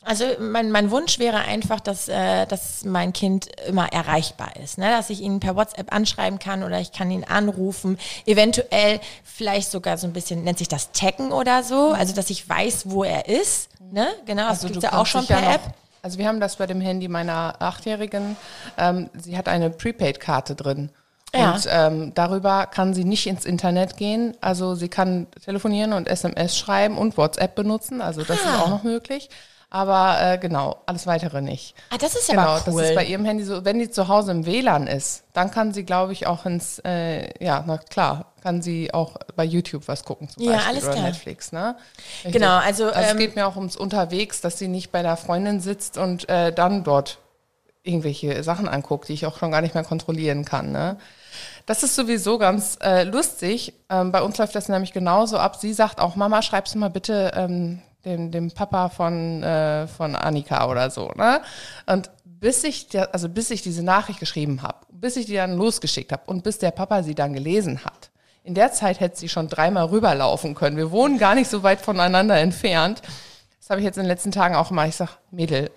also 0.05 0.25
mein, 0.41 0.71
mein 0.71 0.91
Wunsch 0.91 1.19
wäre 1.19 1.39
einfach, 1.39 1.81
dass, 1.81 2.09
äh, 2.09 2.47
dass 2.47 2.85
mein 2.85 3.13
Kind 3.13 3.47
immer 3.67 3.93
erreichbar 3.93 4.57
ist, 4.63 4.79
ne? 4.79 4.91
dass 4.91 5.11
ich 5.11 5.21
ihn 5.21 5.41
per 5.41 5.57
WhatsApp 5.57 5.93
anschreiben 5.95 6.39
kann 6.39 6.63
oder 6.63 6.81
ich 6.81 6.93
kann 6.93 7.11
ihn 7.11 7.25
anrufen, 7.25 7.99
eventuell 8.27 9.01
vielleicht 9.25 9.71
sogar 9.71 9.97
so 9.99 10.07
ein 10.07 10.13
bisschen, 10.13 10.45
nennt 10.45 10.59
sich 10.59 10.69
das 10.69 10.93
Taggen 10.93 11.33
oder 11.33 11.63
so, 11.63 11.91
also 11.93 12.15
dass 12.15 12.31
ich 12.31 12.49
weiß, 12.49 12.91
wo 12.91 13.05
er 13.05 13.29
ist. 13.29 13.69
Ne? 13.93 14.07
Genau, 14.27 14.43
das 14.43 14.51
Also 14.63 14.69
gibt's 14.69 14.81
du 14.81 14.87
ja 14.89 14.99
auch 15.01 15.07
schon 15.07 15.25
ja 15.27 15.37
per 15.37 15.41
noch- 15.49 15.55
App. 15.55 15.61
Also 16.03 16.19
wir 16.19 16.29
haben 16.29 16.39
das 16.41 16.57
bei 16.57 16.67
dem 16.67 16.83
Handy 16.83 17.09
meiner 17.09 17.55
Achtjährigen. 17.61 18.37
Ähm, 18.77 19.09
sie 19.15 19.39
hat 19.39 19.49
eine 19.49 19.71
Prepaid-Karte 19.71 20.55
drin. 20.55 20.91
Ja. 21.35 21.53
Und 21.53 21.67
ähm, 21.71 22.13
darüber 22.15 22.67
kann 22.67 22.93
sie 22.93 23.05
nicht 23.05 23.27
ins 23.27 23.45
Internet 23.47 23.97
gehen. 23.97 24.37
Also 24.43 24.75
sie 24.75 24.89
kann 24.89 25.27
telefonieren 25.45 25.95
und 25.95 26.07
SMS 26.07 26.59
schreiben 26.59 26.99
und 26.99 27.17
WhatsApp 27.17 27.55
benutzen. 27.55 28.03
Also 28.03 28.23
das 28.23 28.37
ist 28.37 28.47
Ah. 28.47 28.61
auch 28.61 28.69
noch 28.69 28.83
möglich. 28.83 29.31
Aber 29.75 30.21
äh, 30.23 30.39
genau, 30.39 30.77
alles 30.87 31.05
weitere 31.09 31.41
nicht. 31.43 31.75
Ah, 31.91 31.99
das 31.99 32.15
ist 32.15 32.29
ja 32.29 32.37
Genau, 32.37 32.47
aber 32.51 32.63
cool. 32.69 32.81
das 32.81 32.91
ist 32.91 32.95
bei 32.95 33.05
ihrem 33.05 33.25
Handy 33.25 33.43
so, 33.43 33.65
wenn 33.65 33.81
die 33.81 33.91
zu 33.91 34.07
Hause 34.07 34.31
im 34.31 34.47
WLAN 34.47 34.87
ist, 34.87 35.25
dann 35.33 35.51
kann 35.51 35.73
sie, 35.73 35.83
glaube 35.83 36.13
ich, 36.13 36.29
auch 36.29 36.47
ins, 36.47 36.79
äh, 36.85 37.45
ja, 37.45 37.65
na 37.67 37.79
klar, 37.79 38.27
kann 38.41 38.63
sie 38.63 38.95
auch 38.95 39.17
bei 39.35 39.43
YouTube 39.43 39.89
was 39.89 40.05
gucken 40.05 40.29
zum 40.29 40.45
Ja, 40.45 40.53
Beispiel 40.53 40.71
alles 40.71 40.85
oder 40.85 40.93
klar. 40.93 41.05
Netflix, 41.07 41.51
ne? 41.51 41.75
Richtig. 42.23 42.33
Genau, 42.35 42.57
also, 42.59 42.89
es 42.89 43.11
ähm, 43.11 43.19
geht 43.19 43.35
mir 43.35 43.49
auch 43.49 43.57
ums 43.57 43.75
Unterwegs, 43.75 44.41
dass 44.41 44.61
sie 44.61 44.69
nicht 44.69 44.93
bei 44.93 45.03
der 45.03 45.17
Freundin 45.17 45.59
sitzt 45.59 45.99
und 45.99 46.29
äh, 46.29 46.53
dann 46.53 46.85
dort 46.85 47.19
irgendwelche 47.83 48.45
Sachen 48.45 48.69
anguckt, 48.69 49.09
die 49.09 49.15
ich 49.15 49.27
auch 49.27 49.39
schon 49.39 49.51
gar 49.51 49.61
nicht 49.61 49.75
mehr 49.75 49.83
kontrollieren 49.83 50.45
kann, 50.45 50.71
ne? 50.71 50.99
Das 51.67 51.83
ist 51.83 51.97
sowieso 51.97 52.39
ganz 52.39 52.79
äh, 52.81 53.03
lustig. 53.03 53.73
Ähm, 53.91 54.13
bei 54.13 54.23
uns 54.23 54.39
läuft 54.39 54.55
das 54.55 54.69
nämlich 54.69 54.93
genauso 54.93 55.37
ab. 55.37 55.57
Sie 55.57 55.73
sagt 55.73 55.99
auch, 55.99 56.15
Mama, 56.15 56.43
schreibst 56.43 56.77
du 56.77 56.79
mal 56.79 56.91
bitte 56.91 57.33
ähm, 57.35 57.83
dem, 58.05 58.31
dem 58.31 58.51
Papa 58.51 58.89
von, 58.89 59.43
äh, 59.43 59.87
von 59.87 60.15
Annika 60.15 60.69
oder 60.69 60.91
so. 60.91 61.13
Ne? 61.17 61.41
Und 61.87 62.11
bis 62.25 62.65
ich, 62.65 62.89
also 63.13 63.29
bis 63.29 63.51
ich 63.51 63.63
diese 63.63 63.83
Nachricht 63.83 64.21
geschrieben 64.21 64.63
habe, 64.63 64.79
bis 64.91 65.17
ich 65.17 65.27
die 65.27 65.35
dann 65.35 65.57
losgeschickt 65.57 66.13
habe 66.13 66.23
und 66.27 66.45
bis 66.45 66.59
der 66.59 66.71
Papa 66.71 67.03
sie 67.03 67.15
dann 67.15 67.33
gelesen 67.33 67.85
hat, 67.85 68.11
in 68.43 68.55
der 68.55 68.73
Zeit 68.73 69.01
hätte 69.01 69.19
sie 69.19 69.29
schon 69.29 69.49
dreimal 69.49 69.87
rüberlaufen 69.87 70.55
können. 70.55 70.77
Wir 70.77 70.91
wohnen 70.91 71.19
gar 71.19 71.35
nicht 71.35 71.49
so 71.49 71.63
weit 71.63 71.81
voneinander 71.81 72.37
entfernt. 72.37 73.01
Das 73.59 73.71
habe 73.71 73.81
ich 73.81 73.87
jetzt 73.87 73.97
in 73.97 74.03
den 74.03 74.11
letzten 74.11 74.33
Tagen 74.33 74.55
auch 74.55 74.71
immer. 74.71 74.87
Ich 74.87 74.97
sage, 74.97 75.13
Mädel, 75.31 75.71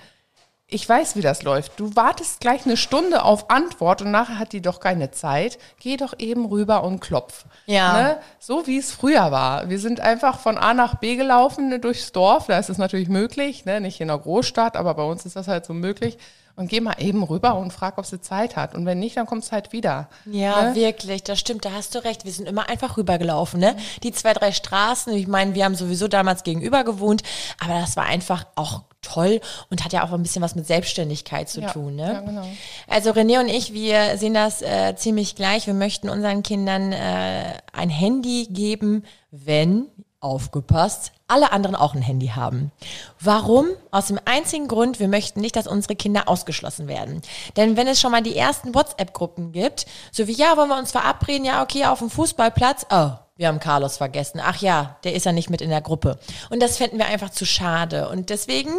ich 0.70 0.88
weiß, 0.88 1.16
wie 1.16 1.22
das 1.22 1.44
läuft. 1.44 1.80
Du 1.80 1.96
wartest 1.96 2.42
gleich 2.42 2.66
eine 2.66 2.76
Stunde 2.76 3.24
auf 3.24 3.50
Antwort 3.50 4.02
und 4.02 4.12
nachher 4.12 4.38
hat 4.38 4.52
die 4.52 4.62
doch 4.62 4.82
keine 4.82 5.12
Zeit. 5.12 5.58
Geh 5.80 5.96
doch 5.96 6.14
eben 6.20 6.46
rüber 6.46 6.84
und 6.84 7.00
klopf. 7.00 7.46
Ja. 7.68 8.02
Ne? 8.02 8.18
So 8.40 8.68
wie 8.68 8.78
es 8.78 8.92
früher 8.92 9.32
war. 9.32 9.70
Wir 9.70 9.80
sind 9.80 10.02
einfach 10.02 10.40
von 10.40 10.58
A 10.58 10.74
nach 10.74 10.96
B 10.96 11.16
gelaufen 11.16 11.70
ne, 11.70 11.80
durchs 11.80 12.12
Dorf. 12.12 12.48
Da 12.48 12.60
ist 12.60 12.70
es 12.70 12.78
natürlich 12.78 13.08
möglich, 13.08 13.64
ne? 13.64 13.80
nicht 13.80 14.02
in 14.02 14.10
einer 14.10 14.20
Großstadt, 14.20 14.76
aber 14.76 14.94
bei 14.96 15.04
uns 15.04 15.26
ist 15.26 15.38
das 15.38 15.48
halt 15.48 15.66
so 15.66 15.74
möglich. 15.74 16.18
Und 16.58 16.70
geh 16.70 16.82
mal 16.82 16.96
eben 16.98 17.24
rüber 17.24 17.56
und 17.56 17.72
frag, 17.72 17.98
ob 18.00 18.06
sie 18.08 18.20
Zeit 18.20 18.56
hat. 18.56 18.74
Und 18.74 18.86
wenn 18.88 19.00
nicht, 19.00 19.16
dann 19.16 19.28
kommt 19.28 19.44
es 19.44 19.52
halt 19.52 19.72
wieder. 19.74 20.10
Ja, 20.26 20.64
Ne? 20.64 20.76
wirklich, 20.76 21.24
das 21.24 21.40
stimmt, 21.40 21.64
da 21.66 21.72
hast 21.72 21.94
du 21.94 22.04
recht. 22.04 22.26
Wir 22.26 22.32
sind 22.32 22.48
immer 22.50 22.68
einfach 22.68 22.98
rübergelaufen, 22.98 23.60
ne? 23.60 23.78
Die 24.02 24.12
zwei, 24.12 24.34
drei 24.34 24.52
Straßen, 24.52 25.14
ich 25.14 25.28
meine, 25.28 25.54
wir 25.54 25.64
haben 25.66 25.76
sowieso 25.76 26.08
damals 26.08 26.42
gegenüber 26.44 26.84
gewohnt, 26.84 27.22
aber 27.64 27.80
das 27.80 27.96
war 27.96 28.06
einfach 28.06 28.48
auch 28.56 28.82
toll 29.02 29.42
und 29.70 29.84
hat 29.84 29.94
ja 29.94 30.04
auch 30.04 30.12
ein 30.12 30.22
bisschen 30.24 30.42
was 30.42 30.56
mit 30.56 30.68
Selbstständigkeit 30.68 31.50
zu 31.50 31.62
Ja, 31.62 31.72
tun, 31.72 31.96
ne? 31.96 32.14
ja, 32.14 32.20
genau. 32.22 32.48
Also 32.88 33.12
René 33.12 33.40
und 33.40 33.48
ich, 33.48 33.74
wir 33.74 34.18
sehen 34.18 34.34
das 34.34 34.62
äh, 34.62 34.96
ziemlich 34.96 35.36
gleich. 35.36 35.68
Wir 35.68 35.74
möchten 35.74 36.10
unseren 36.10 36.44
Kindern 36.44 36.92
äh, 36.92 37.54
ein 37.74 37.90
Handy 37.90 38.48
geben, 38.50 39.04
wenn, 39.32 39.88
aufgepasst, 40.20 41.12
alle 41.28 41.52
anderen 41.52 41.76
auch 41.76 41.94
ein 41.94 42.02
Handy 42.02 42.28
haben. 42.28 42.72
Warum? 43.20 43.68
Aus 43.92 44.08
dem 44.08 44.20
einzigen 44.26 44.68
Grund, 44.68 45.00
wir 45.00 45.08
möchten 45.08 45.42
nicht, 45.42 45.56
dass 45.56 45.68
unsere 45.68 45.96
Kinder 45.96 46.28
ausgeschlossen 46.28 46.88
werden. 46.88 47.22
Denn 47.56 47.78
wenn 47.78 47.88
es 47.88 48.00
schon 48.00 48.12
mal 48.12 48.24
die 48.24 48.36
ersten 48.36 48.74
WhatsApp-Gruppen 48.74 49.52
gibt, 49.52 49.86
so 50.12 50.28
wie, 50.28 50.34
ja, 50.34 50.58
wollen 50.58 50.70
wir 50.70 50.78
uns 50.78 50.92
verabreden, 50.92 51.46
ja, 51.46 51.62
okay, 51.62 51.86
auf 51.86 52.00
dem 52.00 52.10
Fußballplatz, 52.10 52.88
oh, 52.92 53.12
wir 53.38 53.48
haben 53.48 53.60
Carlos 53.60 53.98
vergessen. 53.98 54.42
Ach 54.44 54.58
ja, 54.58 54.98
der 55.04 55.14
ist 55.14 55.26
ja 55.26 55.32
nicht 55.32 55.50
mit 55.50 55.62
in 55.62 55.70
der 55.70 55.82
Gruppe. 55.82 56.20
Und 56.50 56.62
das 56.62 56.78
fänden 56.78 57.00
wir 57.00 57.06
einfach 57.06 57.30
zu 57.30 57.46
schade. 57.46 58.10
Und 58.10 58.30
deswegen 58.30 58.72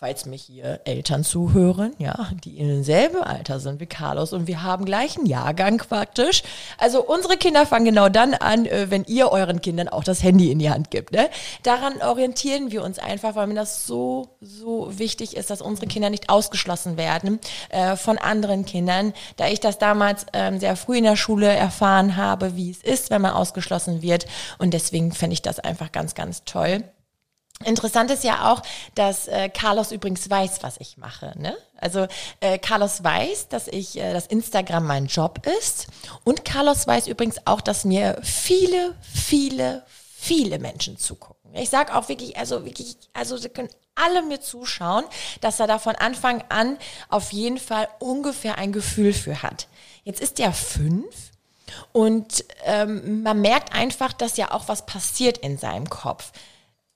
falls 0.00 0.24
mich 0.24 0.40
hier 0.40 0.80
Eltern 0.84 1.24
zuhören, 1.24 1.92
ja, 1.98 2.30
die 2.42 2.56
in 2.56 2.68
demselben 2.68 3.22
Alter 3.22 3.60
sind 3.60 3.80
wie 3.80 3.86
Carlos 3.86 4.32
und 4.32 4.46
wir 4.46 4.62
haben 4.62 4.86
gleichen 4.86 5.26
Jahrgang 5.26 5.76
praktisch. 5.76 6.42
Also 6.78 7.04
unsere 7.04 7.36
Kinder 7.36 7.66
fangen 7.66 7.84
genau 7.84 8.08
dann 8.08 8.32
an, 8.32 8.64
äh, 8.64 8.90
wenn 8.90 9.04
ihr 9.04 9.30
euren 9.30 9.60
Kindern 9.60 9.88
auch 9.88 10.02
das 10.02 10.22
Handy 10.22 10.50
in 10.50 10.58
die 10.58 10.70
Hand 10.70 10.90
gibt. 10.90 11.12
Ne? 11.12 11.28
Daran 11.64 12.00
orientieren 12.00 12.72
wir 12.72 12.82
uns 12.82 12.98
einfach, 12.98 13.34
weil 13.34 13.46
mir 13.46 13.54
das 13.54 13.86
so, 13.86 14.28
so 14.40 14.88
wichtig 14.98 15.36
ist, 15.36 15.50
dass 15.50 15.60
unsere 15.60 15.86
Kinder 15.86 16.08
nicht 16.08 16.30
ausgeschlossen 16.30 16.96
werden 16.96 17.38
äh, 17.68 17.94
von 17.96 18.16
anderen 18.16 18.64
Kindern. 18.64 19.12
Da 19.36 19.48
ich 19.48 19.60
das 19.60 19.76
damals 19.76 20.24
ähm, 20.32 20.58
sehr 20.60 20.76
früh 20.76 20.96
in 20.96 21.04
der 21.04 21.16
Schule 21.16 21.48
erfahren 21.48 22.16
habe, 22.16 22.56
wie 22.56 22.70
es 22.70 22.82
ist, 22.82 23.10
wenn 23.10 23.20
man 23.20 23.34
ausgeschlossen 23.34 24.00
wird. 24.00 24.24
Und 24.56 24.72
deswegen 24.72 25.12
fände 25.12 25.34
ich 25.34 25.42
das 25.42 25.58
einfach 25.58 25.92
ganz, 25.92 26.14
ganz 26.14 26.44
toll. 26.44 26.84
Interessant 27.64 28.10
ist 28.10 28.24
ja 28.24 28.50
auch, 28.50 28.62
dass 28.94 29.28
äh, 29.28 29.50
Carlos 29.50 29.92
übrigens 29.92 30.30
weiß, 30.30 30.62
was 30.62 30.78
ich 30.78 30.96
mache. 30.96 31.34
Ne? 31.36 31.54
Also 31.76 32.06
äh, 32.40 32.58
Carlos 32.58 33.04
weiß, 33.04 33.48
dass 33.48 33.68
ich, 33.68 33.98
äh, 33.98 34.14
dass 34.14 34.26
Instagram 34.26 34.86
mein 34.86 35.06
Job 35.06 35.46
ist. 35.60 35.88
Und 36.24 36.46
Carlos 36.46 36.86
weiß 36.86 37.06
übrigens 37.06 37.46
auch, 37.46 37.60
dass 37.60 37.84
mir 37.84 38.18
viele, 38.22 38.96
viele, 39.02 39.84
viele 39.86 40.58
Menschen 40.58 40.96
zugucken. 40.96 41.54
Ich 41.54 41.68
sage 41.68 41.94
auch 41.94 42.08
wirklich, 42.08 42.38
also 42.38 42.64
wirklich, 42.64 42.96
also 43.12 43.36
sie 43.36 43.50
können 43.50 43.68
alle 43.94 44.22
mir 44.22 44.40
zuschauen, 44.40 45.04
dass 45.42 45.60
er 45.60 45.66
da 45.66 45.78
von 45.78 45.96
Anfang 45.96 46.42
an 46.48 46.78
auf 47.10 47.32
jeden 47.32 47.58
Fall 47.58 47.88
ungefähr 47.98 48.56
ein 48.56 48.72
Gefühl 48.72 49.12
für 49.12 49.42
hat. 49.42 49.68
Jetzt 50.04 50.22
ist 50.22 50.40
er 50.40 50.54
fünf 50.54 51.14
und 51.92 52.44
ähm, 52.64 53.22
man 53.22 53.40
merkt 53.40 53.74
einfach, 53.74 54.12
dass 54.14 54.38
ja 54.38 54.52
auch 54.52 54.68
was 54.68 54.86
passiert 54.86 55.38
in 55.38 55.58
seinem 55.58 55.90
Kopf 55.90 56.32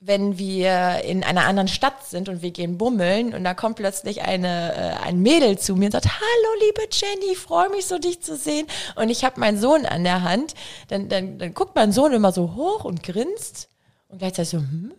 wenn 0.06 0.38
wir 0.38 1.02
in 1.04 1.24
einer 1.24 1.46
anderen 1.46 1.68
Stadt 1.68 2.04
sind 2.04 2.28
und 2.28 2.42
wir 2.42 2.50
gehen 2.50 2.76
bummeln 2.76 3.32
und 3.32 3.42
da 3.42 3.54
kommt 3.54 3.76
plötzlich 3.76 4.22
eine, 4.22 4.74
äh, 4.74 5.06
ein 5.06 5.20
Mädel 5.20 5.58
zu 5.58 5.76
mir 5.76 5.86
und 5.86 5.92
sagt, 5.92 6.06
hallo 6.06 6.60
liebe 6.60 6.82
Jenny, 6.92 7.34
freue 7.34 7.70
mich 7.70 7.86
so 7.86 7.98
dich 7.98 8.20
zu 8.20 8.36
sehen. 8.36 8.66
Und 8.96 9.08
ich 9.08 9.24
habe 9.24 9.40
meinen 9.40 9.58
Sohn 9.58 9.86
an 9.86 10.04
der 10.04 10.22
Hand, 10.22 10.54
dann, 10.88 11.08
dann, 11.08 11.38
dann 11.38 11.54
guckt 11.54 11.74
mein 11.74 11.90
Sohn 11.90 12.12
immer 12.12 12.32
so 12.32 12.54
hoch 12.54 12.84
und 12.84 13.02
grinst 13.02 13.68
und 14.08 14.18
gleichzeitig 14.18 14.50
so, 14.50 14.58
hm, 14.58 14.92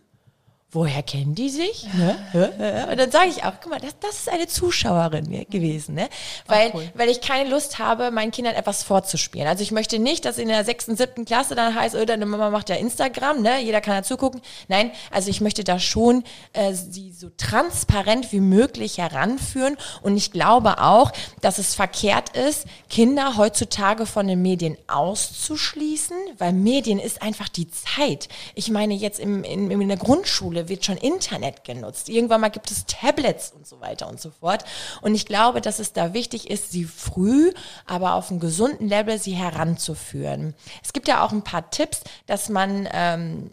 woher 0.76 1.02
kennen 1.02 1.34
die 1.34 1.48
sich? 1.48 1.86
Ne? 1.94 2.86
Und 2.90 2.98
dann 2.98 3.10
sage 3.10 3.30
ich 3.30 3.44
auch, 3.44 3.54
guck 3.62 3.72
mal, 3.72 3.80
das, 3.80 3.98
das 3.98 4.20
ist 4.20 4.28
eine 4.28 4.46
Zuschauerin 4.46 5.46
gewesen, 5.48 5.94
ne? 5.94 6.08
Weil, 6.46 6.70
cool. 6.74 6.88
weil 6.94 7.08
ich 7.08 7.20
keine 7.20 7.48
Lust 7.48 7.78
habe, 7.78 8.10
meinen 8.10 8.30
Kindern 8.30 8.54
etwas 8.54 8.82
vorzuspielen. 8.82 9.48
Also 9.48 9.62
ich 9.62 9.72
möchte 9.72 9.98
nicht, 9.98 10.24
dass 10.26 10.38
in 10.38 10.48
der 10.48 10.64
sechsten, 10.64 10.96
siebten 10.96 11.24
Klasse 11.24 11.54
dann 11.54 11.74
heißt, 11.74 11.96
oh, 11.96 12.04
deine 12.04 12.26
Mama 12.26 12.50
macht 12.50 12.68
ja 12.68 12.76
Instagram, 12.76 13.40
ne? 13.42 13.60
Jeder 13.62 13.80
kann 13.80 13.96
da 13.96 14.02
zugucken. 14.02 14.42
Nein, 14.68 14.92
also 15.10 15.30
ich 15.30 15.40
möchte 15.40 15.64
da 15.64 15.78
schon 15.78 16.22
äh, 16.52 16.74
sie 16.74 17.12
so 17.12 17.30
transparent 17.36 18.32
wie 18.32 18.40
möglich 18.40 18.98
heranführen. 18.98 19.76
Und 20.02 20.16
ich 20.16 20.30
glaube 20.30 20.82
auch, 20.82 21.10
dass 21.40 21.58
es 21.58 21.74
verkehrt 21.74 22.36
ist, 22.36 22.66
Kinder 22.90 23.36
heutzutage 23.38 24.04
von 24.04 24.28
den 24.28 24.42
Medien 24.42 24.76
auszuschließen, 24.86 26.16
weil 26.38 26.52
Medien 26.52 26.98
ist 26.98 27.22
einfach 27.22 27.48
die 27.48 27.68
Zeit. 27.70 28.28
Ich 28.54 28.70
meine, 28.70 28.94
jetzt 28.94 29.18
im, 29.18 29.42
in, 29.42 29.70
in 29.70 29.88
der 29.88 29.96
Grundschule 29.96 30.26
Grundschule 30.26 30.65
wird 30.68 30.84
schon 30.84 30.96
Internet 30.96 31.64
genutzt. 31.64 32.08
Irgendwann 32.08 32.40
mal 32.40 32.48
gibt 32.48 32.70
es 32.70 32.86
Tablets 32.86 33.52
und 33.52 33.66
so 33.66 33.80
weiter 33.80 34.08
und 34.08 34.20
so 34.20 34.30
fort. 34.30 34.64
Und 35.02 35.14
ich 35.14 35.26
glaube, 35.26 35.60
dass 35.60 35.78
es 35.78 35.92
da 35.92 36.14
wichtig 36.14 36.50
ist, 36.50 36.70
sie 36.70 36.84
früh, 36.84 37.52
aber 37.86 38.14
auf 38.14 38.30
einem 38.30 38.40
gesunden 38.40 38.88
Level 38.88 39.18
sie 39.18 39.34
heranzuführen. 39.34 40.54
Es 40.82 40.92
gibt 40.92 41.08
ja 41.08 41.24
auch 41.24 41.32
ein 41.32 41.42
paar 41.42 41.70
Tipps, 41.70 42.02
dass 42.26 42.48
man 42.48 42.88
ähm, 42.92 43.50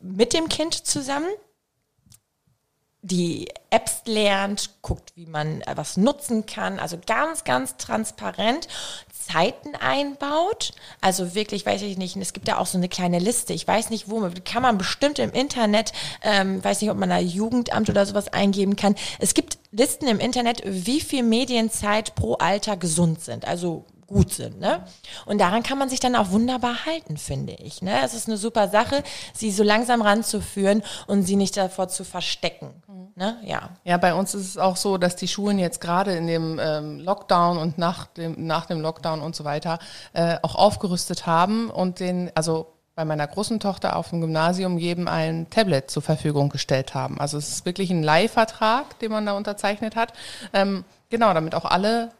mit 0.00 0.32
dem 0.32 0.48
Kind 0.48 0.74
zusammen 0.86 1.28
die 3.06 3.48
Apps 3.70 4.02
lernt, 4.06 4.82
guckt, 4.82 5.12
wie 5.14 5.26
man 5.26 5.60
äh, 5.62 5.76
was 5.76 5.96
nutzen 5.96 6.44
kann. 6.46 6.80
Also 6.80 6.98
ganz, 7.06 7.44
ganz 7.44 7.76
transparent. 7.76 8.66
Zeiten 9.26 9.74
einbaut. 9.74 10.72
Also 11.00 11.34
wirklich, 11.34 11.66
weiß 11.66 11.82
ich 11.82 11.96
nicht, 11.98 12.16
es 12.16 12.32
gibt 12.32 12.48
ja 12.48 12.58
auch 12.58 12.66
so 12.66 12.78
eine 12.78 12.88
kleine 12.88 13.18
Liste. 13.18 13.52
Ich 13.52 13.66
weiß 13.66 13.90
nicht, 13.90 14.08
wo, 14.10 14.28
kann 14.44 14.62
man 14.62 14.78
bestimmt 14.78 15.18
im 15.18 15.32
Internet, 15.32 15.92
ähm, 16.22 16.62
weiß 16.62 16.80
nicht, 16.80 16.90
ob 16.90 16.98
man 16.98 17.08
da 17.08 17.18
Jugendamt 17.18 17.90
oder 17.90 18.06
sowas 18.06 18.32
eingeben 18.32 18.76
kann. 18.76 18.94
Es 19.18 19.34
gibt 19.34 19.58
Listen 19.72 20.06
im 20.06 20.20
Internet, 20.20 20.62
wie 20.64 21.00
viel 21.00 21.22
Medienzeit 21.22 22.14
pro 22.14 22.34
Alter 22.34 22.76
gesund 22.76 23.20
sind. 23.22 23.44
Also 23.44 23.84
gut 24.06 24.32
sind. 24.32 24.60
Ne? 24.60 24.84
Und 25.24 25.40
daran 25.40 25.62
kann 25.62 25.78
man 25.78 25.88
sich 25.88 26.00
dann 26.00 26.16
auch 26.16 26.30
wunderbar 26.30 26.86
halten, 26.86 27.16
finde 27.16 27.54
ich. 27.54 27.82
Ne? 27.82 28.02
Es 28.04 28.14
ist 28.14 28.28
eine 28.28 28.36
super 28.36 28.68
Sache, 28.68 29.02
sie 29.34 29.50
so 29.50 29.62
langsam 29.62 30.02
ranzuführen 30.02 30.82
und 31.06 31.24
sie 31.24 31.36
nicht 31.36 31.56
davor 31.56 31.88
zu 31.88 32.04
verstecken. 32.04 32.82
Mhm. 32.86 33.08
Ne? 33.14 33.36
Ja. 33.44 33.70
ja, 33.84 33.96
bei 33.96 34.14
uns 34.14 34.34
ist 34.34 34.48
es 34.48 34.58
auch 34.58 34.76
so, 34.76 34.98
dass 34.98 35.16
die 35.16 35.28
Schulen 35.28 35.58
jetzt 35.58 35.80
gerade 35.80 36.12
in 36.12 36.26
dem 36.26 36.58
ähm, 36.60 37.00
Lockdown 37.00 37.58
und 37.58 37.78
nach 37.78 38.06
dem, 38.06 38.46
nach 38.46 38.66
dem 38.66 38.80
Lockdown 38.80 39.20
und 39.20 39.34
so 39.34 39.44
weiter 39.44 39.78
äh, 40.12 40.36
auch 40.42 40.54
aufgerüstet 40.54 41.26
haben 41.26 41.70
und 41.70 42.00
den, 42.00 42.30
also 42.34 42.72
bei 42.94 43.04
meiner 43.04 43.26
großen 43.26 43.60
Tochter 43.60 43.96
auf 43.96 44.10
dem 44.10 44.22
Gymnasium 44.22 44.78
jedem 44.78 45.06
ein 45.06 45.50
Tablet 45.50 45.90
zur 45.90 46.02
Verfügung 46.02 46.48
gestellt 46.48 46.94
haben. 46.94 47.20
Also 47.20 47.36
es 47.36 47.48
ist 47.48 47.66
wirklich 47.66 47.90
ein 47.90 48.02
Leihvertrag, 48.02 48.98
den 49.00 49.12
man 49.12 49.26
da 49.26 49.32
unterzeichnet 49.36 49.96
hat. 49.96 50.14
Ähm, 50.54 50.84
genau, 51.10 51.32
damit 51.34 51.54
auch 51.54 51.66
alle 51.66 52.10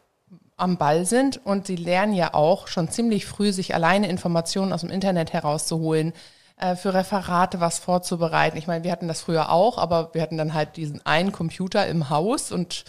am 0.56 0.78
Ball 0.78 1.04
sind 1.04 1.44
und 1.44 1.66
sie 1.66 1.76
lernen 1.76 2.14
ja 2.14 2.32
auch 2.34 2.68
schon 2.68 2.88
ziemlich 2.88 3.26
früh, 3.26 3.52
sich 3.52 3.74
alleine 3.74 4.08
Informationen 4.08 4.72
aus 4.72 4.80
dem 4.80 4.90
Internet 4.90 5.32
herauszuholen, 5.32 6.12
äh, 6.56 6.76
für 6.76 6.94
Referate 6.94 7.60
was 7.60 7.78
vorzubereiten. 7.78 8.56
Ich 8.56 8.66
meine, 8.66 8.82
wir 8.82 8.92
hatten 8.92 9.08
das 9.08 9.20
früher 9.20 9.50
auch, 9.50 9.76
aber 9.76 10.14
wir 10.14 10.22
hatten 10.22 10.38
dann 10.38 10.54
halt 10.54 10.76
diesen 10.76 11.04
einen 11.04 11.32
Computer 11.32 11.86
im 11.86 12.08
Haus 12.08 12.52
und 12.52 12.84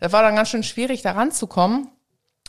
das 0.00 0.12
war 0.12 0.22
dann 0.22 0.36
ganz 0.36 0.50
schön 0.50 0.62
schwierig, 0.62 1.02
da 1.02 1.12
ranzukommen. 1.12 1.88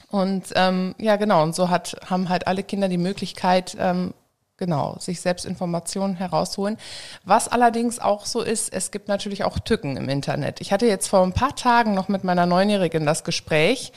Und 0.09 0.45
ähm, 0.55 0.95
ja, 0.97 1.15
genau, 1.15 1.43
und 1.43 1.55
so 1.55 1.69
hat, 1.69 1.97
haben 2.09 2.29
halt 2.29 2.47
alle 2.47 2.63
Kinder 2.63 2.89
die 2.89 2.97
Möglichkeit, 2.97 3.75
ähm, 3.79 4.13
genau, 4.57 4.97
sich 4.99 5.21
selbst 5.21 5.45
Informationen 5.45 6.15
herausholen. 6.15 6.77
Was 7.23 7.47
allerdings 7.47 7.99
auch 7.99 8.25
so 8.25 8.41
ist, 8.41 8.73
es 8.73 8.91
gibt 8.91 9.07
natürlich 9.07 9.43
auch 9.43 9.59
Tücken 9.59 9.95
im 9.95 10.09
Internet. 10.09 10.59
Ich 10.59 10.73
hatte 10.73 10.87
jetzt 10.87 11.07
vor 11.07 11.23
ein 11.23 11.33
paar 11.33 11.55
Tagen 11.55 11.93
noch 11.93 12.09
mit 12.09 12.23
meiner 12.23 12.45
Neunjährigen 12.45 13.05
das 13.05 13.23
Gespräch, 13.23 13.93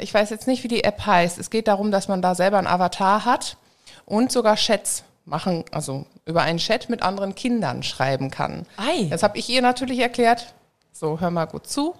ich 0.00 0.12
weiß 0.12 0.30
jetzt 0.30 0.46
nicht, 0.46 0.62
wie 0.64 0.68
die 0.68 0.84
App 0.84 1.06
heißt. 1.06 1.38
Es 1.38 1.50
geht 1.50 1.68
darum, 1.68 1.90
dass 1.90 2.08
man 2.08 2.22
da 2.22 2.34
selber 2.34 2.58
einen 2.58 2.66
Avatar 2.66 3.24
hat 3.24 3.56
und 4.04 4.30
sogar 4.32 4.56
Chats 4.56 5.04
machen, 5.24 5.64
also 5.70 6.06
über 6.24 6.42
einen 6.42 6.58
Chat 6.58 6.88
mit 6.88 7.02
anderen 7.02 7.34
Kindern 7.34 7.82
schreiben 7.82 8.30
kann. 8.30 8.66
Ei. 8.76 9.06
Das 9.10 9.22
habe 9.22 9.38
ich 9.38 9.48
ihr 9.48 9.62
natürlich 9.62 9.98
erklärt. 9.98 10.54
So, 10.92 11.20
hör 11.20 11.30
mal 11.30 11.46
gut 11.46 11.66
zu. 11.66 11.94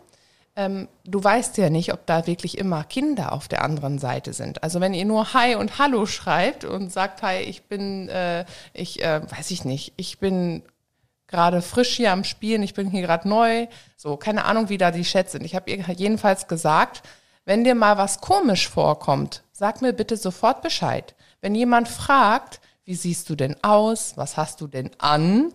Ähm, 0.55 0.89
du 1.05 1.23
weißt 1.23 1.57
ja 1.57 1.71
nicht, 1.71 1.95
ob 1.95 2.05
da 2.07 2.27
wirklich 2.27 2.59
immer 2.59 2.85
Kinder 2.85 3.33
auf 3.33 3.49
der 3.49 3.65
anderen 3.65 3.99
Seite 3.99 4.35
sind. 4.35 4.63
Also 4.63 4.81
wenn 4.81 4.93
ihr 4.93 5.07
nur 5.07 5.33
Hi 5.33 5.55
und 5.55 5.79
Hallo 5.79 6.05
schreibt 6.05 6.65
und 6.65 6.93
sagt, 6.93 7.23
Hi, 7.23 7.39
ich 7.41 7.63
bin, 7.63 8.09
äh, 8.11 8.45
ich 8.75 9.03
äh, 9.03 9.23
weiß 9.31 9.51
ich 9.51 9.65
nicht, 9.65 9.95
ich 9.97 10.19
bin 10.19 10.63
gerade 11.27 11.63
frisch 11.63 11.97
hier 11.97 12.13
am 12.13 12.25
Spielen, 12.25 12.63
ich 12.63 12.75
bin 12.75 12.91
hier 12.91 13.01
gerade 13.01 13.27
neu. 13.27 13.67
So, 13.97 14.19
keine 14.19 14.45
Ahnung, 14.45 14.69
wie 14.69 14.77
da 14.77 14.91
die 14.91 15.03
Chats 15.03 15.33
sind. 15.33 15.45
Ich 15.45 15.55
habe 15.55 15.71
ihr 15.71 15.79
jedenfalls 15.95 16.47
gesagt, 16.47 17.03
wenn 17.45 17.65
dir 17.65 17.75
mal 17.75 17.97
was 17.97 18.21
komisch 18.21 18.69
vorkommt, 18.69 19.43
sag 19.53 19.83
mir 19.83 19.93
bitte 19.93 20.17
sofort 20.17 20.63
Bescheid. 20.63 21.15
Wenn 21.41 21.55
jemand 21.55 21.89
fragt, 21.89 22.61
wie 22.85 22.95
siehst 22.95 23.29
du 23.31 23.35
denn 23.35 23.57
aus, 23.63 24.17
was 24.17 24.37
hast 24.37 24.61
du 24.61 24.67
denn 24.67 24.91
an, 24.99 25.53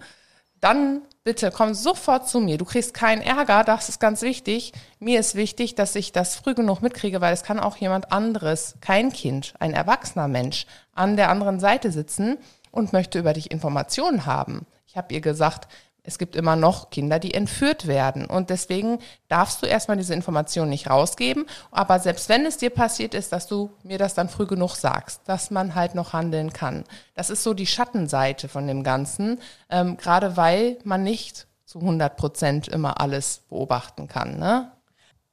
dann 0.60 1.02
bitte 1.23 1.52
komm 1.52 1.73
sofort 1.73 2.28
zu 2.28 2.39
mir. 2.39 2.58
Du 2.58 2.65
kriegst 2.65 2.93
keinen 2.93 3.21
Ärger, 3.21 3.63
das 3.63 3.89
ist 3.89 4.00
ganz 4.00 4.21
wichtig. 4.21 4.73
Mir 5.00 5.19
ist 5.19 5.36
wichtig, 5.36 5.76
dass 5.76 5.95
ich 5.95 6.12
das 6.12 6.36
früh 6.36 6.56
genug 6.56 6.82
mitkriege, 6.82 7.21
weil 7.21 7.34
es 7.34 7.43
kann 7.43 7.60
auch 7.60 7.78
jemand 7.78 8.12
anderes, 8.12 8.76
kein 8.82 9.12
Kind, 9.12 9.54
ein 9.60 9.73
erwachsener 9.73 10.28
Mensch, 10.28 10.65
an 10.93 11.15
der 11.15 11.30
anderen 11.30 11.60
Seite 11.60 11.91
sitzen 11.91 12.38
und 12.71 12.93
möchte 12.93 13.19
über 13.19 13.34
dich 13.34 13.52
Informationen 13.52 14.26
haben. 14.26 14.65
Ich 14.88 14.97
habe 14.97 15.13
ihr 15.13 15.21
gesagt, 15.21 15.67
es 16.08 16.17
gibt 16.17 16.38
immer 16.38 16.56
noch 16.56 16.89
Kinder, 16.89 17.20
die 17.20 17.34
entführt 17.34 17.86
werden. 17.86 18.26
Und 18.28 18.50
deswegen 18.50 19.00
darfst 19.28 19.62
du 19.62 19.65
erstmal 19.65 19.98
diese 19.98 20.13
Information 20.13 20.70
nicht 20.70 20.89
rausgeben. 20.89 21.46
Aber 21.70 22.00
selbst 22.00 22.30
wenn 22.30 22.46
es 22.46 22.56
dir 22.56 22.70
passiert 22.70 23.13
ist, 23.13 23.34
dass 23.34 23.46
du 23.46 23.72
mir 23.84 23.98
das 23.98 24.13
dann 24.13 24.30
früh 24.30 24.48
genug 24.48 24.76
sagst, 24.76 25.22
dass 25.26 25.52
man 25.52 25.76
halt 25.76 25.96
noch 25.96 26.13
handeln 26.13 26.54
kann. 26.54 26.86
Das 27.13 27.30
ist 27.30 27.43
so 27.43 27.54
die 27.54 27.67
Schattenseite 27.67 28.48
von 28.48 28.67
dem 28.67 28.84
Ganzen, 28.84 29.41
ähm, 29.70 29.98
gerade 29.98 30.38
weil 30.38 30.78
man 30.86 31.04
nicht 31.04 31.46
zu 31.65 31.80
100 31.80 32.15
Prozent 32.15 32.70
immer 32.70 33.02
alles 33.02 33.41
beobachten 33.50 34.08
kann. 34.08 34.39
Ne? 34.39 34.72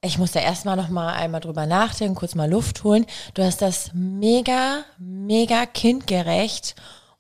Ich 0.01 0.19
muss 0.19 0.33
da 0.33 0.41
erstmal 0.41 0.77
noch 0.77 0.89
mal 0.89 1.15
einmal 1.15 1.41
drüber 1.41 1.67
nachdenken, 1.67 2.17
kurz 2.17 2.35
mal 2.35 2.51
Luft 2.51 2.83
holen. 2.83 3.07
Du 3.35 3.45
hast 3.45 3.63
das 3.63 3.93
mega, 3.95 4.83
mega 4.99 5.67
kindgerecht 5.67 6.75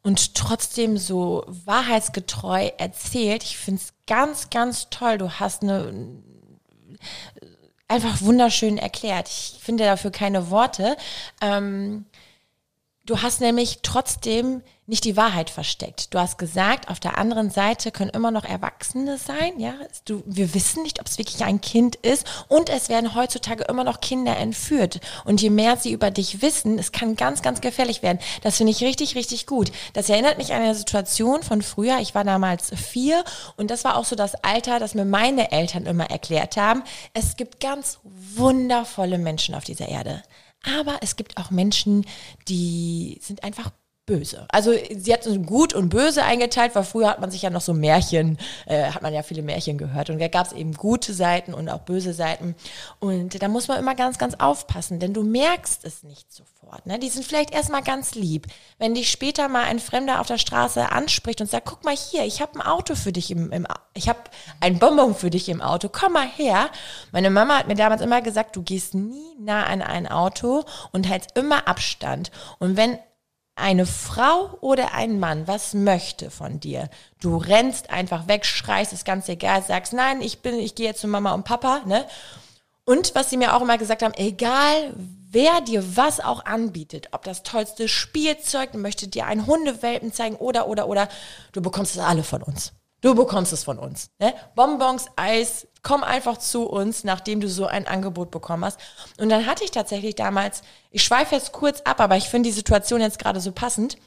und 0.04 0.36
trotzdem 0.36 0.96
so 0.98 1.44
wahrheitsgetreu 1.48 2.70
erzählt. 2.78 3.42
Ich 3.42 3.58
finde 3.58 3.80
es 3.82 3.94
ganz, 4.06 4.50
ganz 4.50 4.88
toll. 4.90 5.18
Du 5.18 5.30
hast 5.32 5.62
eine 5.62 5.92
einfach 7.88 8.20
wunderschön 8.22 8.78
erklärt. 8.78 9.28
Ich 9.28 9.58
finde 9.60 9.84
dafür 9.84 10.12
keine 10.12 10.50
Worte. 10.50 10.96
Ähm, 11.40 12.06
Du 13.06 13.20
hast 13.20 13.40
nämlich 13.42 13.80
trotzdem 13.82 14.62
nicht 14.86 15.04
die 15.04 15.16
Wahrheit 15.16 15.48
versteckt. 15.48 16.12
Du 16.12 16.18
hast 16.18 16.36
gesagt, 16.36 16.90
auf 16.90 17.00
der 17.00 17.16
anderen 17.16 17.50
Seite 17.50 17.90
können 17.90 18.10
immer 18.10 18.30
noch 18.30 18.44
Erwachsene 18.44 19.16
sein, 19.16 19.58
ja. 19.58 19.74
Du, 20.04 20.22
wir 20.26 20.52
wissen 20.52 20.82
nicht, 20.82 21.00
ob 21.00 21.06
es 21.06 21.16
wirklich 21.16 21.42
ein 21.42 21.62
Kind 21.62 21.96
ist 21.96 22.26
und 22.48 22.68
es 22.68 22.90
werden 22.90 23.14
heutzutage 23.14 23.64
immer 23.64 23.84
noch 23.84 24.00
Kinder 24.00 24.36
entführt. 24.36 25.00
Und 25.24 25.40
je 25.40 25.48
mehr 25.48 25.78
sie 25.78 25.92
über 25.92 26.10
dich 26.10 26.42
wissen, 26.42 26.78
es 26.78 26.92
kann 26.92 27.16
ganz, 27.16 27.40
ganz 27.40 27.62
gefährlich 27.62 28.02
werden. 28.02 28.18
Das 28.42 28.58
finde 28.58 28.72
ich 28.72 28.82
richtig, 28.82 29.14
richtig 29.14 29.46
gut. 29.46 29.72
Das 29.94 30.10
erinnert 30.10 30.36
mich 30.36 30.52
an 30.52 30.60
eine 30.60 30.74
Situation 30.74 31.42
von 31.42 31.62
früher. 31.62 32.00
Ich 32.00 32.14
war 32.14 32.24
damals 32.24 32.70
vier 32.70 33.24
und 33.56 33.70
das 33.70 33.84
war 33.84 33.96
auch 33.96 34.04
so 34.04 34.16
das 34.16 34.34
Alter, 34.36 34.78
das 34.78 34.94
mir 34.94 35.06
meine 35.06 35.50
Eltern 35.50 35.86
immer 35.86 36.10
erklärt 36.10 36.58
haben. 36.58 36.82
Es 37.14 37.36
gibt 37.36 37.58
ganz 37.60 38.00
wundervolle 38.02 39.16
Menschen 39.16 39.54
auf 39.54 39.64
dieser 39.64 39.88
Erde. 39.88 40.22
Aber 40.78 40.98
es 41.00 41.16
gibt 41.16 41.36
auch 41.36 41.50
Menschen, 41.50 42.06
die 42.48 43.18
sind 43.22 43.44
einfach 43.44 43.70
böse. 44.06 44.46
Also 44.50 44.72
sie 44.94 45.12
hat 45.12 45.24
so 45.24 45.38
gut 45.40 45.72
und 45.72 45.88
böse 45.88 46.24
eingeteilt, 46.24 46.74
weil 46.74 46.84
früher 46.84 47.08
hat 47.08 47.20
man 47.20 47.30
sich 47.30 47.42
ja 47.42 47.50
noch 47.50 47.62
so 47.62 47.72
Märchen, 47.72 48.38
äh, 48.66 48.90
hat 48.90 49.00
man 49.00 49.14
ja 49.14 49.22
viele 49.22 49.42
Märchen 49.42 49.78
gehört 49.78 50.10
und 50.10 50.18
da 50.18 50.28
gab 50.28 50.46
es 50.46 50.52
eben 50.52 50.74
gute 50.74 51.14
Seiten 51.14 51.54
und 51.54 51.70
auch 51.70 51.80
böse 51.80 52.12
Seiten 52.12 52.54
und 53.00 53.42
da 53.42 53.48
muss 53.48 53.66
man 53.66 53.78
immer 53.78 53.94
ganz, 53.94 54.18
ganz 54.18 54.34
aufpassen, 54.34 55.00
denn 55.00 55.14
du 55.14 55.22
merkst 55.22 55.84
es 55.84 56.02
nicht 56.02 56.30
sofort. 56.30 56.86
Ne? 56.86 56.98
Die 56.98 57.08
sind 57.08 57.24
vielleicht 57.24 57.54
erstmal 57.54 57.82
ganz 57.82 58.14
lieb. 58.14 58.46
Wenn 58.78 58.94
dich 58.94 59.10
später 59.10 59.48
mal 59.48 59.64
ein 59.64 59.78
Fremder 59.78 60.20
auf 60.20 60.26
der 60.26 60.38
Straße 60.38 60.92
anspricht 60.92 61.40
und 61.40 61.48
sagt, 61.48 61.66
guck 61.66 61.84
mal 61.84 61.96
hier, 61.96 62.24
ich 62.24 62.42
habe 62.42 62.56
ein 62.56 62.62
Auto 62.62 62.94
für 62.96 63.12
dich 63.12 63.30
im, 63.30 63.52
im 63.52 63.66
ich 63.94 64.08
habe 64.08 64.18
ein 64.60 64.78
Bonbon 64.78 65.14
für 65.14 65.30
dich 65.30 65.48
im 65.48 65.62
Auto, 65.62 65.88
komm 65.90 66.12
mal 66.12 66.28
her. 66.28 66.68
Meine 67.12 67.30
Mama 67.30 67.58
hat 67.58 67.68
mir 67.68 67.74
damals 67.74 68.02
immer 68.02 68.20
gesagt, 68.20 68.56
du 68.56 68.62
gehst 68.62 68.94
nie 68.94 69.34
nah 69.38 69.64
an 69.64 69.80
ein 69.80 70.06
Auto 70.06 70.64
und 70.92 71.08
hältst 71.08 71.38
immer 71.38 71.68
Abstand 71.68 72.30
und 72.58 72.76
wenn 72.76 72.98
eine 73.56 73.86
Frau 73.86 74.58
oder 74.60 74.94
ein 74.94 75.20
Mann 75.20 75.46
was 75.46 75.74
möchte 75.74 76.30
von 76.30 76.60
dir, 76.60 76.88
du 77.20 77.36
rennst 77.36 77.90
einfach 77.90 78.26
weg, 78.28 78.44
schreist, 78.44 78.92
ist 78.92 79.04
ganz 79.04 79.28
egal, 79.28 79.62
sagst, 79.62 79.92
nein, 79.92 80.20
ich 80.20 80.40
bin, 80.40 80.58
ich 80.58 80.74
gehe 80.74 80.86
jetzt 80.86 81.00
zu 81.00 81.08
Mama 81.08 81.32
und 81.32 81.44
Papa, 81.44 81.82
ne? 81.86 82.06
Und 82.86 83.14
was 83.14 83.30
sie 83.30 83.38
mir 83.38 83.54
auch 83.54 83.62
immer 83.62 83.78
gesagt 83.78 84.02
haben, 84.02 84.14
egal 84.14 84.92
wer 85.30 85.60
dir 85.62 85.96
was 85.96 86.20
auch 86.20 86.44
anbietet, 86.44 87.08
ob 87.12 87.24
das 87.24 87.42
tollste 87.42 87.88
Spielzeug, 87.88 88.74
möchte 88.74 89.08
dir 89.08 89.26
einen 89.26 89.46
Hundewelpen 89.46 90.12
zeigen 90.12 90.36
oder, 90.36 90.68
oder, 90.68 90.86
oder, 90.88 91.08
du 91.52 91.60
bekommst 91.60 91.96
es 91.96 92.00
alle 92.00 92.22
von 92.22 92.42
uns. 92.42 92.72
Du 93.04 93.14
bekommst 93.14 93.52
es 93.52 93.64
von 93.64 93.78
uns. 93.78 94.08
Ne? 94.18 94.32
Bonbons, 94.54 95.08
Eis, 95.16 95.66
komm 95.82 96.02
einfach 96.02 96.38
zu 96.38 96.66
uns, 96.66 97.04
nachdem 97.04 97.38
du 97.38 97.50
so 97.50 97.66
ein 97.66 97.86
Angebot 97.86 98.30
bekommen 98.30 98.64
hast. 98.64 98.80
Und 99.18 99.28
dann 99.28 99.44
hatte 99.44 99.62
ich 99.62 99.70
tatsächlich 99.70 100.14
damals, 100.14 100.62
ich 100.90 101.04
schweife 101.04 101.34
jetzt 101.34 101.52
kurz 101.52 101.82
ab, 101.82 102.00
aber 102.00 102.16
ich 102.16 102.30
finde 102.30 102.48
die 102.48 102.54
Situation 102.54 103.02
jetzt 103.02 103.18
gerade 103.18 103.40
so 103.40 103.52
passend. 103.52 103.98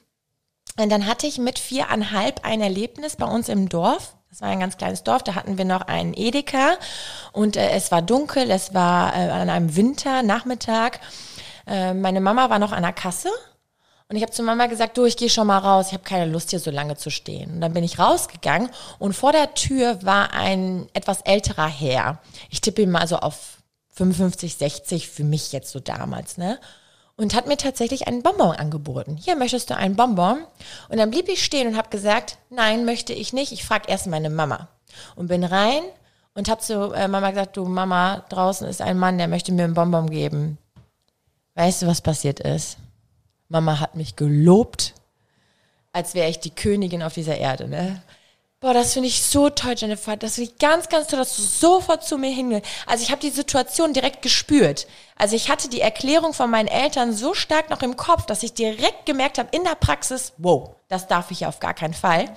Und 0.80 0.92
dann 0.92 1.06
hatte 1.06 1.28
ich 1.28 1.38
mit 1.38 1.60
viereinhalb 1.60 2.44
ein 2.44 2.60
Erlebnis 2.60 3.18
bei 3.18 3.28
uns 3.28 3.50
im 3.50 3.70
Dorf. 3.70 4.16
Das 4.32 4.42
war 4.42 4.50
ein 4.50 4.60
ganz 4.60 4.78
kleines 4.78 5.04
Dorf, 5.04 5.22
da 5.22 5.36
hatten 5.36 5.60
wir 5.60 5.66
noch 5.66 5.82
einen 5.82 6.16
Edeka 6.16 6.78
und 7.34 7.56
äh, 7.56 7.70
es 7.70 7.92
war 7.92 8.02
dunkel, 8.02 8.50
es 8.50 8.74
war 8.74 9.16
äh, 9.16 9.30
an 9.30 9.52
einem 9.52 9.76
Winternachmittag. 9.76 11.00
Äh, 11.68 11.94
meine 11.94 12.20
Mama 12.20 12.50
war 12.50 12.58
noch 12.58 12.72
an 12.72 12.82
der 12.82 12.94
Kasse 12.94 13.30
und 14.10 14.16
ich 14.16 14.22
habe 14.22 14.32
zu 14.32 14.42
Mama 14.42 14.68
gesagt, 14.68 14.98
du, 14.98 15.04
ich 15.04 15.18
gehe 15.18 15.30
schon 15.30 15.48
mal 15.48 15.58
raus, 15.58 15.88
ich 15.88 15.94
habe 15.94 16.04
keine 16.04 16.32
Lust 16.32 16.52
hier 16.52 16.60
so 16.60 16.72
lange 16.72 16.96
zu 16.96 17.10
stehen. 17.10 17.56
Und 17.56 17.62
dann 17.62 17.74
bin 17.74 17.84
ich 17.84 18.00
rausgegangen 18.00 18.70
und 19.00 19.14
vor 19.14 19.34
der 19.34 19.54
Tür 19.54 20.00
war 20.04 20.34
ein 20.34 20.88
etwas 20.94 21.22
älterer 21.22 21.68
Herr. 21.68 22.20
Ich 22.50 22.62
tippe 22.62 22.82
ihn 22.82 22.92
mal 22.92 23.08
so 23.08 23.18
auf 23.18 23.58
55, 23.96 24.56
60 24.56 25.10
für 25.10 25.26
mich 25.26 25.52
jetzt 25.52 25.72
so 25.72 25.80
damals, 25.80 26.38
ne? 26.38 26.60
Und 27.18 27.34
hat 27.34 27.48
mir 27.48 27.58
tatsächlich 27.58 28.08
einen 28.08 28.22
Bonbon 28.22 28.56
angeboten. 28.56 29.18
Hier 29.18 29.36
möchtest 29.36 29.72
du 29.72 29.76
einen 29.76 29.96
Bonbon? 29.96 30.38
Und 30.88 30.98
dann 30.98 31.10
blieb 31.10 31.28
ich 31.28 31.44
stehen 31.44 31.68
und 31.68 31.76
habe 31.76 31.90
gesagt, 31.90 32.38
nein, 32.52 32.86
möchte 32.86 33.12
ich 33.12 33.34
nicht. 33.34 33.52
Ich 33.52 33.66
frage 33.66 33.90
erst 33.90 34.06
meine 34.06 34.30
Mama. 34.30 34.68
Und 35.16 35.28
bin 35.28 35.44
rein 35.44 35.82
und 36.36 36.48
habe 36.48 36.62
zu 36.62 36.94
äh, 36.94 37.08
Mama 37.08 37.32
gesagt, 37.32 37.58
du 37.58 37.66
Mama, 37.66 38.24
draußen 38.30 38.68
ist 38.68 38.84
ein 38.84 39.00
Mann, 39.00 39.18
der 39.18 39.28
möchte 39.28 39.52
mir 39.52 39.64
einen 39.64 39.74
Bonbon 39.74 40.12
geben. 40.12 40.60
Weißt 41.56 41.82
du, 41.82 41.88
was 41.88 42.02
passiert 42.02 42.40
ist? 42.40 42.78
Mama 43.50 43.80
hat 43.80 43.96
mich 43.96 44.16
gelobt, 44.16 44.94
als 45.94 46.14
wäre 46.14 46.30
ich 46.30 46.40
die 46.40 46.52
Königin 46.52 47.04
auf 47.04 47.14
dieser 47.14 47.38
Erde. 47.38 47.68
Ne? 47.68 48.02
Boah, 48.60 48.74
das 48.74 48.94
finde 48.94 49.08
ich 49.08 49.22
so 49.24 49.50
toll, 49.50 49.76
Jennifer. 49.78 50.18
Das 50.18 50.36
finde 50.36 50.52
ich 50.52 50.58
ganz, 50.58 50.90
ganz 50.90 51.08
toll, 51.08 51.20
dass 51.20 51.36
du 51.36 51.44
sofort 51.44 52.04
zu 52.04 52.18
mir 52.18 52.32
hingehst. 52.32 52.66
Also 52.88 53.04
ich 53.04 53.12
habe 53.12 53.22
die 53.22 53.30
Situation 53.30 53.94
direkt 53.94 54.24
gespürt. 54.24 54.88
Also 55.16 55.36
ich 55.36 55.50
hatte 55.50 55.70
die 55.70 55.82
Erklärung 55.82 56.34
von 56.34 56.50
meinen 56.50 56.68
Eltern 56.68 57.14
so 57.14 57.34
stark 57.36 57.70
noch 57.70 57.84
im 57.84 57.96
Kopf, 57.98 58.26
dass 58.26 58.44
ich 58.44 58.54
direkt 58.54 59.06
gemerkt 59.06 59.38
habe 59.38 59.50
in 59.52 59.64
der 59.64 59.76
Praxis, 59.76 60.34
wow, 60.38 60.72
das 60.88 61.08
darf 61.08 61.30
ich 61.30 61.46
auf 61.46 61.60
gar 61.60 61.76
keinen 61.76 61.94
Fall. 61.94 62.30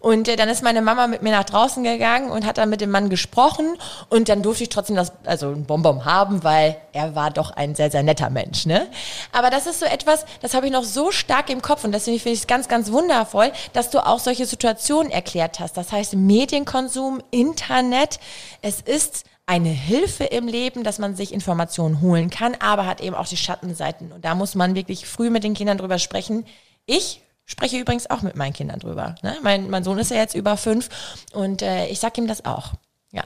Und 0.00 0.28
äh, 0.28 0.36
dann 0.36 0.48
ist 0.48 0.62
meine 0.62 0.82
Mama 0.82 1.06
mit 1.06 1.22
mir 1.22 1.32
nach 1.32 1.44
draußen 1.44 1.82
gegangen 1.82 2.30
und 2.30 2.46
hat 2.46 2.58
dann 2.58 2.70
mit 2.70 2.80
dem 2.80 2.90
Mann 2.90 3.10
gesprochen 3.10 3.76
und 4.08 4.28
dann 4.28 4.42
durfte 4.42 4.64
ich 4.64 4.68
trotzdem 4.68 4.96
das, 4.96 5.12
also 5.24 5.50
ein 5.50 5.64
Bonbon 5.64 6.04
haben, 6.04 6.44
weil 6.44 6.76
er 6.92 7.14
war 7.14 7.30
doch 7.30 7.50
ein 7.50 7.74
sehr, 7.74 7.90
sehr 7.90 8.02
netter 8.02 8.30
Mensch, 8.30 8.66
ne? 8.66 8.86
Aber 9.32 9.50
das 9.50 9.66
ist 9.66 9.80
so 9.80 9.86
etwas, 9.86 10.24
das 10.40 10.54
habe 10.54 10.66
ich 10.66 10.72
noch 10.72 10.84
so 10.84 11.10
stark 11.10 11.50
im 11.50 11.62
Kopf 11.62 11.84
und 11.84 11.92
deswegen 11.92 12.18
finde 12.18 12.34
ich 12.34 12.40
es 12.40 12.46
ganz, 12.46 12.68
ganz 12.68 12.90
wundervoll, 12.92 13.52
dass 13.72 13.90
du 13.90 14.04
auch 14.04 14.18
solche 14.18 14.46
Situationen 14.46 15.10
erklärt 15.10 15.60
hast. 15.60 15.76
Das 15.76 15.92
heißt 15.92 16.14
Medienkonsum, 16.14 17.22
Internet, 17.30 18.20
es 18.62 18.80
ist 18.80 19.24
eine 19.46 19.68
Hilfe 19.68 20.24
im 20.24 20.48
Leben, 20.48 20.82
dass 20.82 20.98
man 20.98 21.14
sich 21.14 21.32
Informationen 21.32 22.00
holen 22.00 22.30
kann, 22.30 22.56
aber 22.58 22.84
hat 22.84 23.00
eben 23.00 23.14
auch 23.14 23.28
die 23.28 23.36
Schattenseiten. 23.36 24.12
Und 24.12 24.24
da 24.24 24.34
muss 24.34 24.56
man 24.56 24.74
wirklich 24.74 25.06
früh 25.06 25.30
mit 25.30 25.44
den 25.44 25.54
Kindern 25.54 25.78
drüber 25.78 25.98
sprechen. 25.98 26.44
Ich 26.84 27.22
spreche 27.46 27.78
übrigens 27.78 28.10
auch 28.10 28.22
mit 28.22 28.36
meinen 28.36 28.52
Kindern 28.52 28.80
drüber. 28.80 29.14
Ne? 29.22 29.36
Mein, 29.42 29.70
mein 29.70 29.84
Sohn 29.84 29.98
ist 29.98 30.10
ja 30.10 30.18
jetzt 30.18 30.34
über 30.34 30.56
fünf 30.56 30.88
und 31.32 31.62
äh, 31.62 31.86
ich 31.86 32.00
sag 32.00 32.18
ihm 32.18 32.26
das 32.26 32.44
auch. 32.44 32.72
Ja. 33.12 33.24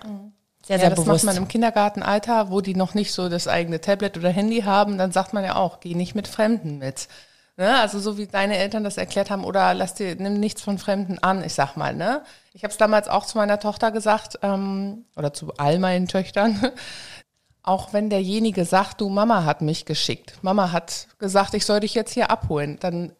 Sehr, 0.64 0.78
sehr 0.78 0.88
ja, 0.88 0.94
das 0.94 1.04
bewusst. 1.04 1.24
macht 1.24 1.34
man 1.34 1.42
im 1.42 1.48
Kindergartenalter, 1.48 2.50
wo 2.50 2.60
die 2.60 2.74
noch 2.74 2.94
nicht 2.94 3.12
so 3.12 3.28
das 3.28 3.48
eigene 3.48 3.80
Tablet 3.80 4.16
oder 4.18 4.28
Handy 4.28 4.60
haben, 4.60 4.98
dann 4.98 5.10
sagt 5.10 5.32
man 5.32 5.42
ja 5.42 5.56
auch, 5.56 5.80
geh 5.80 5.94
nicht 5.94 6.14
mit 6.14 6.28
Fremden 6.28 6.78
mit. 6.78 7.08
Ne? 7.56 7.78
Also 7.78 7.98
so 7.98 8.18
wie 8.18 8.26
deine 8.26 8.56
Eltern 8.56 8.84
das 8.84 8.98
erklärt 8.98 9.30
haben, 9.30 9.44
oder 9.44 9.74
lass 9.74 9.94
dir, 9.94 10.14
nimm 10.16 10.38
nichts 10.38 10.62
von 10.62 10.78
Fremden 10.78 11.18
an, 11.18 11.42
ich 11.42 11.54
sag 11.54 11.76
mal, 11.76 11.94
ne? 11.94 12.22
Ich 12.52 12.62
habe 12.62 12.72
es 12.72 12.78
damals 12.78 13.08
auch 13.08 13.26
zu 13.26 13.38
meiner 13.38 13.58
Tochter 13.58 13.90
gesagt, 13.90 14.38
ähm, 14.42 15.04
oder 15.16 15.32
zu 15.32 15.52
all 15.56 15.78
meinen 15.78 16.08
Töchtern, 16.08 16.72
auch 17.62 17.92
wenn 17.92 18.10
derjenige 18.10 18.64
sagt, 18.64 19.00
du, 19.00 19.08
Mama 19.08 19.44
hat 19.44 19.62
mich 19.62 19.86
geschickt, 19.86 20.38
Mama 20.42 20.72
hat 20.72 21.08
gesagt, 21.18 21.54
ich 21.54 21.66
soll 21.66 21.80
dich 21.80 21.94
jetzt 21.94 22.12
hier 22.12 22.30
abholen, 22.30 22.78
dann 22.80 23.12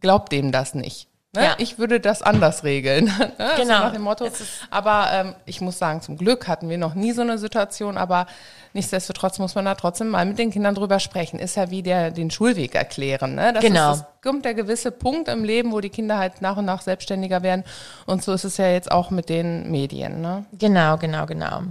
glaubt 0.00 0.32
dem 0.32 0.52
das 0.52 0.74
nicht. 0.74 1.08
Ne? 1.36 1.44
Ja. 1.44 1.54
Ich 1.58 1.78
würde 1.78 2.00
das 2.00 2.22
anders 2.22 2.64
regeln. 2.64 3.04
ne? 3.38 3.50
Genau. 3.56 3.78
So 3.78 3.84
nach 3.84 3.92
dem 3.92 4.02
Motto. 4.02 4.28
Aber 4.70 5.08
ähm, 5.12 5.34
ich 5.44 5.60
muss 5.60 5.78
sagen, 5.78 6.00
zum 6.00 6.16
Glück 6.16 6.48
hatten 6.48 6.70
wir 6.70 6.78
noch 6.78 6.94
nie 6.94 7.12
so 7.12 7.20
eine 7.20 7.36
Situation, 7.36 7.98
aber 7.98 8.26
nichtsdestotrotz 8.72 9.38
muss 9.38 9.54
man 9.54 9.66
da 9.66 9.74
trotzdem 9.74 10.08
mal 10.08 10.24
mit 10.24 10.38
den 10.38 10.50
Kindern 10.50 10.74
drüber 10.74 11.00
sprechen. 11.00 11.38
Ist 11.38 11.56
ja 11.56 11.70
wie 11.70 11.82
der 11.82 12.10
den 12.10 12.30
Schulweg 12.30 12.74
erklären. 12.74 13.34
Ne? 13.34 13.52
Das 13.52 13.62
genau. 13.62 13.92
Ist, 13.92 14.00
es 14.00 14.22
kommt 14.22 14.46
der 14.46 14.54
gewisse 14.54 14.90
Punkt 14.90 15.28
im 15.28 15.44
Leben, 15.44 15.72
wo 15.72 15.80
die 15.80 15.90
Kinder 15.90 16.16
halt 16.16 16.40
nach 16.40 16.56
und 16.56 16.64
nach 16.64 16.80
selbstständiger 16.80 17.42
werden. 17.42 17.64
Und 18.06 18.22
so 18.22 18.32
ist 18.32 18.44
es 18.44 18.56
ja 18.56 18.68
jetzt 18.68 18.90
auch 18.90 19.10
mit 19.10 19.28
den 19.28 19.70
Medien. 19.70 20.22
Ne? 20.22 20.46
Genau, 20.52 20.96
genau, 20.96 21.26
genau. 21.26 21.62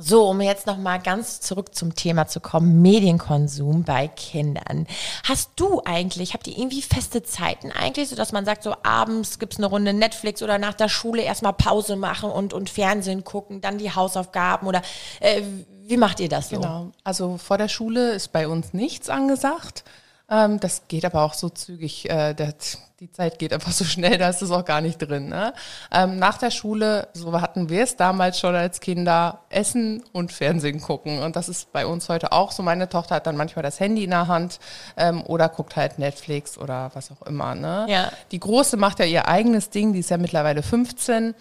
So, 0.00 0.28
um 0.28 0.40
jetzt 0.40 0.66
noch 0.66 0.76
mal 0.76 0.98
ganz 0.98 1.40
zurück 1.40 1.74
zum 1.74 1.94
Thema 1.94 2.28
zu 2.28 2.40
kommen, 2.40 2.82
Medienkonsum 2.82 3.82
bei 3.82 4.06
Kindern. 4.06 4.86
Hast 5.24 5.50
du 5.56 5.82
eigentlich, 5.84 6.34
habt 6.34 6.46
ihr 6.46 6.56
irgendwie 6.56 6.82
feste 6.82 7.22
Zeiten 7.24 7.72
eigentlich, 7.72 8.08
so 8.08 8.16
dass 8.16 8.30
man 8.30 8.44
sagt, 8.44 8.62
so 8.62 8.76
abends 8.84 9.38
gibt's 9.40 9.56
eine 9.56 9.66
Runde 9.66 9.92
Netflix 9.92 10.42
oder 10.42 10.58
nach 10.58 10.74
der 10.74 10.88
Schule 10.88 11.22
erstmal 11.22 11.52
Pause 11.52 11.96
machen 11.96 12.30
und, 12.30 12.52
und 12.52 12.70
Fernsehen 12.70 13.24
gucken, 13.24 13.60
dann 13.60 13.78
die 13.78 13.92
Hausaufgaben 13.92 14.68
oder 14.68 14.82
äh, 15.20 15.42
wie 15.86 15.96
macht 15.96 16.20
ihr 16.20 16.28
das 16.28 16.50
so? 16.50 16.56
Genau, 16.56 16.92
also 17.02 17.36
vor 17.36 17.58
der 17.58 17.68
Schule 17.68 18.12
ist 18.12 18.32
bei 18.32 18.46
uns 18.46 18.72
nichts 18.74 19.08
angesagt. 19.08 19.84
Ähm, 20.30 20.60
das 20.60 20.82
geht 20.86 21.04
aber 21.04 21.22
auch 21.22 21.34
so 21.34 21.48
zügig. 21.48 22.08
Äh, 22.08 22.34
das, 22.34 22.78
die 23.00 23.12
Zeit 23.12 23.38
geht 23.38 23.52
einfach 23.52 23.70
so 23.70 23.84
schnell, 23.84 24.18
da 24.18 24.28
ist 24.28 24.42
es 24.42 24.50
auch 24.50 24.64
gar 24.64 24.80
nicht 24.80 24.98
drin. 24.98 25.28
Ne? 25.28 25.52
Ähm, 25.92 26.18
nach 26.18 26.38
der 26.38 26.50
Schule, 26.50 27.08
so 27.12 27.40
hatten 27.40 27.68
wir 27.68 27.84
es 27.84 27.96
damals 27.96 28.40
schon 28.40 28.54
als 28.56 28.80
Kinder, 28.80 29.40
Essen 29.50 30.02
und 30.12 30.32
Fernsehen 30.32 30.80
gucken. 30.80 31.20
Und 31.20 31.36
das 31.36 31.48
ist 31.48 31.72
bei 31.72 31.86
uns 31.86 32.08
heute 32.08 32.32
auch 32.32 32.50
so. 32.50 32.62
Meine 32.62 32.88
Tochter 32.88 33.16
hat 33.16 33.26
dann 33.26 33.36
manchmal 33.36 33.62
das 33.62 33.78
Handy 33.78 34.04
in 34.04 34.10
der 34.10 34.26
Hand 34.26 34.58
ähm, 34.96 35.22
oder 35.22 35.48
guckt 35.48 35.76
halt 35.76 35.98
Netflix 35.98 36.58
oder 36.58 36.90
was 36.94 37.12
auch 37.12 37.22
immer. 37.22 37.54
Ne? 37.54 37.86
Ja. 37.88 38.10
Die 38.32 38.40
Große 38.40 38.76
macht 38.76 38.98
ja 38.98 39.04
ihr 39.04 39.28
eigenes 39.28 39.70
Ding, 39.70 39.92
die 39.92 40.00
ist 40.00 40.10
ja 40.10 40.18
mittlerweile 40.18 40.62
15. 40.62 41.34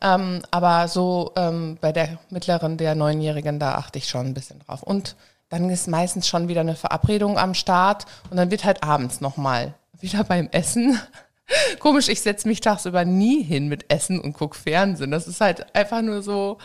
Ähm, 0.00 0.42
aber 0.50 0.88
so 0.88 1.32
ähm, 1.36 1.76
bei 1.80 1.92
der 1.92 2.18
mittleren, 2.30 2.78
der 2.78 2.94
Neunjährigen, 2.94 3.58
da 3.58 3.74
achte 3.74 3.98
ich 3.98 4.08
schon 4.08 4.26
ein 4.26 4.34
bisschen 4.34 4.60
drauf. 4.60 4.82
Und 4.82 5.14
dann 5.50 5.68
ist 5.68 5.88
meistens 5.88 6.26
schon 6.26 6.48
wieder 6.48 6.62
eine 6.62 6.74
Verabredung 6.74 7.36
am 7.36 7.52
Start 7.52 8.06
und 8.30 8.38
dann 8.38 8.50
wird 8.50 8.64
halt 8.64 8.82
abends 8.82 9.20
nochmal 9.20 9.74
wieder 10.02 10.24
beim 10.24 10.48
Essen. 10.52 10.98
Komisch, 11.78 12.08
ich 12.08 12.20
setze 12.20 12.48
mich 12.48 12.60
tagsüber 12.60 13.04
nie 13.04 13.42
hin 13.42 13.68
mit 13.68 13.92
Essen 13.92 14.20
und 14.20 14.32
gucke 14.32 14.56
Fernsehen. 14.56 15.10
Das 15.10 15.26
ist 15.26 15.40
halt 15.40 15.74
einfach 15.74 16.02
nur 16.02 16.22
so 16.22 16.58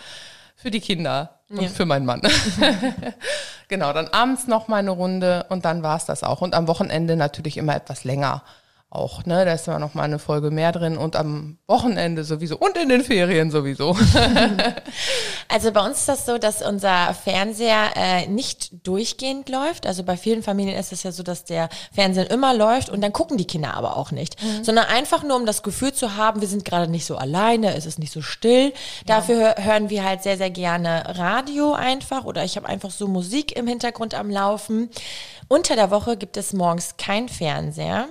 für 0.55 0.71
die 0.71 0.81
Kinder. 0.81 1.39
Und 1.49 1.69
für 1.69 1.85
meinen 1.85 2.05
Mann. 2.05 2.21
genau, 3.69 3.93
dann 3.93 4.09
abends 4.09 4.47
noch 4.47 4.67
mal 4.67 4.77
eine 4.77 4.91
Runde 4.91 5.45
und 5.49 5.63
dann 5.63 5.81
war 5.81 5.95
es 5.95 6.05
das 6.05 6.23
auch. 6.23 6.41
Und 6.41 6.53
am 6.53 6.67
Wochenende 6.67 7.15
natürlich 7.15 7.55
immer 7.57 7.75
etwas 7.75 8.03
länger 8.03 8.43
auch, 8.89 9.25
ne? 9.25 9.43
Da 9.45 9.51
ist 9.53 9.67
immer 9.67 9.79
noch 9.79 9.93
mal 9.95 10.03
eine 10.03 10.17
Folge 10.19 10.49
mehr 10.49 10.71
drin 10.71 10.97
und 10.97 11.15
am 11.15 11.57
Wochenende 11.67 12.23
sowieso 12.23 12.57
und 12.57 12.77
in 12.77 12.87
den 12.89 13.03
Ferien 13.03 13.51
sowieso. 13.51 13.95
Also 15.49 15.71
bei 15.71 15.79
uns 15.85 15.99
ist 15.99 16.09
das 16.09 16.25
so, 16.25 16.37
dass 16.37 16.61
unser 16.61 17.13
Fernseher 17.13 17.91
äh, 17.95 18.27
nicht 18.27 18.85
durchgehend 18.85 19.47
läuft. 19.49 19.87
Also 19.87 20.03
bei 20.03 20.17
vielen 20.17 20.43
Familien 20.43 20.77
ist 20.77 20.91
es 20.91 21.03
ja 21.03 21.11
so, 21.13 21.23
dass 21.23 21.45
der 21.45 21.69
Fernseher 21.93 22.29
immer 22.29 22.53
läuft 22.53 22.89
und 22.89 22.99
dann 23.01 23.13
gucken 23.13 23.37
die 23.37 23.45
Kinder 23.47 23.73
aber 23.73 23.95
auch 23.95 24.11
nicht, 24.11 24.35
sondern 24.61 24.85
einfach 24.85 25.23
nur 25.23 25.37
um 25.37 25.45
das 25.45 25.63
Gefühl 25.63 25.93
zu 25.93 26.17
haben, 26.17 26.41
wir 26.41 26.47
sind 26.49 26.65
gerade 26.65 26.91
nicht 26.91 27.05
so 27.05 27.15
alleine, 27.17 27.75
es 27.75 27.85
ist 27.85 27.97
nicht 27.97 28.11
so 28.11 28.21
still. 28.21 28.73
Dafür 29.05 29.55
hö- 29.55 29.63
hören 29.63 29.89
wir 29.89 30.03
halt 30.03 30.21
sehr 30.23 30.37
sehr 30.37 30.49
gerne 30.49 31.17
Radio 31.17 31.73
einfach 31.73 32.25
oder 32.25 32.43
ich 32.43 32.57
habe 32.57 32.67
einfach 32.67 32.91
so 32.91 33.07
Musik 33.07 33.55
im 33.55 33.67
Hintergrund 33.67 34.15
am 34.15 34.29
Laufen. 34.29 34.89
Unter 35.47 35.75
der 35.77 35.91
Woche 35.91 36.17
gibt 36.17 36.35
es 36.35 36.51
morgens 36.51 36.95
kein 36.97 37.29
Fernseher. 37.29 38.07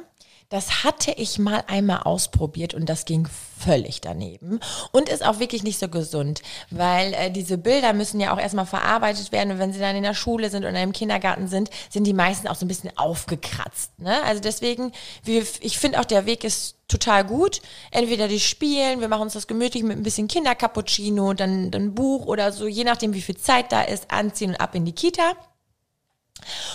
Das 0.49 0.85
hatte 0.85 1.11
ich 1.11 1.39
mal 1.39 1.65
einmal 1.67 2.03
ausprobiert 2.03 2.73
und 2.73 2.87
das 2.89 3.05
ging 3.05 3.29
völlig 3.59 4.01
daneben 4.01 4.61
und 4.93 5.09
ist 5.09 5.25
auch 5.25 5.41
wirklich 5.41 5.65
nicht 5.65 5.79
so 5.79 5.89
gesund, 5.89 6.43
weil 6.71 7.15
äh, 7.15 7.31
diese 7.31 7.59
Bilder 7.59 7.93
müssen 7.93 8.21
ja 8.21 8.33
auch 8.33 8.39
erstmal 8.39 8.67
verarbeitet 8.67 9.33
werden 9.33 9.53
und 9.53 9.59
wenn 9.59 9.73
sie 9.73 9.81
dann 9.81 9.97
in 9.97 10.05
der 10.05 10.15
Schule 10.15 10.51
sind 10.51 10.65
oder 10.65 10.81
im 10.81 10.93
Kindergarten 10.93 11.49
sind, 11.49 11.71
sind 11.91 12.05
die 12.05 12.13
meisten 12.13 12.47
auch 12.47 12.55
so 12.55 12.65
ein 12.65 12.69
bisschen 12.69 12.97
aufgekratzt. 12.97 13.99
Ne? 13.99 14.23
Also 14.23 14.41
deswegen, 14.41 14.93
wir, 15.25 15.45
ich 15.61 15.79
finde 15.79 15.99
auch 16.01 16.05
der 16.05 16.27
Weg 16.27 16.45
ist 16.45 16.77
total 16.87 17.25
gut. 17.25 17.61
Entweder 17.91 18.29
die 18.29 18.41
spielen, 18.41 19.01
wir 19.01 19.09
machen 19.09 19.23
uns 19.23 19.33
das 19.33 19.49
gemütlich 19.49 19.83
mit 19.83 19.97
ein 19.97 20.03
bisschen 20.05 20.29
Kindercappuccino, 20.29 21.35
dann 21.35 21.73
ein 21.75 21.95
Buch 21.95 22.27
oder 22.27 22.53
so, 22.53 22.69
je 22.69 22.85
nachdem 22.85 23.15
wie 23.15 23.23
viel 23.23 23.37
Zeit 23.37 23.73
da 23.73 23.83
ist, 23.83 24.11
anziehen 24.11 24.51
und 24.51 24.61
ab 24.61 24.75
in 24.75 24.85
die 24.85 24.93
Kita. 24.93 25.33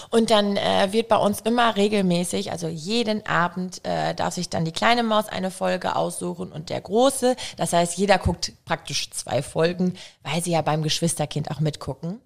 Und 0.09 0.29
dann 0.31 0.57
äh, 0.57 0.91
wird 0.91 1.07
bei 1.07 1.17
uns 1.17 1.41
immer 1.41 1.75
regelmäßig, 1.75 2.51
also 2.51 2.67
jeden 2.67 3.25
Abend 3.25 3.85
äh, 3.85 4.13
darf 4.13 4.33
sich 4.33 4.49
dann 4.49 4.65
die 4.65 4.71
kleine 4.71 5.03
Maus 5.03 5.27
eine 5.27 5.51
Folge 5.51 5.95
aussuchen 5.95 6.51
und 6.51 6.69
der 6.69 6.81
große. 6.81 7.35
Das 7.57 7.73
heißt, 7.73 7.97
jeder 7.97 8.17
guckt 8.17 8.53
praktisch 8.65 9.09
zwei 9.11 9.41
Folgen, 9.41 9.95
weil 10.23 10.43
sie 10.43 10.51
ja 10.51 10.61
beim 10.61 10.83
Geschwisterkind 10.83 11.51
auch 11.51 11.59
mitgucken. 11.59 12.19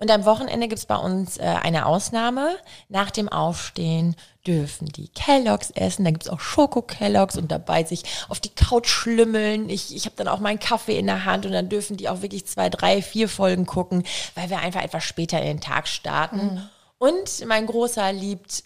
Und 0.00 0.10
am 0.10 0.24
Wochenende 0.24 0.66
gibt's 0.66 0.86
bei 0.86 0.96
uns 0.96 1.36
äh, 1.36 1.42
eine 1.42 1.84
Ausnahme. 1.84 2.56
Nach 2.88 3.10
dem 3.10 3.28
Aufstehen 3.28 4.16
dürfen 4.46 4.86
die 4.88 5.08
Kelloggs 5.08 5.70
essen. 5.72 6.06
Da 6.06 6.10
gibt's 6.10 6.30
auch 6.30 6.40
Schoko-Kelloggs 6.40 7.36
und 7.36 7.52
dabei 7.52 7.84
sich 7.84 8.04
auf 8.30 8.40
die 8.40 8.48
Couch 8.48 8.88
schlümmeln. 8.88 9.68
Ich, 9.68 9.94
ich 9.94 10.06
habe 10.06 10.16
dann 10.16 10.28
auch 10.28 10.40
meinen 10.40 10.58
Kaffee 10.58 10.98
in 10.98 11.04
der 11.04 11.26
Hand 11.26 11.44
und 11.44 11.52
dann 11.52 11.68
dürfen 11.68 11.98
die 11.98 12.08
auch 12.08 12.22
wirklich 12.22 12.46
zwei, 12.46 12.70
drei, 12.70 13.02
vier 13.02 13.28
Folgen 13.28 13.66
gucken, 13.66 14.04
weil 14.34 14.48
wir 14.48 14.60
einfach 14.60 14.82
etwas 14.82 15.04
später 15.04 15.38
in 15.38 15.48
den 15.48 15.60
Tag 15.60 15.86
starten. 15.86 16.70
Und 17.00 17.46
mein 17.46 17.66
Großer 17.66 18.12
liebt 18.12 18.62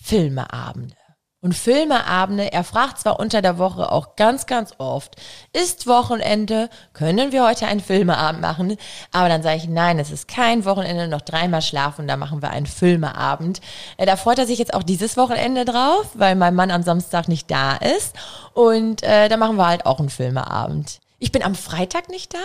Filmeabende. 0.00 0.94
Und 1.42 1.54
Filmeabende, 1.54 2.52
er 2.52 2.62
fragt 2.62 3.00
zwar 3.00 3.18
unter 3.18 3.42
der 3.42 3.58
Woche 3.58 3.90
auch 3.90 4.14
ganz, 4.14 4.46
ganz 4.46 4.74
oft, 4.78 5.16
ist 5.52 5.86
Wochenende, 5.86 6.68
können 6.92 7.32
wir 7.32 7.44
heute 7.44 7.66
einen 7.66 7.80
Filmeabend 7.80 8.40
machen? 8.40 8.76
Aber 9.10 9.28
dann 9.28 9.42
sage 9.42 9.56
ich, 9.56 9.66
nein, 9.66 9.98
es 9.98 10.10
ist 10.12 10.28
kein 10.28 10.64
Wochenende, 10.64 11.08
noch 11.08 11.22
dreimal 11.22 11.62
schlafen, 11.62 12.06
da 12.06 12.16
machen 12.16 12.40
wir 12.40 12.50
einen 12.50 12.66
Filmeabend. 12.66 13.60
Äh, 13.96 14.06
Da 14.06 14.16
freut 14.16 14.38
er 14.38 14.46
sich 14.46 14.58
jetzt 14.58 14.74
auch 14.74 14.82
dieses 14.84 15.16
Wochenende 15.16 15.64
drauf, 15.64 16.10
weil 16.14 16.36
mein 16.36 16.54
Mann 16.54 16.70
am 16.70 16.82
Samstag 16.84 17.26
nicht 17.26 17.50
da 17.50 17.76
ist. 17.76 18.14
Und 18.52 19.02
äh, 19.02 19.28
da 19.28 19.36
machen 19.36 19.56
wir 19.56 19.66
halt 19.66 19.86
auch 19.86 19.98
einen 19.98 20.10
Filmeabend. 20.10 21.00
Ich 21.18 21.32
bin 21.32 21.42
am 21.42 21.54
Freitag 21.56 22.10
nicht 22.10 22.32
da, 22.32 22.38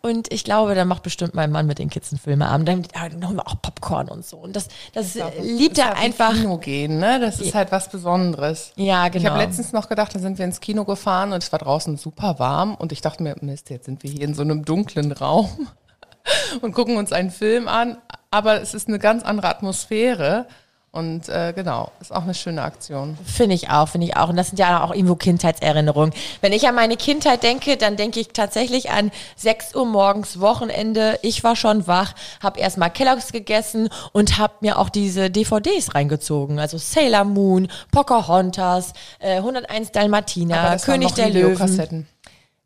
und 0.00 0.32
ich 0.32 0.44
glaube, 0.44 0.74
da 0.74 0.84
macht 0.84 1.02
bestimmt 1.02 1.34
mein 1.34 1.50
Mann 1.50 1.66
mit 1.66 1.78
den 1.78 1.90
Kids 1.90 2.12
einen 2.12 2.18
Filmeabend. 2.18 2.68
Dann, 2.68 2.82
ah, 2.94 3.08
dann 3.08 3.26
holen 3.26 3.36
wir 3.36 3.46
auch 3.46 3.60
Popcorn 3.60 4.08
und 4.08 4.24
so. 4.24 4.36
Und 4.38 4.56
das, 4.56 4.68
das 4.94 5.16
äh, 5.16 5.24
liebt 5.40 5.78
er 5.78 5.92
wie 5.96 6.04
einfach. 6.04 6.32
Kino 6.32 6.58
gehen, 6.58 6.98
ne? 6.98 7.20
Das 7.20 7.40
ist 7.40 7.54
halt 7.54 7.72
was 7.72 7.90
Besonderes. 7.90 8.72
Ja, 8.76 9.06
Ich 9.06 9.12
genau. 9.12 9.30
habe 9.30 9.38
letztens 9.42 9.72
noch 9.72 9.88
gedacht, 9.88 10.14
da 10.14 10.18
sind 10.18 10.38
wir 10.38 10.44
ins 10.44 10.60
Kino 10.60 10.84
gefahren 10.84 11.32
und 11.32 11.42
es 11.42 11.52
war 11.52 11.58
draußen 11.58 11.96
super 11.96 12.38
warm 12.38 12.74
und 12.74 12.92
ich 12.92 13.00
dachte 13.00 13.22
mir, 13.22 13.36
Mist, 13.40 13.70
jetzt 13.70 13.86
sind 13.86 14.02
wir 14.02 14.10
hier 14.10 14.22
in 14.22 14.34
so 14.34 14.42
einem 14.42 14.64
dunklen 14.64 15.12
Raum 15.12 15.68
und 16.60 16.72
gucken 16.72 16.96
uns 16.96 17.12
einen 17.12 17.30
Film 17.30 17.68
an, 17.68 17.98
aber 18.30 18.60
es 18.60 18.74
ist 18.74 18.88
eine 18.88 18.98
ganz 18.98 19.22
andere 19.22 19.48
Atmosphäre 19.48 20.46
und 20.94 21.30
äh, 21.30 21.54
genau, 21.54 21.90
ist 22.02 22.14
auch 22.14 22.24
eine 22.24 22.34
schöne 22.34 22.60
Aktion. 22.60 23.16
Finde 23.24 23.54
ich 23.54 23.70
auch, 23.70 23.88
finde 23.88 24.08
ich 24.08 24.16
auch. 24.16 24.28
Und 24.28 24.36
das 24.36 24.48
sind 24.48 24.58
ja 24.58 24.84
auch 24.84 24.92
irgendwo 24.92 25.14
Kindheitserinnerungen. 25.14 26.12
Wenn 26.42 26.52
ich 26.52 26.68
an 26.68 26.74
meine 26.74 26.98
Kindheit 26.98 27.42
denke, 27.42 27.78
dann 27.78 27.96
denke 27.96 28.20
ich 28.20 28.28
tatsächlich 28.28 28.90
an 28.90 29.10
6 29.36 29.74
Uhr 29.74 29.86
morgens 29.86 30.38
Wochenende. 30.38 31.18
Ich 31.22 31.42
war 31.44 31.56
schon 31.56 31.86
wach, 31.86 32.12
habe 32.42 32.60
erstmal 32.60 32.90
Kelloggs 32.90 33.32
gegessen 33.32 33.88
und 34.12 34.36
habe 34.36 34.52
mir 34.60 34.78
auch 34.78 34.90
diese 34.90 35.30
DVDs 35.30 35.94
reingezogen. 35.94 36.58
Also 36.58 36.76
Sailor 36.76 37.24
Moon, 37.24 37.68
Pocahontas, 37.90 38.92
äh, 39.18 39.36
101 39.36 39.92
Dalmatiner, 39.92 40.76
König 40.76 41.12
der 41.12 41.30
Löwen. 41.30 42.06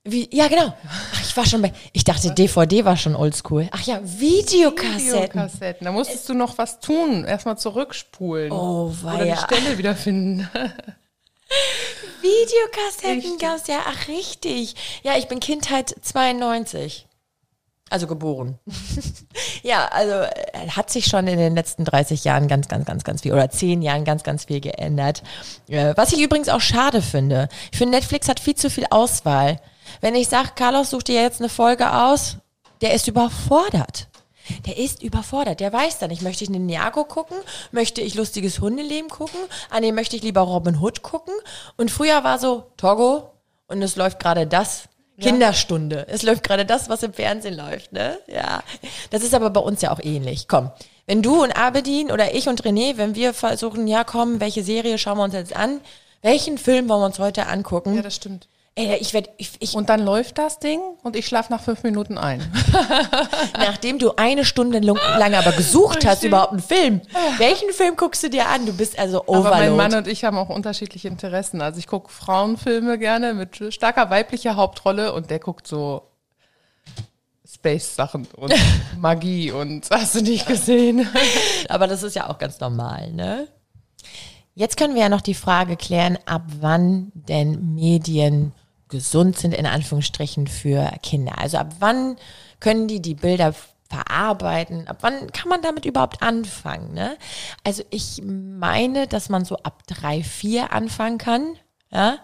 Wie, 0.07 0.29
ja, 0.33 0.49
genau. 0.49 0.73
Ach, 1.13 1.21
ich 1.21 1.37
war 1.37 1.45
schon 1.45 1.63
bei. 1.63 1.73
Ich 1.93 2.05
dachte, 2.05 2.33
DVD 2.33 2.85
war 2.85 2.97
schon 2.97 3.17
oldschool. 3.17 3.69
Ach 3.73 3.83
ja, 3.83 4.01
Videokassetten. 4.03 5.01
Videokassetten. 5.01 5.85
Da 5.85 5.93
musstest 5.93 6.29
du 6.29 6.35
noch 6.35 6.59
was 6.59 6.81
tun, 6.81 7.25
erstmal 7.25 7.59
zurückspulen. 7.59 8.53
Oh, 8.53 8.93
Oder 9.03 9.25
die 9.25 9.31
weia. 9.31 9.37
Stelle 9.37 9.79
wiederfinden. 9.79 10.49
Videokassetten 12.23 13.21
Richtig. 13.21 13.39
gab's 13.39 13.67
ja. 13.67 13.81
Ach, 13.87 14.09
richtig. 14.09 14.75
Ja, 15.03 15.17
ich 15.17 15.29
bin 15.29 15.41
Kindheit 15.41 15.95
92. 16.01 17.07
Also 17.89 18.09
geboren. 18.09 18.59
ja, 19.63 19.87
also 19.87 20.13
äh, 20.13 20.69
hat 20.71 20.91
sich 20.91 21.07
schon 21.07 21.29
in 21.29 21.39
den 21.39 21.55
letzten 21.55 21.85
30 21.85 22.25
Jahren 22.25 22.49
ganz, 22.49 22.67
ganz, 22.67 22.85
ganz, 22.85 23.05
ganz 23.05 23.23
viel 23.23 23.33
oder 23.33 23.49
10 23.49 23.81
Jahren 23.81 24.05
ganz, 24.05 24.25
ganz 24.25 24.47
viel 24.47 24.61
geändert. 24.61 25.23
Äh, 25.69 25.95
was 25.97 26.13
ich 26.13 26.21
übrigens 26.21 26.49
auch 26.49 26.61
schade 26.61 27.01
finde. 27.01 27.49
Ich 27.71 27.79
finde, 27.79 27.97
Netflix 27.97 28.29
hat 28.29 28.41
viel 28.41 28.57
zu 28.57 28.71
viel 28.71 28.87
Auswahl. 28.91 29.61
Wenn 30.01 30.15
ich 30.15 30.29
sage, 30.29 30.51
Carlos, 30.55 30.91
such 30.91 31.05
dir 31.05 31.23
jetzt 31.23 31.41
eine 31.41 31.49
Folge 31.49 31.93
aus, 31.93 32.37
der 32.81 32.95
ist 32.95 33.09
überfordert. 33.09 34.09
Der 34.67 34.77
ist 34.77 35.03
überfordert. 35.03 35.61
Der 35.61 35.73
weiß 35.73 35.99
dann 35.99 36.11
nicht, 36.11 36.23
möchte 36.23 36.45
ich 36.45 36.51
einen 36.51 36.67
Ninjago 36.67 37.05
gucken? 37.05 37.37
Möchte 37.73 38.01
ich 38.01 38.15
lustiges 38.15 38.61
Hundeleben 38.61 39.11
gucken? 39.11 39.41
Ah 39.71 39.81
nee, 39.81 39.93
möchte 39.93 40.17
ich 40.17 40.23
lieber 40.23 40.43
Robin 40.43 40.81
Hood 40.81 41.03
gucken? 41.03 41.35
Und 41.77 41.91
früher 41.91 42.23
war 42.23 42.39
so 42.39 42.65
Togo 42.77 43.31
und 43.67 43.83
es 43.83 43.97
läuft 43.97 44.21
gerade 44.21 44.47
das. 44.47 44.89
Kinderstunde. 45.21 46.07
Es 46.09 46.23
läuft 46.23 46.43
gerade 46.43 46.67
das, 46.67 46.89
was 46.91 47.03
im 47.03 47.15
Fernsehen 47.15 47.57
läuft, 47.57 47.93
ne? 47.93 48.19
Ja. 48.27 48.63
Das 49.11 49.23
ist 49.23 49.35
aber 49.35 49.49
bei 49.49 49.61
uns 49.61 49.81
ja 49.81 49.91
auch 49.91 50.01
ähnlich. 50.01 50.47
Komm. 50.47 50.71
Wenn 51.07 51.23
du 51.23 51.43
und 51.43 51.53
Abedin 51.53 52.11
oder 52.11 52.35
ich 52.35 52.49
und 52.49 52.63
René, 52.65 52.99
wenn 52.99 53.15
wir 53.15 53.33
versuchen, 53.33 53.87
ja 53.87 54.05
komm, 54.05 54.41
welche 54.41 54.63
Serie 54.63 54.99
schauen 54.99 55.17
wir 55.19 55.25
uns 55.25 55.35
jetzt 55.35 55.57
an? 55.57 55.81
Welchen 56.21 56.59
Film 56.59 56.89
wollen 56.89 57.01
wir 57.01 57.07
uns 57.07 57.19
heute 57.19 57.47
angucken? 57.47 57.95
Ja, 57.95 58.03
das 58.03 58.17
stimmt. 58.17 58.49
Ey, 58.79 58.99
ich 59.01 59.15
werde, 59.15 59.31
ich, 59.39 59.53
ich, 59.59 59.75
Und 59.75 59.89
dann 59.89 60.05
läuft 60.05 60.37
das 60.37 60.59
Ding 60.59 60.81
und 61.03 61.17
ich 61.17 61.27
schlafe 61.27 61.51
nach 61.51 61.63
fünf 61.63 61.83
Minuten 61.83 62.19
ein. 62.19 62.43
Nachdem 63.55 63.99
du 63.99 64.17
eine 64.17 64.45
Stunde 64.45 64.81
lang 64.81 65.35
aber 65.35 65.53
gesucht 65.53 66.05
hast, 66.05 66.25
überhaupt 66.25 66.53
einen 66.53 66.61
Film. 66.61 67.01
Welchen 67.39 67.71
Film 67.71 67.97
guckst 67.97 68.23
du 68.23 68.29
dir 68.29 68.47
an? 68.47 68.67
Du 68.67 68.75
bist 68.75 68.99
also 68.99 69.23
Aber 69.23 69.33
mein 69.33 69.71
Overload. 69.71 69.77
Mann 69.77 69.95
und 69.95 70.07
ich 70.07 70.25
haben 70.25 70.37
auch 70.37 70.51
unterschiedliche 70.51 71.09
Interessen. 71.09 71.63
Also 71.63 71.79
ich 71.79 71.87
gucke 71.87 72.13
Frauenfilme 72.13 72.99
gerne 72.99 73.33
mit 73.33 73.73
starker 73.73 74.11
weiblicher 74.11 74.57
Hauptrolle 74.57 75.15
und 75.15 75.31
der 75.31 75.39
guckt 75.39 75.67
so 75.67 76.03
Space-Sachen 77.51 78.29
und 78.37 78.53
Magie 78.99 79.53
und 79.53 79.89
hast 79.91 80.17
du 80.17 80.21
nicht 80.21 80.47
gesehen. 80.47 81.09
aber 81.71 81.87
das 81.87 82.03
ist 82.03 82.15
ja 82.15 82.29
auch 82.29 82.37
ganz 82.37 82.61
normal, 82.61 83.11
ne? 83.11 83.49
Jetzt 84.55 84.77
können 84.77 84.95
wir 84.95 85.03
ja 85.03 85.09
noch 85.09 85.23
die 85.23 85.35
Frage 85.35 85.77
klären, 85.77 86.19
ab 86.27 86.43
wann 86.61 87.11
denn 87.15 87.75
Medien 87.75 88.53
gesund 88.89 89.39
sind, 89.39 89.55
in 89.55 89.67
Anführungsstrichen, 89.67 90.47
für 90.47 90.91
Kinder. 91.03 91.39
Also 91.39 91.59
ab 91.59 91.75
wann 91.81 92.17
können 92.61 92.89
die 92.89 93.01
die 93.01 93.15
Bilder 93.15 93.55
verarbeiten? 93.89 94.89
Ab 94.89 94.99
wann 95.01 95.31
kann 95.33 95.49
man 95.49 95.63
damit 95.63 95.85
überhaupt 95.85 96.23
anfangen? 96.23 96.95
Ne? 96.95 97.17
Also 97.65 97.83
ich 97.91 98.23
meine, 98.25 99.07
dass 99.07 99.29
man 99.29 99.45
so 99.45 99.57
ab 99.59 99.83
drei, 99.87 100.23
vier 100.23 100.73
anfangen 100.73 101.19
kann, 101.19 101.57
ja, 101.91 102.19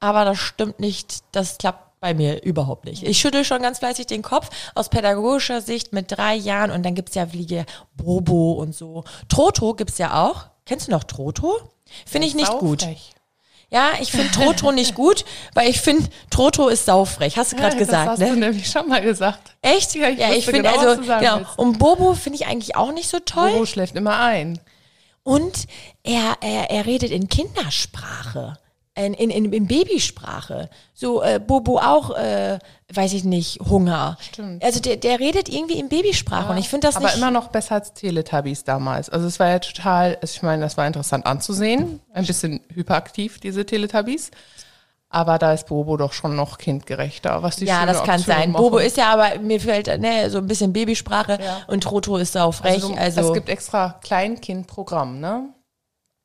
aber 0.00 0.24
das 0.24 0.38
stimmt 0.38 0.80
nicht, 0.80 1.20
das 1.32 1.58
klappt 1.58 2.00
bei 2.00 2.12
mir 2.14 2.42
überhaupt 2.42 2.84
nicht. 2.84 3.02
Ich 3.02 3.18
schüttel 3.18 3.44
schon 3.44 3.62
ganz 3.62 3.78
fleißig 3.78 4.06
den 4.06 4.22
Kopf 4.22 4.50
aus 4.74 4.90
pädagogischer 4.90 5.60
Sicht 5.60 5.92
mit 5.92 6.12
drei 6.12 6.34
Jahren 6.34 6.70
und 6.70 6.84
dann 6.84 6.94
gibt's 6.94 7.14
ja 7.14 7.26
Fliege 7.26 7.64
Bobo 7.96 8.52
und 8.52 8.74
so. 8.74 9.04
Troto 9.28 9.74
gibt's 9.74 9.98
ja 9.98 10.22
auch. 10.24 10.46
Kennst 10.66 10.88
du 10.88 10.92
noch 10.92 11.04
Troto? 11.04 11.58
Finde 12.04 12.28
ich 12.28 12.34
nicht 12.34 12.52
gut. 12.58 12.82
Saufrech. 12.82 13.15
Ja, 13.68 13.90
ich 14.00 14.12
finde 14.12 14.30
Troto 14.30 14.70
nicht 14.70 14.94
gut, 14.94 15.24
weil 15.54 15.68
ich 15.68 15.80
finde, 15.80 16.08
Troto 16.30 16.68
ist 16.68 16.86
saufrech. 16.86 17.36
Hast 17.36 17.52
du 17.52 17.56
gerade 17.56 17.74
Ja, 17.74 17.78
gesagt, 17.80 18.06
das 18.06 18.12
hast 18.12 18.18
ne? 18.20 18.28
du 18.28 18.36
nämlich 18.36 18.70
schon 18.70 18.88
mal 18.88 19.02
gesagt. 19.02 19.56
Echt? 19.60 19.94
Ja, 19.96 20.08
ich 20.08 20.18
wusste 20.18 20.52
finde 20.52 20.70
genau, 20.70 20.88
also, 20.88 21.02
genau. 21.02 21.38
willst. 21.38 21.58
Und 21.58 21.78
Bobo 21.78 22.14
finde 22.14 22.38
ich 22.38 22.46
eigentlich 22.46 22.76
auch 22.76 22.92
nicht 22.92 23.08
so 23.08 23.18
toll. 23.18 23.50
Bobo 23.50 23.66
schläft 23.66 23.96
immer 23.96 24.18
ein. 24.18 24.60
Und 25.24 25.66
er, 26.04 26.36
er, 26.40 26.70
er 26.70 26.86
redet 26.86 27.10
in 27.10 27.28
Kindersprache. 27.28 28.58
In, 28.96 29.12
in, 29.14 29.52
in, 29.52 29.66
Babysprache. 29.66 30.70
So 30.94 31.22
äh, 31.22 31.38
Bobo 31.38 31.78
auch, 31.78 32.16
äh, 32.16 32.58
weiß 32.92 33.12
ich 33.12 33.24
nicht, 33.24 33.60
Hunger. 33.60 34.16
Stimmt. 34.20 34.64
Also 34.64 34.80
der, 34.80 34.96
der 34.96 35.20
redet 35.20 35.48
irgendwie 35.50 35.78
in 35.78 35.88
Babysprache 35.90 36.50
und 36.52 36.58
ich 36.58 36.68
finde 36.68 36.86
das 36.88 36.96
Aber 36.96 37.06
nicht. 37.06 37.16
immer 37.18 37.30
noch 37.30 37.48
besser 37.48 37.74
als 37.74 37.92
Teletubbies 37.92 38.64
damals. 38.64 39.10
Also 39.10 39.26
es 39.26 39.38
war 39.38 39.48
ja 39.48 39.58
total, 39.58 40.16
also 40.22 40.32
ich 40.34 40.42
meine, 40.42 40.62
das 40.62 40.76
war 40.78 40.86
interessant 40.86 41.26
anzusehen. 41.26 42.00
Ein 42.14 42.24
bisschen 42.26 42.60
hyperaktiv, 42.72 43.38
diese 43.38 43.66
Teletubbies. 43.66 44.30
Aber 45.08 45.38
da 45.38 45.52
ist 45.52 45.68
Bobo 45.68 45.96
doch 45.96 46.12
schon 46.12 46.34
noch 46.34 46.58
kindgerechter, 46.58 47.42
was 47.42 47.56
die 47.56 47.66
ja, 47.66 47.86
das 47.86 47.98
kann 48.02 48.18
Option 48.18 48.36
sein. 48.36 48.50
machen. 48.52 48.62
Bobo 48.64 48.78
ist 48.78 48.96
ja 48.96 49.12
aber, 49.12 49.38
mir 49.40 49.60
fällt 49.60 49.86
ne, 50.00 50.30
so 50.30 50.38
ein 50.38 50.46
bisschen 50.46 50.72
Babysprache 50.72 51.38
Ja. 51.40 51.60
und 51.68 51.82
Trotro 51.84 52.16
ist 52.16 52.32
sau 52.32 52.50
frech. 52.50 52.82
also, 52.82 52.94
Also, 52.96 53.20
es 53.28 53.32
gibt 53.34 53.48
extra 53.48 54.00
Kleinkindprogramm, 54.02 55.20
ne? 55.20 55.50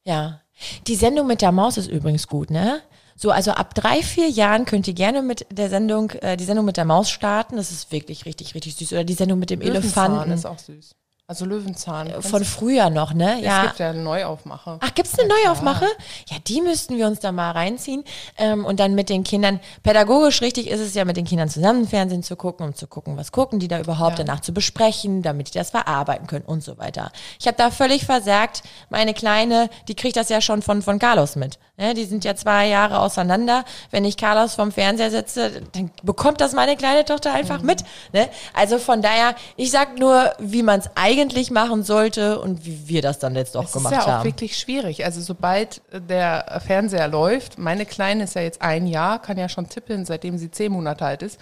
ja. 0.03 0.39
Die 0.87 0.95
Sendung 0.95 1.27
mit 1.27 1.41
der 1.41 1.51
Maus 1.51 1.77
ist 1.77 1.87
übrigens 1.87 2.27
gut, 2.27 2.49
ne? 2.49 2.81
So, 3.15 3.29
also 3.29 3.51
ab 3.51 3.75
drei, 3.75 4.01
vier 4.01 4.29
Jahren 4.29 4.65
könnt 4.65 4.87
ihr 4.87 4.95
gerne 4.95 5.21
mit 5.21 5.45
der 5.51 5.69
Sendung, 5.69 6.09
äh, 6.21 6.37
die 6.37 6.43
Sendung 6.43 6.65
mit 6.65 6.77
der 6.77 6.85
Maus 6.85 7.11
starten. 7.11 7.55
Das 7.55 7.71
ist 7.71 7.91
wirklich 7.91 8.25
richtig, 8.25 8.55
richtig 8.55 8.75
süß. 8.75 8.93
Oder 8.93 9.03
die 9.03 9.13
Sendung 9.13 9.37
mit 9.37 9.51
dem 9.51 9.61
Elefanten. 9.61 10.31
ist 10.31 10.45
auch 10.45 10.57
süß. 10.57 10.95
Also 11.31 11.45
Löwenzahn. 11.45 12.11
Von 12.21 12.43
früher 12.43 12.89
noch, 12.89 13.13
ne? 13.13 13.37
es 13.37 13.45
Ja. 13.45 13.61
gibt 13.67 13.79
ja 13.79 13.91
eine 13.91 14.01
Neuaufmache. 14.01 14.79
Ach, 14.81 14.93
gibt's 14.93 15.17
eine 15.17 15.29
Neuaufmache? 15.29 15.85
Ja, 16.29 16.35
die 16.45 16.59
müssten 16.59 16.97
wir 16.97 17.07
uns 17.07 17.21
da 17.21 17.31
mal 17.31 17.51
reinziehen. 17.51 18.03
Ähm, 18.37 18.65
und 18.65 18.81
dann 18.81 18.95
mit 18.95 19.07
den 19.07 19.23
Kindern, 19.23 19.61
pädagogisch 19.81 20.41
richtig 20.41 20.67
ist 20.69 20.81
es 20.81 20.93
ja, 20.93 21.05
mit 21.05 21.15
den 21.15 21.23
Kindern 21.23 21.47
zusammen 21.47 21.87
Fernsehen 21.87 22.21
zu 22.21 22.35
gucken, 22.35 22.65
um 22.65 22.75
zu 22.75 22.85
gucken, 22.85 23.15
was 23.15 23.31
gucken 23.31 23.59
die 23.59 23.69
da 23.69 23.79
überhaupt, 23.79 24.19
Ja. 24.19 24.25
danach 24.25 24.41
zu 24.41 24.53
besprechen, 24.53 25.21
damit 25.21 25.47
die 25.53 25.57
das 25.57 25.69
verarbeiten 25.69 26.27
können 26.27 26.43
und 26.43 26.65
so 26.65 26.77
weiter. 26.77 27.13
Ich 27.39 27.47
habe 27.47 27.55
da 27.55 27.71
völlig 27.71 28.03
versagt. 28.05 28.63
Meine 28.89 29.13
Kleine, 29.13 29.69
die 29.87 29.95
kriegt 29.95 30.17
das 30.17 30.27
ja 30.27 30.41
schon 30.41 30.61
von, 30.61 30.81
von 30.81 30.99
Carlos 30.99 31.37
mit. 31.37 31.59
Ne? 31.77 31.93
Die 31.93 32.03
sind 32.03 32.25
ja 32.25 32.35
zwei 32.35 32.67
Jahre 32.67 32.99
auseinander. 32.99 33.63
Wenn 33.89 34.03
ich 34.03 34.17
Carlos 34.17 34.55
vom 34.55 34.73
Fernseher 34.73 35.11
setze, 35.11 35.61
dann 35.71 35.91
bekommt 36.03 36.41
das 36.41 36.51
meine 36.51 36.75
kleine 36.75 37.05
Tochter 37.05 37.31
einfach 37.33 37.61
Mhm. 37.61 37.67
mit. 37.67 37.83
Ne? 38.11 38.27
Also 38.53 38.79
von 38.79 39.01
daher, 39.01 39.33
ich 39.55 39.71
sag 39.71 39.97
nur, 39.97 40.33
wie 40.37 40.61
man 40.61 40.81
es 40.81 40.89
eigentlich 40.95 41.20
machen 41.51 41.83
sollte 41.83 42.39
und 42.39 42.65
wie 42.65 42.87
wir 42.87 43.01
das 43.01 43.19
dann 43.19 43.35
jetzt 43.35 43.55
Es 43.55 43.65
ist 43.65 43.73
gemacht 43.73 43.93
ja 43.93 44.01
auch 44.01 44.07
haben. 44.07 44.25
wirklich 44.25 44.57
schwierig. 44.57 45.05
Also 45.05 45.21
sobald 45.21 45.81
der 45.91 46.61
Fernseher 46.65 47.07
läuft, 47.07 47.57
meine 47.57 47.85
Kleine 47.85 48.23
ist 48.23 48.35
ja 48.35 48.41
jetzt 48.41 48.61
ein 48.61 48.87
Jahr, 48.87 49.21
kann 49.21 49.37
ja 49.37 49.49
schon 49.49 49.69
tippeln, 49.69 50.05
seitdem 50.05 50.37
sie 50.37 50.51
zehn 50.51 50.71
Monate 50.71 51.05
alt 51.05 51.21
ist. 51.21 51.39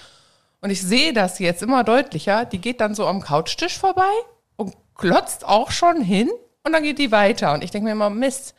Und 0.61 0.69
ich 0.69 0.82
sehe 0.82 1.13
das 1.13 1.39
jetzt 1.39 1.63
immer 1.63 1.84
deutlicher. 1.84 2.45
Die 2.45 2.59
geht 2.59 2.82
dann 2.82 2.95
so 2.95 3.07
am 3.07 3.21
Couchtisch 3.21 3.77
vorbei 3.77 4.11
und 4.55 4.75
klotzt 4.95 5.45
auch 5.45 5.71
schon 5.71 6.01
hin 6.01 6.30
und 6.63 6.73
dann 6.73 6.84
geht 6.84 6.99
die 6.99 7.11
weiter. 7.11 7.53
Und 7.53 7.63
ich 7.63 7.71
denke 7.71 7.86
mir 7.86 7.93
immer, 7.93 8.09
Mist. 8.09 8.55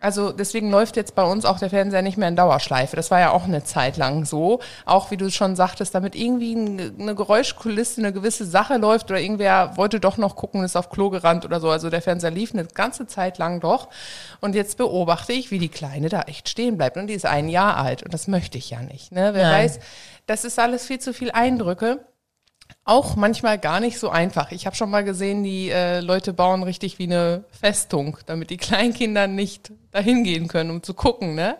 Also 0.00 0.30
deswegen 0.30 0.70
läuft 0.70 0.96
jetzt 0.96 1.16
bei 1.16 1.24
uns 1.24 1.44
auch 1.44 1.58
der 1.58 1.70
Fernseher 1.70 2.02
nicht 2.02 2.16
mehr 2.16 2.28
in 2.28 2.36
Dauerschleife. 2.36 2.94
Das 2.94 3.10
war 3.10 3.18
ja 3.18 3.30
auch 3.32 3.44
eine 3.44 3.64
Zeit 3.64 3.96
lang 3.96 4.24
so. 4.24 4.60
Auch 4.84 5.10
wie 5.10 5.16
du 5.16 5.28
schon 5.28 5.56
sagtest, 5.56 5.92
damit 5.92 6.14
irgendwie 6.14 6.54
eine 6.54 7.16
Geräuschkulisse, 7.16 8.00
eine 8.00 8.12
gewisse 8.12 8.44
Sache 8.44 8.76
läuft 8.76 9.10
oder 9.10 9.20
irgendwer 9.20 9.76
wollte 9.76 9.98
doch 9.98 10.16
noch 10.16 10.36
gucken, 10.36 10.62
ist 10.62 10.76
auf 10.76 10.90
Klo 10.90 11.10
gerannt 11.10 11.44
oder 11.44 11.58
so. 11.58 11.68
Also 11.68 11.90
der 11.90 12.00
Fernseher 12.00 12.30
lief 12.30 12.52
eine 12.52 12.64
ganze 12.66 13.08
Zeit 13.08 13.38
lang 13.38 13.58
doch. 13.58 13.88
Und 14.40 14.54
jetzt 14.54 14.78
beobachte 14.78 15.32
ich, 15.32 15.50
wie 15.50 15.58
die 15.58 15.68
Kleine 15.68 16.08
da 16.08 16.22
echt 16.22 16.48
stehen 16.48 16.76
bleibt. 16.76 16.96
Und 16.96 17.08
die 17.08 17.14
ist 17.14 17.26
ein 17.26 17.48
Jahr 17.48 17.76
alt. 17.76 18.04
Und 18.04 18.14
das 18.14 18.28
möchte 18.28 18.56
ich 18.56 18.70
ja 18.70 18.80
nicht. 18.82 19.10
Ne? 19.10 19.30
Wer 19.34 19.50
Nein. 19.50 19.64
weiß, 19.64 19.80
das 20.26 20.44
ist 20.44 20.60
alles 20.60 20.86
viel 20.86 21.00
zu 21.00 21.12
viel 21.12 21.32
Eindrücke 21.32 22.04
auch 22.88 23.16
manchmal 23.16 23.58
gar 23.58 23.80
nicht 23.80 23.98
so 23.98 24.08
einfach. 24.08 24.50
Ich 24.50 24.66
habe 24.66 24.74
schon 24.74 24.90
mal 24.90 25.04
gesehen, 25.04 25.44
die 25.44 25.70
äh, 25.70 26.00
Leute 26.00 26.32
bauen 26.32 26.62
richtig 26.62 26.98
wie 26.98 27.04
eine 27.04 27.44
Festung, 27.50 28.16
damit 28.26 28.50
die 28.50 28.56
Kleinkinder 28.58 29.26
nicht 29.26 29.72
dahin 29.92 30.24
gehen 30.24 30.48
können, 30.48 30.70
um 30.70 30.82
zu 30.82 30.94
gucken, 30.94 31.34
ne? 31.34 31.56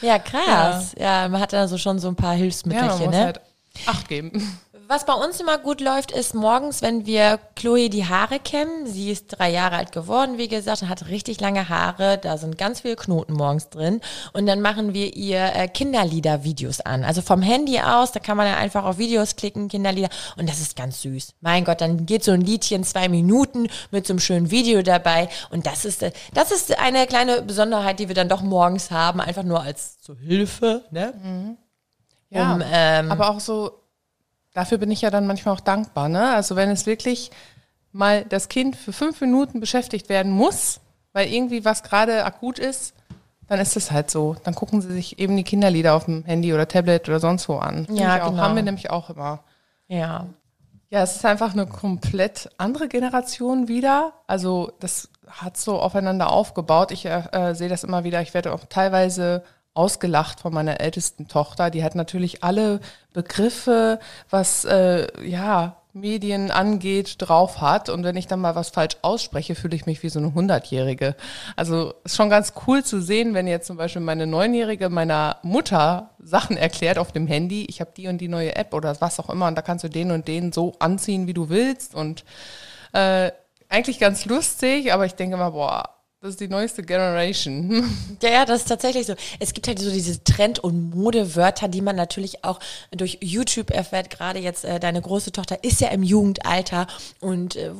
Ja, 0.00 0.18
krass. 0.18 0.94
Ja, 0.98 1.28
man 1.28 1.40
hat 1.40 1.52
da 1.52 1.66
so 1.68 1.78
schon 1.78 1.98
so 1.98 2.08
ein 2.08 2.16
paar 2.16 2.32
Ja, 2.32 2.36
man 2.36 2.42
Hilfsmittelchen, 2.42 3.06
muss 3.06 3.14
ne? 3.14 3.24
halt 3.24 3.40
Acht 3.86 4.08
geben. 4.08 4.58
Was 4.90 5.04
bei 5.04 5.12
uns 5.12 5.38
immer 5.38 5.58
gut 5.58 5.82
läuft, 5.82 6.12
ist 6.12 6.34
morgens, 6.34 6.80
wenn 6.80 7.04
wir 7.04 7.38
Chloe 7.56 7.90
die 7.90 8.06
Haare 8.06 8.38
kämmen. 8.38 8.86
Sie 8.86 9.10
ist 9.10 9.26
drei 9.28 9.50
Jahre 9.50 9.76
alt 9.76 9.92
geworden, 9.92 10.38
wie 10.38 10.48
gesagt, 10.48 10.88
hat 10.88 11.08
richtig 11.08 11.42
lange 11.42 11.68
Haare. 11.68 12.16
Da 12.16 12.38
sind 12.38 12.56
ganz 12.56 12.80
viele 12.80 12.96
Knoten 12.96 13.34
morgens 13.34 13.68
drin. 13.68 14.00
Und 14.32 14.46
dann 14.46 14.62
machen 14.62 14.94
wir 14.94 15.14
ihr 15.14 15.44
äh, 15.54 15.68
Kinderlieder-Videos 15.68 16.80
an. 16.80 17.04
Also 17.04 17.20
vom 17.20 17.42
Handy 17.42 17.78
aus, 17.80 18.12
da 18.12 18.20
kann 18.20 18.38
man 18.38 18.46
ja 18.46 18.56
einfach 18.56 18.84
auf 18.84 18.96
Videos 18.96 19.36
klicken, 19.36 19.68
Kinderlieder. 19.68 20.08
Und 20.38 20.48
das 20.48 20.58
ist 20.58 20.74
ganz 20.74 21.02
süß. 21.02 21.34
Mein 21.42 21.66
Gott, 21.66 21.82
dann 21.82 22.06
geht 22.06 22.24
so 22.24 22.32
ein 22.32 22.40
Liedchen 22.40 22.82
zwei 22.82 23.10
Minuten 23.10 23.68
mit 23.90 24.06
so 24.06 24.14
einem 24.14 24.20
schönen 24.20 24.50
Video 24.50 24.80
dabei. 24.80 25.28
Und 25.50 25.66
das 25.66 25.84
ist, 25.84 26.02
äh, 26.02 26.12
das 26.32 26.50
ist 26.50 26.78
eine 26.78 27.06
kleine 27.06 27.42
Besonderheit, 27.42 27.98
die 27.98 28.08
wir 28.08 28.14
dann 28.14 28.30
doch 28.30 28.40
morgens 28.40 28.90
haben, 28.90 29.20
einfach 29.20 29.42
nur 29.42 29.60
als 29.60 30.00
zur 30.00 30.16
Hilfe, 30.16 30.86
ne? 30.90 31.12
Ja, 32.30 32.54
Um, 32.54 32.62
ähm, 32.72 33.10
aber 33.10 33.30
auch 33.30 33.40
so, 33.40 33.77
dafür 34.58 34.78
bin 34.78 34.90
ich 34.90 35.02
ja 35.02 35.10
dann 35.10 35.28
manchmal 35.28 35.54
auch 35.54 35.60
dankbar, 35.60 36.08
ne? 36.08 36.34
Also 36.34 36.56
wenn 36.56 36.68
es 36.68 36.84
wirklich 36.84 37.30
mal 37.92 38.24
das 38.24 38.48
Kind 38.48 38.74
für 38.74 38.92
fünf 38.92 39.20
Minuten 39.20 39.60
beschäftigt 39.60 40.08
werden 40.08 40.32
muss, 40.32 40.80
weil 41.12 41.32
irgendwie 41.32 41.64
was 41.64 41.84
gerade 41.84 42.24
akut 42.24 42.58
ist, 42.58 42.92
dann 43.46 43.60
ist 43.60 43.76
es 43.76 43.92
halt 43.92 44.10
so. 44.10 44.34
Dann 44.42 44.56
gucken 44.56 44.82
sie 44.82 44.92
sich 44.92 45.20
eben 45.20 45.36
die 45.36 45.44
Kinderlieder 45.44 45.94
auf 45.94 46.06
dem 46.06 46.24
Handy 46.24 46.52
oder 46.52 46.66
Tablet 46.66 47.08
oder 47.08 47.20
sonst 47.20 47.48
wo 47.48 47.58
an. 47.58 47.86
Ja, 47.88 48.16
ich 48.16 48.22
auch. 48.22 48.30
genau. 48.30 48.42
Haben 48.42 48.56
wir 48.56 48.64
nämlich 48.64 48.90
auch 48.90 49.10
immer. 49.10 49.44
Ja. 49.86 50.26
Ja, 50.90 51.02
es 51.02 51.14
ist 51.14 51.24
einfach 51.24 51.52
eine 51.52 51.66
komplett 51.66 52.50
andere 52.58 52.88
Generation 52.88 53.68
wieder. 53.68 54.12
Also 54.26 54.72
das 54.80 55.08
hat 55.28 55.56
so 55.56 55.78
aufeinander 55.78 56.32
aufgebaut. 56.32 56.90
Ich 56.90 57.06
äh, 57.06 57.22
äh, 57.30 57.54
sehe 57.54 57.68
das 57.68 57.84
immer 57.84 58.02
wieder. 58.02 58.20
Ich 58.22 58.34
werde 58.34 58.52
auch 58.52 58.64
teilweise 58.68 59.44
ausgelacht 59.78 60.40
von 60.40 60.52
meiner 60.52 60.80
ältesten 60.80 61.28
Tochter. 61.28 61.70
Die 61.70 61.84
hat 61.84 61.94
natürlich 61.94 62.42
alle 62.42 62.80
Begriffe, 63.12 64.00
was 64.28 64.64
äh, 64.64 65.06
ja 65.24 65.76
Medien 65.92 66.50
angeht, 66.50 67.16
drauf 67.18 67.60
hat. 67.60 67.88
Und 67.88 68.02
wenn 68.02 68.16
ich 68.16 68.26
dann 68.26 68.40
mal 68.40 68.56
was 68.56 68.70
falsch 68.70 68.96
ausspreche, 69.02 69.54
fühle 69.54 69.76
ich 69.76 69.86
mich 69.86 70.02
wie 70.02 70.08
so 70.08 70.18
eine 70.18 70.34
Hundertjährige. 70.34 71.14
Also 71.54 71.94
ist 72.04 72.16
schon 72.16 72.28
ganz 72.28 72.54
cool 72.66 72.84
zu 72.84 73.00
sehen, 73.00 73.34
wenn 73.34 73.46
jetzt 73.46 73.68
zum 73.68 73.76
Beispiel 73.76 74.02
meine 74.02 74.26
Neunjährige 74.26 74.88
meiner 74.88 75.36
Mutter 75.42 76.10
Sachen 76.18 76.56
erklärt 76.56 76.98
auf 76.98 77.12
dem 77.12 77.28
Handy. 77.28 77.64
Ich 77.68 77.80
habe 77.80 77.92
die 77.96 78.08
und 78.08 78.18
die 78.18 78.28
neue 78.28 78.56
App 78.56 78.74
oder 78.74 79.00
was 79.00 79.20
auch 79.20 79.30
immer. 79.30 79.46
Und 79.46 79.56
da 79.56 79.62
kannst 79.62 79.84
du 79.84 79.88
den 79.88 80.10
und 80.10 80.26
den 80.26 80.52
so 80.52 80.74
anziehen, 80.80 81.28
wie 81.28 81.34
du 81.34 81.48
willst. 81.48 81.94
Und 81.94 82.24
äh, 82.92 83.30
eigentlich 83.68 84.00
ganz 84.00 84.24
lustig, 84.24 84.92
aber 84.92 85.06
ich 85.06 85.14
denke 85.14 85.36
immer, 85.36 85.52
boah, 85.52 85.97
das 86.20 86.30
ist 86.30 86.40
die 86.40 86.48
neueste 86.48 86.82
Generation. 86.82 87.84
Ja, 88.20 88.30
ja, 88.30 88.44
das 88.44 88.62
ist 88.62 88.68
tatsächlich 88.68 89.06
so. 89.06 89.14
Es 89.38 89.54
gibt 89.54 89.68
halt 89.68 89.78
so 89.78 89.90
diese 89.92 90.24
Trend- 90.24 90.58
und 90.58 90.90
Modewörter, 90.94 91.68
die 91.68 91.80
man 91.80 91.94
natürlich 91.94 92.44
auch 92.44 92.58
durch 92.90 93.18
YouTube 93.20 93.70
erfährt. 93.70 94.10
Gerade 94.10 94.40
jetzt, 94.40 94.64
äh, 94.64 94.80
deine 94.80 95.00
große 95.00 95.30
Tochter 95.30 95.62
ist 95.62 95.80
ja 95.80 95.88
im 95.88 96.02
Jugendalter 96.02 96.88
und 97.20 97.54
äh, 97.54 97.70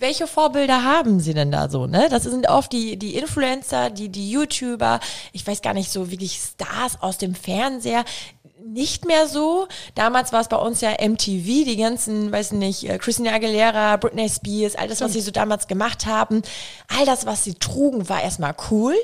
welche 0.00 0.26
Vorbilder 0.26 0.82
haben 0.84 1.20
sie 1.20 1.34
denn 1.34 1.50
da 1.50 1.68
so, 1.68 1.86
ne? 1.86 2.08
Das 2.10 2.24
sind 2.24 2.48
oft 2.48 2.72
die, 2.72 2.98
die 2.98 3.16
Influencer, 3.16 3.90
die, 3.90 4.08
die 4.08 4.30
YouTuber, 4.30 5.00
ich 5.32 5.46
weiß 5.46 5.62
gar 5.62 5.74
nicht 5.74 5.90
so 5.90 6.10
wirklich 6.10 6.38
Stars 6.38 7.00
aus 7.00 7.18
dem 7.18 7.34
Fernseher. 7.34 8.04
Nicht 8.66 9.06
mehr 9.06 9.26
so. 9.26 9.68
Damals 9.94 10.32
war 10.32 10.40
es 10.40 10.48
bei 10.48 10.56
uns 10.56 10.80
ja 10.80 10.90
MTV, 10.90 11.64
die 11.64 11.76
ganzen, 11.76 12.30
weiß 12.30 12.52
nicht, 12.52 12.88
äh, 12.88 12.98
Christina 12.98 13.32
Aguilera, 13.32 13.96
Britney 13.96 14.28
Spears, 14.28 14.76
all 14.76 14.88
das, 14.88 15.00
was 15.00 15.12
sie 15.12 15.20
so 15.20 15.30
damals 15.30 15.66
gemacht 15.66 16.06
haben. 16.06 16.42
All 16.88 17.06
das, 17.06 17.26
was 17.26 17.44
sie 17.44 17.54
trugen, 17.54 18.08
war 18.08 18.22
erstmal 18.22 18.54
cool. 18.70 18.94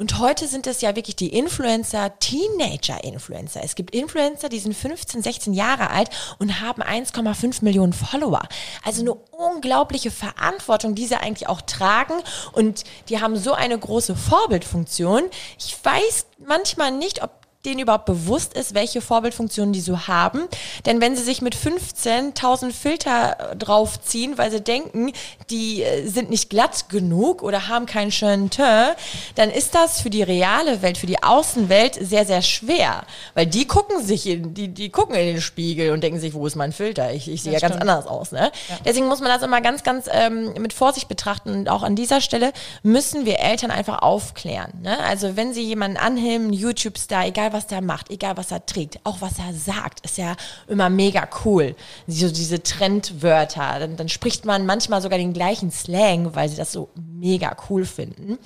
Und 0.00 0.18
heute 0.18 0.46
sind 0.46 0.66
es 0.66 0.80
ja 0.80 0.96
wirklich 0.96 1.16
die 1.16 1.28
Influencer, 1.28 2.18
Teenager-Influencer. 2.20 3.60
Es 3.62 3.74
gibt 3.74 3.94
Influencer, 3.94 4.48
die 4.48 4.58
sind 4.58 4.74
15, 4.74 5.20
16 5.20 5.52
Jahre 5.52 5.90
alt 5.90 6.08
und 6.38 6.62
haben 6.62 6.82
1,5 6.82 7.62
Millionen 7.62 7.92
Follower. 7.92 8.40
Also 8.82 9.02
eine 9.02 9.12
unglaubliche 9.12 10.10
Verantwortung, 10.10 10.94
die 10.94 11.04
sie 11.04 11.16
eigentlich 11.16 11.50
auch 11.50 11.60
tragen. 11.60 12.14
Und 12.52 12.84
die 13.10 13.20
haben 13.20 13.36
so 13.36 13.52
eine 13.52 13.78
große 13.78 14.16
Vorbildfunktion. 14.16 15.24
Ich 15.58 15.76
weiß 15.84 16.24
manchmal 16.38 16.92
nicht, 16.92 17.22
ob 17.22 17.39
denen 17.66 17.80
überhaupt 17.80 18.06
bewusst 18.06 18.54
ist, 18.54 18.74
welche 18.74 19.02
Vorbildfunktionen 19.02 19.74
die 19.74 19.82
so 19.82 20.08
haben. 20.08 20.48
Denn 20.86 21.00
wenn 21.02 21.14
sie 21.14 21.22
sich 21.22 21.42
mit 21.42 21.54
15.000 21.54 22.72
Filter 22.72 23.54
draufziehen, 23.58 24.38
weil 24.38 24.50
sie 24.50 24.62
denken, 24.62 25.12
die 25.50 25.82
äh, 25.82 26.06
sind 26.06 26.30
nicht 26.30 26.48
glatt 26.48 26.88
genug 26.88 27.42
oder 27.42 27.68
haben 27.68 27.84
keinen 27.84 28.12
schönen 28.12 28.48
Teint, 28.48 28.96
dann 29.34 29.50
ist 29.50 29.74
das 29.74 30.00
für 30.00 30.08
die 30.08 30.22
reale 30.22 30.80
Welt, 30.80 30.96
für 30.96 31.06
die 31.06 31.22
Außenwelt 31.22 31.98
sehr, 32.00 32.24
sehr 32.24 32.40
schwer. 32.40 33.04
Weil 33.34 33.46
die 33.46 33.66
gucken 33.66 34.02
sich 34.02 34.26
in, 34.26 34.54
die, 34.54 34.68
die 34.68 34.88
gucken 34.88 35.14
in 35.14 35.26
den 35.26 35.40
Spiegel 35.42 35.90
und 35.92 36.02
denken 36.02 36.18
sich, 36.18 36.32
wo 36.32 36.46
ist 36.46 36.56
mein 36.56 36.72
Filter? 36.72 37.12
Ich, 37.12 37.28
ich 37.28 37.42
sehe 37.42 37.52
ja 37.52 37.58
ganz 37.58 37.76
anders 37.76 38.06
aus. 38.06 38.32
Ne? 38.32 38.50
Deswegen 38.86 39.06
muss 39.06 39.20
man 39.20 39.28
das 39.28 39.42
immer 39.42 39.60
ganz, 39.60 39.82
ganz 39.82 40.08
ähm, 40.10 40.54
mit 40.58 40.72
Vorsicht 40.72 41.08
betrachten. 41.08 41.50
Und 41.50 41.68
auch 41.68 41.82
an 41.82 41.94
dieser 41.94 42.22
Stelle 42.22 42.52
müssen 42.82 43.26
wir 43.26 43.40
Eltern 43.40 43.70
einfach 43.70 44.00
aufklären. 44.00 44.72
Ne? 44.82 44.98
Also 45.00 45.36
wenn 45.36 45.52
sie 45.52 45.62
jemanden 45.62 45.98
anhimmen, 45.98 46.52
YouTube-Star, 46.52 47.26
egal 47.26 47.49
was 47.52 47.66
der 47.66 47.80
macht, 47.80 48.10
egal 48.10 48.36
was 48.36 48.50
er 48.50 48.64
trägt, 48.64 49.00
auch 49.04 49.20
was 49.20 49.38
er 49.38 49.52
sagt, 49.52 50.04
ist 50.04 50.18
ja 50.18 50.36
immer 50.68 50.90
mega 50.90 51.28
cool. 51.44 51.74
So 52.06 52.30
diese 52.30 52.62
Trendwörter. 52.62 53.78
Dann, 53.80 53.96
dann 53.96 54.08
spricht 54.08 54.44
man 54.44 54.66
manchmal 54.66 55.02
sogar 55.02 55.18
den 55.18 55.32
gleichen 55.32 55.70
Slang, 55.70 56.34
weil 56.34 56.48
sie 56.48 56.56
das 56.56 56.72
so 56.72 56.88
mega 56.94 57.56
cool 57.68 57.84
finden 57.84 58.38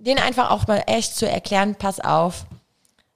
denen 0.00 0.18
einfach 0.18 0.50
auch 0.50 0.66
mal 0.66 0.82
echt 0.86 1.14
zu 1.14 1.28
erklären, 1.28 1.74
pass 1.74 2.00
auf, 2.00 2.46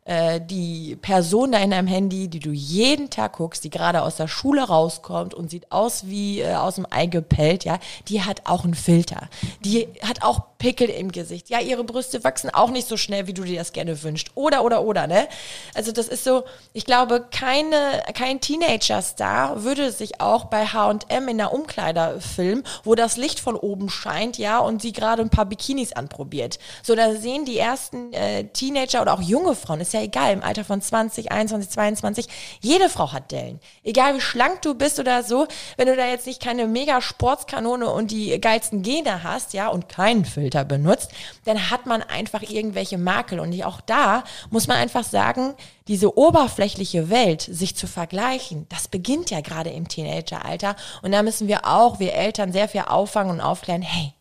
äh, 0.05 0.41
die 0.41 0.97
Person 0.97 1.53
da 1.53 1.59
in 1.59 1.71
deinem 1.71 1.87
Handy, 1.87 2.29
die 2.29 2.41
du 2.41 2.51
jeden 2.51 3.09
Tag 3.09 3.35
guckst, 3.35 3.65
die 3.65 3.71
gerade 3.71 4.03
aus 4.03 4.17
der 4.17 4.29
Schule 4.29 4.63
rauskommt 4.63 5.33
und 5.33 5.51
sieht 5.51 5.73
aus 5.73 6.07
wie 6.07 6.41
äh, 6.41 6.55
aus 6.55 6.75
dem 6.75 6.87
Ei 6.91 7.07
gepellt, 7.07 7.65
ja, 7.65 7.79
die 8.09 8.23
hat 8.23 8.43
auch 8.45 8.65
einen 8.65 8.75
Filter. 8.75 9.29
Die 9.65 9.89
hat 10.03 10.23
auch 10.23 10.54
Pickel 10.65 10.89
im 10.89 11.13
Gesicht. 11.13 11.51
Ja, 11.51 11.61
ihre 11.61 11.85
Brüste 11.85 12.25
wachsen 12.25 12.49
auch 12.49 12.71
nicht 12.71 12.89
so 12.89 12.97
schnell, 12.97 13.27
wie 13.27 13.35
du 13.35 13.45
dir 13.45 13.59
das 13.59 13.75
gerne 13.75 14.03
wünschst. 14.03 14.31
Oder, 14.35 14.65
oder, 14.65 14.83
oder, 14.83 15.07
ne? 15.07 15.29
Also 15.75 15.93
das 15.93 16.09
ist 16.09 16.25
so, 16.25 16.45
ich 16.73 16.87
glaube, 16.87 17.27
keine, 17.31 18.03
kein 18.15 18.41
Teenager-Star 18.41 19.63
würde 19.63 19.93
sich 19.93 20.23
auch 20.23 20.47
bei 20.47 20.65
H&M 20.65 21.29
in 21.29 21.37
der 21.37 21.53
Umkleider 21.53 22.19
filmen, 22.19 22.65
wo 22.83 22.95
das 22.95 23.19
Licht 23.19 23.41
von 23.41 23.57
oben 23.57 23.91
scheint, 23.91 24.39
ja, 24.39 24.59
und 24.59 24.81
sie 24.81 24.93
gerade 24.93 25.21
ein 25.21 25.29
paar 25.29 25.45
Bikinis 25.45 25.93
anprobiert. 25.93 26.59
So, 26.83 26.95
da 26.95 27.15
sehen 27.15 27.45
die 27.45 27.59
ersten 27.59 28.15
äh, 28.15 28.45
Teenager 28.45 29.03
oder 29.03 29.13
auch 29.13 29.21
junge 29.21 29.55
Frauen, 29.55 29.83
ist 29.83 29.93
ja 29.93 30.01
egal, 30.01 30.33
im 30.33 30.43
Alter 30.43 30.65
von 30.65 30.81
20, 30.81 31.31
21, 31.31 31.71
22, 31.73 32.29
jede 32.63 32.89
Frau 32.89 33.13
hat 33.13 33.33
Dellen. 33.33 33.61
Egal 33.83 34.17
wie 34.17 34.23
schlank 34.23 34.63
du 34.63 34.75
bist 34.75 34.99
oder 34.99 35.25
so, 35.25 35.47
wenn 35.77 35.89
du 35.89 35.95
da 35.95 36.07
jetzt 36.07 36.27
nicht 36.27 36.41
keine 36.43 36.67
mega 36.67 37.03
Sportskanone 37.03 37.91
und 37.91 38.11
die 38.11 38.41
geilsten 38.41 38.81
Gene 38.81 39.23
hast, 39.23 39.53
ja, 39.53 39.69
und 39.69 39.91
keinen 39.91 40.25
Filter 40.25 40.54
benutzt, 40.63 41.11
dann 41.45 41.71
hat 41.71 41.87
man 41.87 42.03
einfach 42.03 42.43
irgendwelche 42.43 42.99
Makel. 42.99 43.41
Und 43.41 43.61
auch 43.65 43.81
da 43.81 44.23
muss 44.51 44.69
man 44.69 44.77
einfach 44.77 45.05
sagen, 45.05 45.55
diese 45.89 46.17
oberflächliche 46.17 47.11
Welt, 47.11 47.43
sich 47.43 47.75
zu 47.75 47.87
vergleichen, 47.87 48.67
das 48.69 48.87
beginnt 48.87 49.31
ja 49.31 49.41
gerade 49.41 49.71
im 49.71 49.89
Teenageralter. 49.89 50.77
Und 51.03 51.13
da 51.13 51.23
müssen 51.23 51.49
wir 51.49 51.67
auch, 51.67 51.99
wir 51.99 52.13
Eltern, 52.13 52.53
sehr 52.53 52.69
viel 52.69 52.83
auffangen 52.83 53.33
und 53.33 53.41
aufklären, 53.41 53.83
hey, 53.83 54.15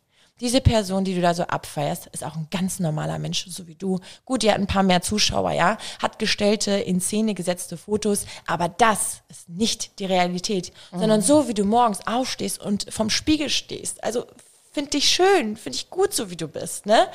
diese 0.44 0.60
Person, 0.60 1.06
die 1.06 1.16
du 1.16 1.22
da 1.22 1.34
so 1.34 1.44
abfeierst, 1.44 2.08
ist 2.08 2.24
auch 2.26 2.36
ein 2.36 2.48
ganz 2.52 2.80
normaler 2.80 3.18
Mensch, 3.18 3.46
so 3.48 3.68
wie 3.68 3.76
du. 3.76 4.00
Gut, 4.26 4.44
die 4.44 4.52
hat 4.52 4.58
ein 4.58 4.68
paar 4.68 4.84
mehr 4.84 5.02
Zuschauer, 5.02 5.52
ja, 5.52 5.78
hat 6.00 6.20
gestellte, 6.20 6.72
in 6.72 7.00
Szene 7.00 7.34
gesetzte 7.34 7.78
Fotos, 7.78 8.26
aber 8.46 8.68
das 8.68 9.22
ist 9.30 9.48
nicht 9.48 10.00
die 10.00 10.06
Realität, 10.06 10.74
mhm. 10.92 11.00
sondern 11.00 11.22
so, 11.22 11.48
wie 11.48 11.54
du 11.54 11.64
morgens 11.64 12.06
aufstehst 12.08 12.60
und 12.60 12.92
vom 12.92 13.10
Spiegel 13.10 13.50
stehst. 13.50 14.04
Also 14.04 14.26
finde 14.74 14.92
dich 14.92 15.08
schön, 15.08 15.56
finde 15.56 15.78
ich 15.78 15.90
gut, 15.90 16.14
so 16.14 16.30
wie 16.30 16.36
du 16.36 16.48
bist, 16.48 16.86
ne? 16.86 17.08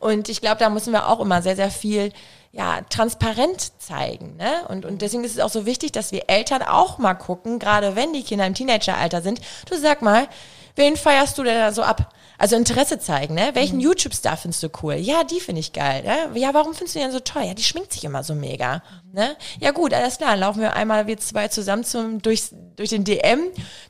Und 0.00 0.28
ich 0.28 0.40
glaube, 0.40 0.58
da 0.58 0.70
müssen 0.70 0.92
wir 0.92 1.08
auch 1.08 1.20
immer 1.20 1.42
sehr, 1.42 1.56
sehr 1.56 1.70
viel 1.70 2.12
ja, 2.52 2.80
transparent 2.88 3.72
zeigen. 3.80 4.36
Ne? 4.36 4.66
Und, 4.68 4.86
und 4.86 5.02
deswegen 5.02 5.24
ist 5.24 5.32
es 5.32 5.40
auch 5.40 5.50
so 5.50 5.66
wichtig, 5.66 5.92
dass 5.92 6.10
wir 6.10 6.24
Eltern 6.28 6.62
auch 6.62 6.96
mal 6.98 7.14
gucken, 7.14 7.58
gerade 7.58 7.96
wenn 7.96 8.14
die 8.14 8.22
Kinder 8.22 8.46
im 8.46 8.54
Teenageralter 8.54 9.20
sind. 9.20 9.40
Du 9.68 9.76
sag 9.76 10.00
mal, 10.00 10.26
wen 10.74 10.96
feierst 10.96 11.36
du 11.36 11.42
denn 11.42 11.58
da 11.58 11.72
so 11.72 11.82
ab? 11.82 12.14
Also 12.38 12.56
Interesse 12.56 12.98
zeigen, 12.98 13.34
ne? 13.34 13.50
Welchen 13.54 13.76
mhm. 13.76 13.82
YouTube-Star 13.82 14.36
findest 14.36 14.62
du 14.62 14.68
cool? 14.82 14.94
Ja, 14.94 15.24
die 15.24 15.40
finde 15.40 15.60
ich 15.60 15.72
geil. 15.72 16.02
Ne? 16.02 16.38
Ja, 16.38 16.52
warum 16.54 16.74
findest 16.74 16.94
du 16.96 17.00
den 17.00 17.12
so 17.12 17.20
toll? 17.20 17.44
Ja, 17.44 17.54
die 17.54 17.62
schminkt 17.62 17.92
sich 17.92 18.04
immer 18.04 18.22
so 18.22 18.34
mega. 18.34 18.82
Ne? 19.12 19.36
Ja 19.60 19.70
gut, 19.70 19.94
alles 19.94 20.18
klar. 20.18 20.30
Dann 20.32 20.40
laufen 20.40 20.60
wir 20.60 20.74
einmal 20.74 21.06
wir 21.06 21.18
zwei 21.18 21.48
zusammen 21.48 21.84
zum, 21.84 22.20
durch, 22.20 22.50
durch 22.76 22.90
den 22.90 23.04
DM, 23.04 23.40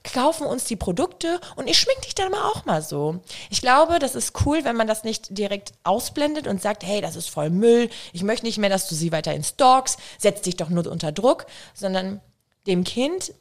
kaufen 0.05 0.47
uns 0.47 0.65
die 0.65 0.77
Produkte 0.77 1.41
und 1.57 1.69
ich 1.69 1.79
schmink 1.79 2.03
dich 2.03 2.15
dann 2.15 2.31
mal 2.31 2.45
auch 2.45 2.65
mal 2.65 2.83
so. 2.83 3.21
Ich 3.51 3.61
glaube, 3.61 3.99
das 3.99 4.15
ist 4.15 4.33
cool, 4.47 4.65
wenn 4.65 4.77
man 4.77 4.87
das 4.87 5.05
nicht 5.05 5.37
direkt 5.37 5.73
ausblendet 5.83 6.47
und 6.47 6.63
sagt, 6.63 6.85
hey, 6.85 7.01
das 7.01 7.17
ist 7.17 7.29
voll 7.29 7.51
Müll. 7.51 7.91
Ich 8.13 8.23
möchte 8.23 8.47
nicht 8.47 8.59
mehr, 8.59 8.71
dass 8.71 8.89
du 8.89 8.95
sie 8.95 9.13
weiter 9.13 9.37
stalks. 9.43 9.97
Setz 10.19 10.43
dich 10.43 10.57
doch 10.57 10.69
nur 10.69 10.87
unter 10.87 11.13
Druck, 11.13 11.47
sondern 11.75 12.21
dem 12.67 12.85
Kind 12.85 13.33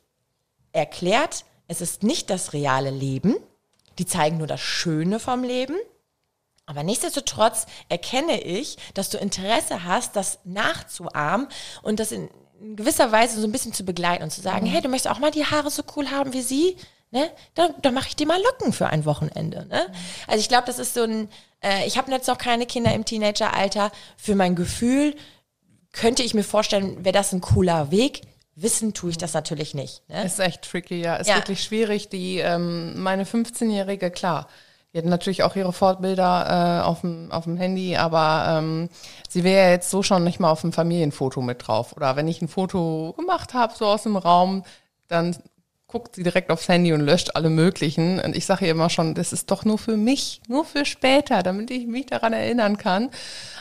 erklärt, 0.71 1.45
es 1.67 1.81
ist 1.81 2.03
nicht 2.03 2.29
das 2.29 2.53
reale 2.53 2.91
Leben 2.91 3.35
die 3.99 4.05
zeigen 4.05 4.37
nur 4.37 4.47
das 4.47 4.61
Schöne 4.61 5.19
vom 5.19 5.43
Leben. 5.43 5.75
Aber 6.65 6.83
nichtsdestotrotz 6.83 7.67
erkenne 7.89 8.41
ich, 8.41 8.77
dass 8.93 9.09
du 9.09 9.17
Interesse 9.17 9.83
hast, 9.83 10.15
das 10.15 10.39
nachzuahmen 10.43 11.47
und 11.83 11.99
das 11.99 12.11
in 12.11 12.29
gewisser 12.75 13.11
Weise 13.11 13.39
so 13.39 13.47
ein 13.47 13.51
bisschen 13.51 13.73
zu 13.73 13.85
begleiten 13.85 14.23
und 14.23 14.31
zu 14.31 14.41
sagen, 14.41 14.65
mhm. 14.65 14.71
hey, 14.71 14.81
du 14.81 14.89
möchtest 14.89 15.13
auch 15.13 15.19
mal 15.19 15.31
die 15.31 15.45
Haare 15.45 15.69
so 15.69 15.83
cool 15.95 16.09
haben 16.09 16.33
wie 16.33 16.41
sie? 16.41 16.77
Ne? 17.11 17.29
Dann, 17.53 17.73
dann 17.81 17.93
mache 17.93 18.07
ich 18.07 18.15
dir 18.15 18.25
mal 18.25 18.41
Locken 18.41 18.73
für 18.73 18.87
ein 18.87 19.05
Wochenende. 19.05 19.67
Ne? 19.67 19.85
Mhm. 19.87 19.95
Also 20.27 20.39
ich 20.39 20.49
glaube, 20.49 20.65
das 20.65 20.79
ist 20.79 20.95
so 20.95 21.03
ein, 21.03 21.29
äh, 21.63 21.85
ich 21.85 21.97
habe 21.97 22.11
jetzt 22.11 22.27
noch 22.27 22.37
keine 22.37 22.65
Kinder 22.65 22.93
im 22.93 23.05
Teenageralter. 23.05 23.91
Für 24.17 24.35
mein 24.35 24.55
Gefühl 24.55 25.15
könnte 25.91 26.23
ich 26.23 26.33
mir 26.33 26.43
vorstellen, 26.43 27.05
wäre 27.05 27.13
das 27.13 27.31
ein 27.31 27.41
cooler 27.41 27.91
Weg 27.91 28.21
Wissen 28.55 28.93
tue 28.93 29.09
ich 29.09 29.17
das 29.17 29.33
natürlich 29.33 29.73
nicht. 29.73 30.07
Ne? 30.09 30.23
Ist 30.23 30.39
echt 30.39 30.61
tricky, 30.61 31.01
ja. 31.01 31.17
Ist 31.17 31.27
ja. 31.27 31.35
wirklich 31.35 31.61
schwierig. 31.61 32.07
Die, 32.09 32.37
ähm, 32.37 33.01
meine 33.01 33.25
15-Jährige, 33.25 34.11
klar, 34.11 34.47
die 34.93 34.99
hat 34.99 35.05
natürlich 35.05 35.43
auch 35.43 35.57
ihre 35.57 35.73
Fortbilder 35.73 36.81
äh, 36.81 36.85
auf, 36.85 37.01
dem, 37.01 37.29
auf 37.29 37.43
dem 37.43 37.57
Handy, 37.57 37.97
aber 37.97 38.45
ähm, 38.47 38.87
sie 39.27 39.43
wäre 39.43 39.65
ja 39.65 39.71
jetzt 39.71 39.89
so 39.89 40.03
schon 40.03 40.23
nicht 40.23 40.39
mal 40.39 40.49
auf 40.49 40.61
dem 40.61 40.71
Familienfoto 40.71 41.41
mit 41.41 41.67
drauf. 41.67 41.97
Oder 41.97 42.15
wenn 42.15 42.29
ich 42.29 42.41
ein 42.41 42.47
Foto 42.47 43.13
gemacht 43.17 43.53
habe, 43.53 43.73
so 43.75 43.87
aus 43.87 44.03
dem 44.03 44.15
Raum, 44.15 44.63
dann 45.09 45.35
guckt 45.87 46.15
sie 46.15 46.23
direkt 46.23 46.49
aufs 46.49 46.69
Handy 46.69 46.93
und 46.93 47.01
löscht 47.01 47.31
alle 47.35 47.49
möglichen. 47.49 48.21
Und 48.21 48.37
ich 48.37 48.45
sage 48.45 48.65
ihr 48.65 48.71
immer 48.71 48.89
schon, 48.89 49.15
das 49.15 49.33
ist 49.33 49.51
doch 49.51 49.65
nur 49.65 49.77
für 49.77 49.97
mich, 49.97 50.41
nur 50.47 50.63
für 50.63 50.85
später, 50.85 51.43
damit 51.43 51.71
ich 51.71 51.87
mich 51.87 52.05
daran 52.05 52.31
erinnern 52.31 52.77
kann. 52.77 53.11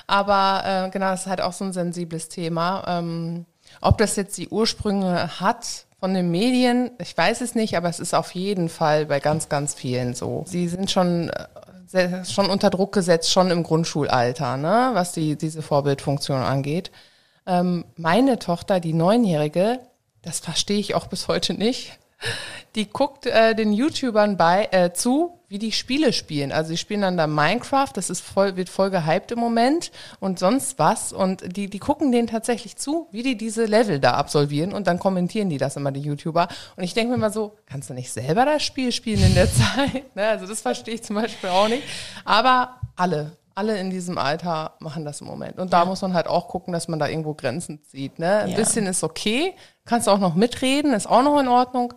Aber 0.07 0.63
äh, 0.87 0.91
genau, 0.91 1.11
das 1.11 1.23
ist 1.23 1.27
halt 1.27 1.41
auch 1.41 1.53
so 1.53 1.65
ein 1.65 1.73
sensibles 1.73 2.29
Thema. 2.29 2.85
Ähm, 2.87 3.45
ob 3.81 3.99
das 3.99 4.17
jetzt 4.17 4.37
die 4.39 4.49
Ursprünge 4.49 5.41
hat 5.41 5.87
von 6.01 6.15
den 6.15 6.31
Medien, 6.31 6.91
ich 7.01 7.17
weiß 7.17 7.41
es 7.41 7.55
nicht, 7.55 7.77
aber 7.77 7.89
es 7.89 8.01
ist 8.01 8.15
auf 8.15 8.35
jeden 8.35 8.69
Fall 8.69 9.07
bei 9.07 9.21
ganz, 9.21 9.49
ganz 9.49 9.75
vielen 9.75 10.15
so. 10.15 10.45
Sie 10.47 10.69
sind 10.69 10.91
schon 10.91 11.31
äh, 11.31 12.25
schon 12.25 12.51
unter 12.51 12.71
Druck 12.71 12.93
gesetzt, 12.93 13.31
schon 13.31 13.51
im 13.51 13.63
Grundschulalter, 13.63 14.57
ne, 14.57 14.91
was 14.95 15.13
die, 15.13 15.37
diese 15.37 15.63
Vorbildfunktion 15.63 16.41
angeht. 16.41 16.91
Ähm, 17.47 17.85
meine 17.97 18.39
Tochter, 18.39 18.81
die 18.81 18.93
Neunjährige, 18.93 19.79
das 20.23 20.41
verstehe 20.41 20.79
ich 20.79 20.95
auch 20.95 21.07
bis 21.07 21.29
heute 21.29 21.55
nicht, 21.55 21.99
die 22.75 22.89
guckt 22.89 23.27
äh, 23.27 23.55
den 23.55 23.73
YouTubern 23.73 24.37
bei 24.37 24.69
äh, 24.73 24.93
zu, 24.93 25.39
wie 25.49 25.59
die 25.59 25.71
Spiele 25.71 26.13
spielen. 26.13 26.51
Also 26.51 26.71
sie 26.71 26.77
spielen 26.77 27.03
dann 27.03 27.17
da 27.17 27.29
Minecraft, 27.29 27.91
das 27.95 28.11
ist 28.11 28.21
voll, 28.21 28.57
wird 28.57 28.69
voll 28.69 28.91
gehypt 28.91 29.31
im 29.31 29.39
Moment 29.39 29.93
und 30.19 30.41
sonst 30.41 30.79
was. 30.79 31.13
Und 31.13 31.57
die, 31.57 31.71
die 31.71 31.79
gucken 31.79 32.11
denen 32.11 32.27
tatsächlich 32.27 32.77
zu, 32.77 33.07
wie 33.13 33.23
die 33.23 33.37
diese 33.37 33.67
Level 33.67 34.01
da 34.01 34.15
absolvieren 34.15 34.73
und 34.73 34.89
dann 34.89 34.99
kommentieren 34.99 35.51
die 35.51 35.59
das 35.59 35.77
immer, 35.77 35.93
die 35.93 36.01
YouTuber. 36.01 36.49
Und 36.77 36.83
ich 36.83 36.95
denke 36.95 37.11
mir 37.11 37.17
immer 37.17 37.31
so, 37.31 37.57
kannst 37.67 37.91
du 37.91 37.95
nicht 37.95 38.11
selber 38.11 38.45
das 38.45 38.65
Spiel 38.65 38.91
spielen 38.91 39.23
in 39.23 39.35
der 39.35 39.53
Zeit? 39.53 40.17
ne? 40.17 40.27
Also 40.27 40.47
das 40.47 40.61
verstehe 40.61 40.95
ich 40.95 41.03
zum 41.03 41.17
Beispiel 41.17 41.51
auch 41.51 41.69
nicht. 41.69 41.85
Aber 42.25 42.81
alle, 42.97 43.37
alle 43.55 43.79
in 43.79 43.91
diesem 43.91 44.19
Alter 44.19 44.75
machen 44.81 45.05
das 45.05 45.21
im 45.21 45.27
Moment. 45.27 45.59
Und 45.59 45.73
da 45.73 45.81
ja. 45.81 45.85
muss 45.85 46.03
man 46.03 46.15
halt 46.15 46.27
auch 46.27 46.49
gucken, 46.49 46.73
dass 46.73 46.89
man 46.89 46.99
da 46.99 47.09
irgendwo 47.09 47.35
Grenzen 47.35 47.83
zieht. 47.85 48.19
Ne? 48.19 48.41
Ein 48.41 48.51
ja. 48.51 48.57
bisschen 48.57 48.87
ist 48.87 49.05
okay, 49.05 49.55
kannst 49.85 50.09
auch 50.09 50.19
noch 50.19 50.35
mitreden, 50.35 50.93
ist 50.93 51.09
auch 51.09 51.23
noch 51.23 51.41
in 51.41 51.49
Ordnung. 51.49 51.95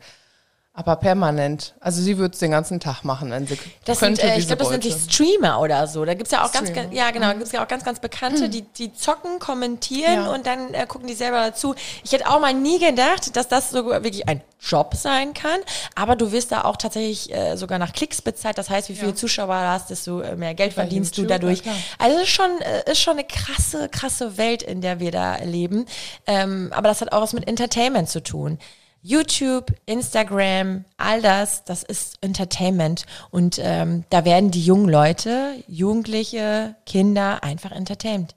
Aber 0.78 0.96
permanent. 0.96 1.74
Also 1.80 2.04
sie 2.04 2.20
würde 2.20 2.34
es 2.34 2.40
den 2.40 2.52
ganzen 2.52 2.80
Tag 2.80 3.04
machen, 3.04 3.32
wenn 3.32 3.48
sie 3.48 3.58
das 3.84 3.98
könnte. 3.98 4.22
Sind, 4.22 4.30
äh, 4.30 4.38
ich 4.38 4.46
glaube, 4.46 4.60
das 4.62 4.70
sind 4.70 4.84
die 4.84 4.92
Streamer 4.92 5.60
oder 5.60 5.88
so. 5.88 6.06
Da 6.06 6.14
gibt 6.14 6.28
es 6.28 6.32
ja 6.32 6.46
auch 6.46 6.50
Streamer. 6.50 6.70
ganz, 6.70 6.94
ja 6.94 7.10
genau, 7.10 7.34
mhm. 7.34 7.40
gibt's 7.40 7.52
ja 7.52 7.64
auch 7.64 7.68
ganz, 7.68 7.84
ganz 7.84 8.00
Bekannte, 8.00 8.46
mhm. 8.46 8.52
die, 8.52 8.62
die 8.62 8.94
zocken, 8.94 9.40
kommentieren 9.40 10.26
ja. 10.26 10.32
und 10.32 10.46
dann 10.46 10.76
äh, 10.76 10.86
gucken 10.86 11.08
die 11.08 11.16
selber 11.16 11.48
dazu. 11.48 11.74
Ich 12.04 12.12
hätte 12.12 12.30
auch 12.30 12.40
mal 12.40 12.54
nie 12.54 12.78
gedacht, 12.78 13.36
dass 13.36 13.48
das 13.48 13.72
so 13.72 13.88
wirklich 13.88 14.30
ein 14.30 14.44
Job 14.62 14.94
sein 14.96 15.34
kann. 15.34 15.60
Aber 15.96 16.16
du 16.16 16.32
wirst 16.32 16.52
da 16.52 16.64
auch 16.64 16.78
tatsächlich 16.78 17.34
äh, 17.34 17.56
sogar 17.56 17.80
nach 17.80 17.92
Klicks 17.92 18.22
bezahlt. 18.22 18.60
Das 18.60 18.70
heißt, 18.70 18.90
wie 18.90 18.96
viele 18.96 19.10
ja. 19.10 19.16
Zuschauer 19.16 19.48
du 19.48 19.68
hast, 19.70 19.90
desto 19.90 20.22
äh, 20.22 20.36
mehr 20.36 20.54
Geld 20.54 20.74
verdienst 20.74 21.18
du 21.18 21.26
dadurch. 21.26 21.66
Ja, 21.66 21.72
also 21.98 22.20
ist 22.20 22.30
schon, 22.30 22.52
äh, 22.62 22.92
ist 22.92 23.02
schon 23.02 23.14
eine 23.14 23.24
krasse, 23.24 23.90
krasse 23.90 24.38
Welt, 24.38 24.62
in 24.62 24.82
der 24.82 25.00
wir 25.00 25.10
da 25.10 25.38
leben. 25.38 25.88
Ähm, 26.28 26.72
aber 26.72 26.88
das 26.88 27.02
hat 27.02 27.14
auch 27.14 27.22
was 27.22 27.34
mit 27.34 27.48
Entertainment 27.48 28.10
zu 28.10 28.22
tun. 28.22 28.60
YouTube, 29.02 29.74
Instagram, 29.86 30.86
all 30.98 31.22
das, 31.22 31.64
das 31.64 31.84
ist 31.84 32.18
Entertainment. 32.22 33.06
Und 33.32 33.60
ähm, 33.62 34.04
da 34.10 34.26
werden 34.26 34.52
die 34.52 34.64
jungen 34.64 34.90
Leute, 34.90 35.64
Jugendliche, 35.68 36.76
Kinder 36.86 37.44
einfach 37.44 37.72
entertained. 37.72 38.36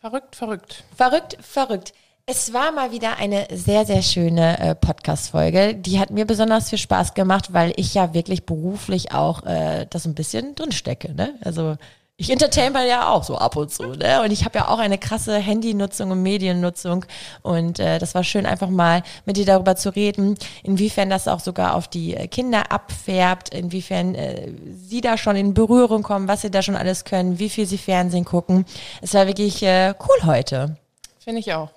Verrückt, 0.00 0.34
verrückt. 0.34 0.84
Verrückt, 0.96 1.36
verrückt. 1.40 1.92
Es 2.26 2.52
war 2.52 2.70
mal 2.70 2.92
wieder 2.92 3.16
eine 3.16 3.48
sehr, 3.52 3.84
sehr 3.84 4.02
schöne 4.02 4.58
äh, 4.58 4.74
Podcast-Folge. 4.74 5.74
Die 5.74 5.98
hat 5.98 6.10
mir 6.10 6.26
besonders 6.26 6.70
viel 6.70 6.78
Spaß 6.78 7.14
gemacht, 7.14 7.52
weil 7.52 7.72
ich 7.76 7.94
ja 7.94 8.14
wirklich 8.14 8.46
beruflich 8.46 9.12
auch 9.12 9.44
äh, 9.44 9.86
das 9.90 10.06
ein 10.06 10.14
bisschen 10.14 10.54
drinstecke. 10.54 11.12
Ne? 11.12 11.34
Also 11.42 11.76
ich 12.20 12.28
entertain 12.28 12.74
ja 12.86 13.08
auch 13.08 13.24
so 13.24 13.38
ab 13.38 13.56
und 13.56 13.72
zu, 13.72 13.82
ne? 13.94 14.20
Und 14.22 14.30
ich 14.30 14.44
habe 14.44 14.58
ja 14.58 14.68
auch 14.68 14.78
eine 14.78 14.98
krasse 14.98 15.38
Handynutzung 15.38 16.10
und 16.10 16.22
Mediennutzung. 16.22 17.06
Und 17.40 17.78
äh, 17.78 17.98
das 17.98 18.14
war 18.14 18.24
schön, 18.24 18.44
einfach 18.44 18.68
mal 18.68 19.02
mit 19.24 19.38
dir 19.38 19.46
darüber 19.46 19.74
zu 19.74 19.94
reden, 19.96 20.36
inwiefern 20.62 21.08
das 21.08 21.28
auch 21.28 21.40
sogar 21.40 21.74
auf 21.74 21.88
die 21.88 22.14
äh, 22.14 22.28
Kinder 22.28 22.70
abfärbt, 22.70 23.54
inwiefern 23.54 24.14
äh, 24.14 24.52
sie 24.74 25.00
da 25.00 25.16
schon 25.16 25.34
in 25.34 25.54
Berührung 25.54 26.02
kommen, 26.02 26.28
was 26.28 26.42
sie 26.42 26.50
da 26.50 26.60
schon 26.60 26.76
alles 26.76 27.04
können, 27.04 27.38
wie 27.38 27.48
viel 27.48 27.64
sie 27.64 27.78
Fernsehen 27.78 28.26
gucken. 28.26 28.66
Es 29.00 29.14
war 29.14 29.26
wirklich 29.26 29.62
äh, 29.62 29.94
cool 29.98 30.26
heute. 30.26 30.76
Finde 31.24 31.40
ich 31.40 31.54
auch. 31.54 31.70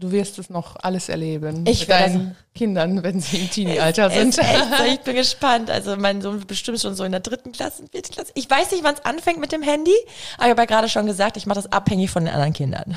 Du 0.00 0.10
wirst 0.12 0.38
es 0.38 0.48
noch 0.48 0.76
alles 0.80 1.10
erleben. 1.10 1.66
Ich 1.68 1.80
mit 1.80 1.90
deinen 1.90 2.34
Kindern, 2.54 3.02
wenn 3.02 3.20
sie 3.20 3.36
im 3.36 3.50
Teenie-Alter 3.50 4.08
sind. 4.08 4.38
Echt 4.38 4.66
ich 4.94 5.00
bin 5.00 5.14
gespannt. 5.14 5.70
Also 5.70 5.94
mein 5.96 6.22
Sohn 6.22 6.38
wird 6.38 6.46
bestimmt 6.46 6.80
schon 6.80 6.94
so 6.94 7.04
in 7.04 7.12
der 7.12 7.20
dritten 7.20 7.52
Klasse, 7.52 7.84
vierten 7.92 8.10
Klasse. 8.10 8.32
Ich 8.34 8.48
weiß 8.48 8.70
nicht, 8.70 8.82
wann 8.82 8.94
es 8.94 9.04
anfängt 9.04 9.40
mit 9.40 9.52
dem 9.52 9.60
Handy, 9.62 9.92
aber 10.38 10.46
ich 10.46 10.50
habe 10.52 10.62
ja 10.62 10.66
gerade 10.66 10.88
schon 10.88 11.04
gesagt, 11.04 11.36
ich 11.36 11.44
mache 11.44 11.56
das 11.56 11.70
abhängig 11.70 12.10
von 12.10 12.24
den 12.24 12.32
anderen 12.32 12.54
Kindern. 12.54 12.96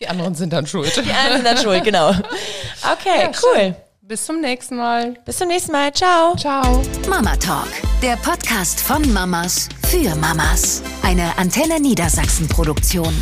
Die 0.00 0.08
anderen 0.08 0.34
sind 0.34 0.50
dann 0.54 0.66
schuld. 0.66 0.96
Die 0.96 1.10
anderen 1.12 1.36
sind 1.36 1.44
dann 1.44 1.58
schuld, 1.58 1.84
genau. 1.84 2.08
Okay, 2.10 3.20
Ja, 3.20 3.28
cool. 3.28 3.54
schön. 3.56 3.74
Bis 4.00 4.24
zum 4.24 4.40
nächsten 4.40 4.76
Mal. 4.76 5.14
Bis 5.26 5.36
zum 5.36 5.48
nächsten 5.48 5.72
Mal. 5.72 5.92
Ciao. 5.92 6.34
Ciao. 6.36 6.82
Mama 7.06 7.36
Talk, 7.36 7.68
der 8.02 8.16
Podcast 8.16 8.80
von 8.80 9.12
Mamas 9.12 9.68
für 9.88 10.14
Mamas. 10.16 10.82
Eine 11.02 11.36
Antenne 11.36 11.78
Niedersachsen 11.78 12.48
Produktion. 12.48 13.14